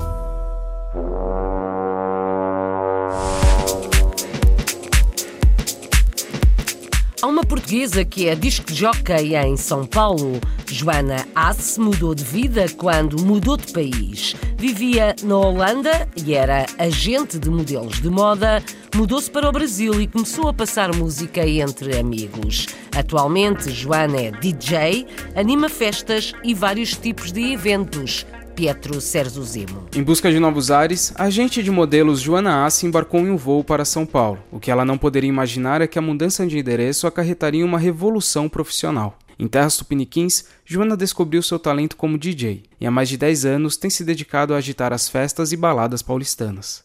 Há 7.24 7.26
uma 7.26 7.42
portuguesa 7.42 8.04
que 8.04 8.28
é 8.28 8.34
disc 8.34 8.70
jockey 8.70 9.34
em 9.34 9.56
São 9.56 9.86
Paulo. 9.86 10.38
Joana 10.70 11.26
Asse 11.34 11.80
mudou 11.80 12.14
de 12.14 12.22
vida 12.22 12.66
quando 12.76 13.18
mudou 13.24 13.56
de 13.56 13.72
país. 13.72 14.36
Vivia 14.58 15.16
na 15.22 15.38
Holanda 15.38 16.06
e 16.22 16.34
era 16.34 16.66
agente 16.78 17.38
de 17.38 17.48
modelos 17.48 18.02
de 18.02 18.10
moda. 18.10 18.62
Mudou-se 18.94 19.30
para 19.30 19.48
o 19.48 19.52
Brasil 19.52 20.02
e 20.02 20.06
começou 20.06 20.50
a 20.50 20.52
passar 20.52 20.94
música 20.94 21.48
entre 21.48 21.96
amigos. 21.96 22.66
Atualmente, 22.94 23.70
Joana 23.70 24.20
é 24.20 24.30
DJ, 24.30 25.06
anima 25.34 25.70
festas 25.70 26.34
e 26.44 26.52
vários 26.52 26.94
tipos 26.94 27.32
de 27.32 27.54
eventos. 27.54 28.26
Pietro 28.54 29.00
Zemo. 29.00 29.88
Em 29.94 30.02
busca 30.02 30.30
de 30.30 30.38
novos 30.38 30.70
ares, 30.70 31.12
a 31.16 31.24
agente 31.24 31.62
de 31.62 31.70
modelos 31.70 32.20
Joana 32.20 32.64
Assi 32.64 32.86
embarcou 32.86 33.20
em 33.20 33.30
um 33.30 33.36
voo 33.36 33.64
para 33.64 33.84
São 33.84 34.06
Paulo. 34.06 34.38
O 34.52 34.60
que 34.60 34.70
ela 34.70 34.84
não 34.84 34.96
poderia 34.96 35.28
imaginar 35.28 35.80
é 35.80 35.88
que 35.88 35.98
a 35.98 36.02
mudança 36.02 36.46
de 36.46 36.58
endereço 36.58 37.06
acarretaria 37.06 37.64
uma 37.64 37.78
revolução 37.78 38.48
profissional. 38.48 39.18
Em 39.36 39.48
terras 39.48 39.76
tupiniquins, 39.76 40.44
Joana 40.64 40.96
descobriu 40.96 41.42
seu 41.42 41.58
talento 41.58 41.96
como 41.96 42.16
DJ 42.16 42.62
e 42.80 42.86
há 42.86 42.90
mais 42.90 43.08
de 43.08 43.16
10 43.16 43.44
anos 43.44 43.76
tem 43.76 43.90
se 43.90 44.04
dedicado 44.04 44.54
a 44.54 44.58
agitar 44.58 44.92
as 44.92 45.08
festas 45.08 45.50
e 45.50 45.56
baladas 45.56 46.02
paulistanas. 46.02 46.84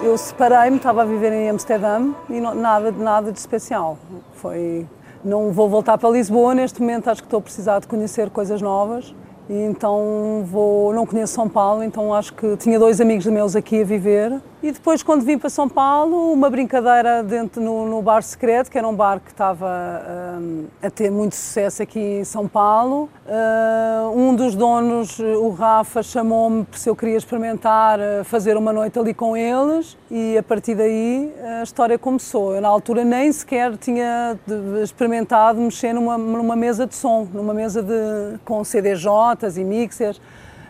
Eu 0.00 0.16
separei-me, 0.16 0.76
estava 0.76 1.02
a 1.02 1.04
viver 1.04 1.32
em 1.32 1.50
Amsterdã 1.50 2.12
e 2.30 2.40
não, 2.40 2.54
nada, 2.54 2.92
nada 2.92 3.32
de 3.32 3.38
especial. 3.40 3.98
Foi 4.34 4.86
não 5.24 5.52
vou 5.52 5.68
voltar 5.68 5.98
para 5.98 6.08
Lisboa 6.10 6.54
neste 6.54 6.80
momento, 6.80 7.08
acho 7.08 7.22
que 7.22 7.26
estou 7.26 7.38
a 7.38 7.42
precisar 7.42 7.80
de 7.80 7.86
conhecer 7.86 8.30
coisas 8.30 8.62
novas. 8.62 9.14
Então 9.50 10.44
vou, 10.44 10.92
não 10.92 11.06
conheço 11.06 11.32
São 11.32 11.48
Paulo, 11.48 11.82
então 11.82 12.12
acho 12.12 12.34
que 12.34 12.56
tinha 12.58 12.78
dois 12.78 13.00
amigos 13.00 13.24
meus 13.26 13.56
aqui 13.56 13.80
a 13.80 13.84
viver 13.84 14.38
e 14.60 14.72
depois, 14.72 15.04
quando 15.04 15.22
vim 15.22 15.38
para 15.38 15.48
São 15.48 15.68
Paulo, 15.68 16.32
uma 16.32 16.50
brincadeira 16.50 17.22
dentro 17.22 17.62
no, 17.62 17.86
no 17.86 18.02
Bar 18.02 18.22
Secreto, 18.22 18.68
que 18.68 18.76
era 18.76 18.88
um 18.88 18.94
bar 18.94 19.20
que 19.20 19.30
estava 19.30 20.36
um, 20.40 20.64
a 20.82 20.90
ter 20.90 21.12
muito 21.12 21.36
sucesso 21.36 21.80
aqui 21.80 22.00
em 22.00 22.24
São 22.24 22.48
Paulo. 22.48 23.08
Uh, 23.24 24.18
um 24.18 24.34
dos 24.34 24.56
donos, 24.56 25.20
o 25.20 25.50
Rafa, 25.50 26.02
chamou-me 26.02 26.66
se 26.72 26.90
eu 26.90 26.96
queria 26.96 27.16
experimentar 27.16 28.00
uh, 28.00 28.24
fazer 28.24 28.56
uma 28.56 28.72
noite 28.72 28.98
ali 28.98 29.14
com 29.14 29.36
eles 29.36 29.96
e 30.10 30.36
a 30.36 30.42
partir 30.42 30.74
daí 30.74 31.32
a 31.60 31.62
história 31.62 31.96
começou. 31.96 32.56
Eu, 32.56 32.60
na 32.60 32.68
altura, 32.68 33.04
nem 33.04 33.30
sequer 33.30 33.76
tinha 33.76 34.36
experimentado 34.82 35.60
mexer 35.60 35.92
numa, 35.92 36.18
numa 36.18 36.56
mesa 36.56 36.84
de 36.84 36.96
som, 36.96 37.28
numa 37.32 37.54
mesa 37.54 37.80
de, 37.80 38.38
com 38.44 38.64
CDJs 38.64 39.56
e 39.56 39.62
mixers 39.62 40.20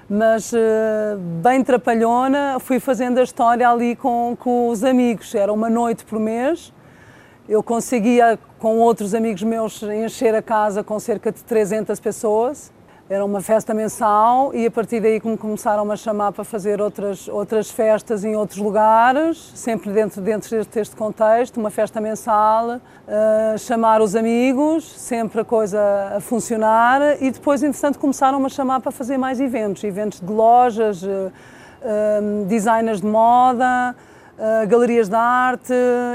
mas 0.09 0.53
eh, 0.55 1.17
bem 1.43 1.63
trapalhona, 1.63 2.59
fui 2.61 2.81
fazendo 2.81 3.19
a 3.19 3.23
história 3.23 3.69
ali 3.69 3.95
com, 3.95 4.35
com 4.41 4.69
os 4.69 4.83
amigos. 4.83 5.35
Era 5.35 5.53
uma 5.53 5.69
noite 5.69 6.05
por 6.05 6.19
mês. 6.19 6.73
Eu 7.47 7.63
conseguia, 7.63 8.39
com 8.59 8.79
outros 8.79 9.15
amigos 9.15 9.43
meus, 9.43 9.83
encher 9.83 10.35
a 10.35 10.43
casa 10.43 10.83
com 10.83 10.99
cerca 10.99 11.31
de 11.31 11.45
300 11.45 12.01
pessoas. 12.01 12.73
Era 13.11 13.25
uma 13.25 13.41
festa 13.41 13.73
mensal 13.73 14.55
e 14.55 14.67
a 14.67 14.71
partir 14.71 15.01
daí 15.01 15.19
começaram 15.19 15.91
a 15.91 15.97
chamar 15.97 16.31
para 16.31 16.45
fazer 16.45 16.79
outras, 16.79 17.27
outras 17.27 17.71
festas 17.71 18.23
em 18.23 18.37
outros 18.37 18.59
lugares, 18.59 19.51
sempre 19.55 19.91
dentro, 19.91 20.21
dentro 20.21 20.63
deste 20.67 20.95
contexto, 20.95 21.57
uma 21.57 21.71
festa 21.71 22.03
mensal, 22.03 22.77
uh, 22.77 23.59
chamar 23.59 24.03
os 24.03 24.15
amigos, 24.15 24.85
sempre 24.85 25.41
a 25.41 25.45
coisa 25.45 25.81
a 26.17 26.21
funcionar 26.21 27.01
e 27.23 27.31
depois, 27.31 27.63
entretanto, 27.63 27.99
começaram 27.99 28.45
a 28.45 28.49
chamar 28.51 28.81
para 28.81 28.93
fazer 28.93 29.17
mais 29.17 29.41
eventos, 29.41 29.83
eventos 29.85 30.21
de 30.21 30.31
lojas, 30.31 31.03
uh, 31.03 31.09
uh, 31.09 32.45
designers 32.45 33.01
de 33.01 33.07
moda, 33.07 33.97
uh, 34.39 34.67
galerias 34.67 35.09
de 35.09 35.17
arte, 35.17 35.75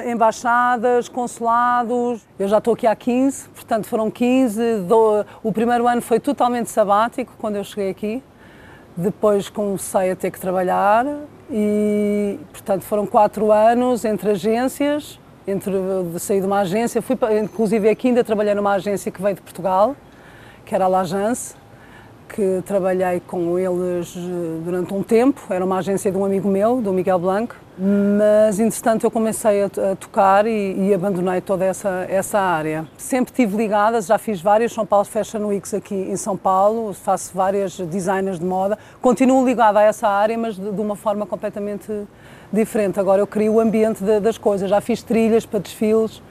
embaixadas, 0.10 1.10
consulados. 1.10 2.26
Eu 2.40 2.48
já 2.48 2.58
estou 2.58 2.74
aqui 2.74 2.88
há 2.88 2.96
15, 2.96 3.50
portanto 3.50 3.88
foram 3.88 4.10
15. 4.10 4.80
Do... 4.88 5.26
O 5.44 5.52
primeiro 5.52 5.88
ano 5.88 6.02
foi 6.02 6.20
totalmente 6.20 6.70
sabático 6.70 7.34
quando 7.38 7.58
eu 7.58 7.64
cheguei 7.64 7.90
aqui. 7.90 8.24
Depois 8.96 9.50
comecei 9.50 10.12
a 10.12 10.16
ter 10.16 10.32
que 10.32 10.40
trabalhar 10.40 11.06
e, 11.50 12.40
portanto, 12.52 12.84
foram 12.84 13.06
quatro 13.06 13.52
anos 13.52 14.06
entre 14.06 14.32
agências, 14.32 15.20
entre 15.48 15.74
sair 16.20 16.40
de 16.40 16.46
uma 16.46 16.60
agência, 16.60 17.02
fui 17.02 17.18
inclusive 17.42 17.90
aqui 17.90 18.10
ainda 18.10 18.24
trabalhei 18.24 18.54
numa 18.54 18.74
agência 18.74 19.12
que 19.12 19.22
veio 19.22 19.36
de 19.36 19.42
Portugal, 19.42 19.96
que 20.64 20.74
era 20.74 20.86
a 20.86 20.88
L'Agence, 20.88 21.56
que 22.30 22.62
trabalhei 22.66 23.20
com 23.20 23.60
eles 23.60 24.16
eh, 24.16 24.62
durante 24.64 24.94
um 24.94 25.04
tempo, 25.04 25.42
era 25.50 25.64
uma 25.64 25.78
agência 25.80 26.12
de 26.12 26.18
um 26.18 26.24
amigo 26.24 26.48
meu, 26.48 26.82
do 26.82 26.94
Miguel 26.94 27.20
Blanco, 27.20 27.56
mas, 27.78 28.60
entretanto, 28.60 29.04
eu 29.04 29.10
comecei 29.10 29.64
a, 29.64 29.66
a 29.66 29.96
tocar 29.96 30.46
e, 30.46 30.90
e, 30.90 30.94
abandonei 30.94 31.42
toda 31.42 31.66
essa, 31.66 32.06
essa 32.08 32.40
área. 32.40 32.88
Sempre 32.98 33.32
estive 33.32 33.58
ligada, 33.58 34.00
já 34.00 34.18
fiz 34.20 34.40
vários 34.40 34.74
São 34.74 34.86
Paulo 34.86 35.06
Fashion 35.06 35.48
Weeks 35.48 35.74
aqui 35.74 35.96
em 35.96 36.16
São 36.16 36.38
Paulo, 36.38 36.94
faço 36.94 37.32
várias 37.34 37.80
designers 37.80 38.38
de 38.38 38.46
moda. 38.46 38.78
Continuo 39.02 39.44
ligada 39.44 39.80
a 39.80 39.84
essa 39.84 40.08
área, 40.08 40.38
mas 40.38 40.56
de, 40.56 40.72
de 40.72 40.82
uma 40.82 40.96
forma 40.96 41.26
completamente 41.26 41.92
diferente. 42.52 43.00
Agora 43.00 43.20
eu 43.20 43.26
crio 43.26 43.54
o 43.54 43.60
ambiente 43.60 44.04
de, 44.04 44.20
das 44.20 44.38
coisas. 44.38 44.70
Já 44.70 44.80
fiz 44.80 45.02
trilhas 45.02 45.44
para 45.44 45.60
desfiles, 45.60 46.22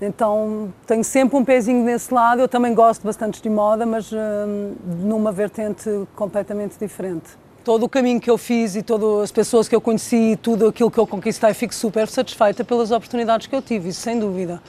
então 0.00 0.74
tenho 0.84 1.04
sempre 1.04 1.36
um 1.36 1.44
pezinho 1.44 1.84
nesse 1.84 2.12
lado. 2.12 2.40
Eu 2.40 2.48
também 2.48 2.74
gosto 2.74 3.04
bastante 3.04 3.40
de 3.40 3.48
moda, 3.48 3.86
mas 3.86 4.10
hum, 4.12 4.74
numa 5.04 5.30
vertente 5.30 5.88
completamente 6.16 6.76
diferente 6.76 7.40
todo 7.62 7.84
o 7.84 7.88
caminho 7.88 8.20
que 8.20 8.30
eu 8.30 8.36
fiz 8.36 8.76
e 8.76 8.82
todas 8.82 9.24
as 9.24 9.32
pessoas 9.32 9.68
que 9.68 9.74
eu 9.74 9.80
conheci 9.80 10.32
e 10.32 10.36
tudo 10.36 10.66
aquilo 10.66 10.90
que 10.90 10.98
eu 10.98 11.06
conquistei, 11.06 11.54
fico 11.54 11.74
super 11.74 12.08
satisfeita 12.08 12.64
pelas 12.64 12.90
oportunidades 12.90 13.46
que 13.46 13.54
eu 13.54 13.62
tive, 13.62 13.90
isso 13.90 14.00
sem 14.00 14.18
dúvida, 14.18 14.60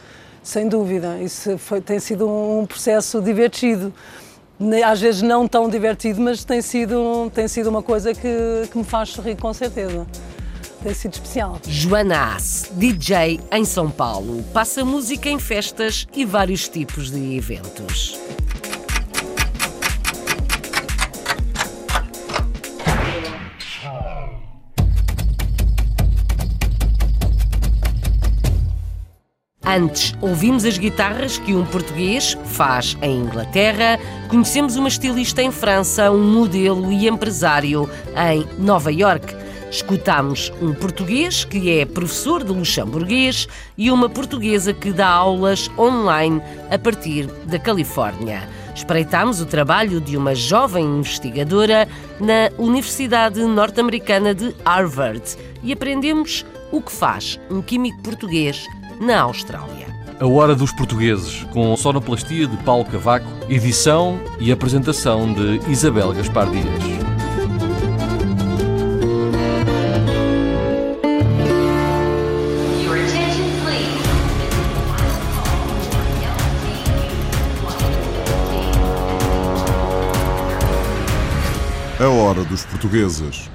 sem 0.41 0.67
dúvida. 0.67 1.19
Isso 1.19 1.57
foi, 1.57 1.81
tem 1.81 1.99
sido 1.99 2.27
um 2.29 2.65
processo 2.65 3.21
divertido, 3.21 3.93
às 4.85 5.01
vezes 5.01 5.21
não 5.21 5.47
tão 5.47 5.69
divertido, 5.69 6.21
mas 6.21 6.43
tem 6.43 6.61
sido, 6.61 7.31
tem 7.33 7.47
sido 7.47 7.69
uma 7.69 7.81
coisa 7.81 8.13
que, 8.13 8.67
que 8.71 8.77
me 8.77 8.83
faz 8.83 9.09
sorrir 9.09 9.35
com 9.35 9.53
certeza. 9.53 10.05
tem 10.81 10.93
sido 10.93 11.13
especial. 11.13 11.59
Joana 11.67 12.35
Ass, 12.35 12.71
DJ 12.73 13.39
em 13.51 13.65
São 13.65 13.89
Paulo, 13.89 14.43
passa 14.53 14.85
música 14.85 15.29
em 15.29 15.39
festas 15.39 16.07
e 16.13 16.25
vários 16.25 16.67
tipos 16.69 17.09
de 17.09 17.35
eventos. 17.35 18.19
Antes, 29.73 30.13
ouvimos 30.21 30.65
as 30.65 30.77
guitarras 30.77 31.39
que 31.39 31.55
um 31.55 31.65
português 31.65 32.37
faz 32.45 32.95
em 33.01 33.21
Inglaterra, 33.21 33.99
conhecemos 34.27 34.75
uma 34.75 34.87
estilista 34.87 35.41
em 35.41 35.51
França, 35.51 36.11
um 36.11 36.21
modelo 36.21 36.91
e 36.91 37.07
empresário 37.07 37.89
em 38.15 38.45
Nova 38.63 38.91
York. 38.91 39.35
Escutamos 39.71 40.53
um 40.61 40.75
português 40.75 41.43
que 41.43 41.71
é 41.71 41.87
professor 41.87 42.43
de 42.43 42.51
luxemburguês 42.51 43.47
e 43.75 43.89
uma 43.89 44.07
portuguesa 44.07 44.75
que 44.75 44.91
dá 44.91 45.07
aulas 45.07 45.71
online 45.75 46.39
a 46.69 46.77
partir 46.77 47.25
da 47.47 47.57
Califórnia. 47.57 48.47
Espreitámos 48.75 49.41
o 49.41 49.45
trabalho 49.47 49.99
de 49.99 50.15
uma 50.15 50.35
jovem 50.35 50.85
investigadora 50.85 51.87
na 52.19 52.51
Universidade 52.59 53.41
Norte-Americana 53.41 54.35
de 54.35 54.53
Harvard 54.63 55.35
e 55.63 55.73
aprendemos 55.73 56.45
o 56.71 56.79
que 56.79 56.91
faz 56.91 57.39
um 57.49 57.59
químico 57.59 58.03
português 58.03 58.67
na 58.99 59.21
Austrália. 59.21 59.87
A 60.19 60.27
Hora 60.27 60.55
dos 60.55 60.71
Portugueses, 60.71 61.43
com 61.51 61.75
sonoplastia 61.75 62.47
de 62.47 62.55
Paulo 62.57 62.85
Cavaco, 62.85 63.27
edição 63.49 64.19
e 64.39 64.51
apresentação 64.51 65.33
de 65.33 65.59
Isabel 65.69 66.13
Gaspar 66.13 66.49
Dias. 66.49 67.03
A 81.99 82.07
Hora 82.07 82.43
dos 82.43 82.65
Portugueses 82.65 83.49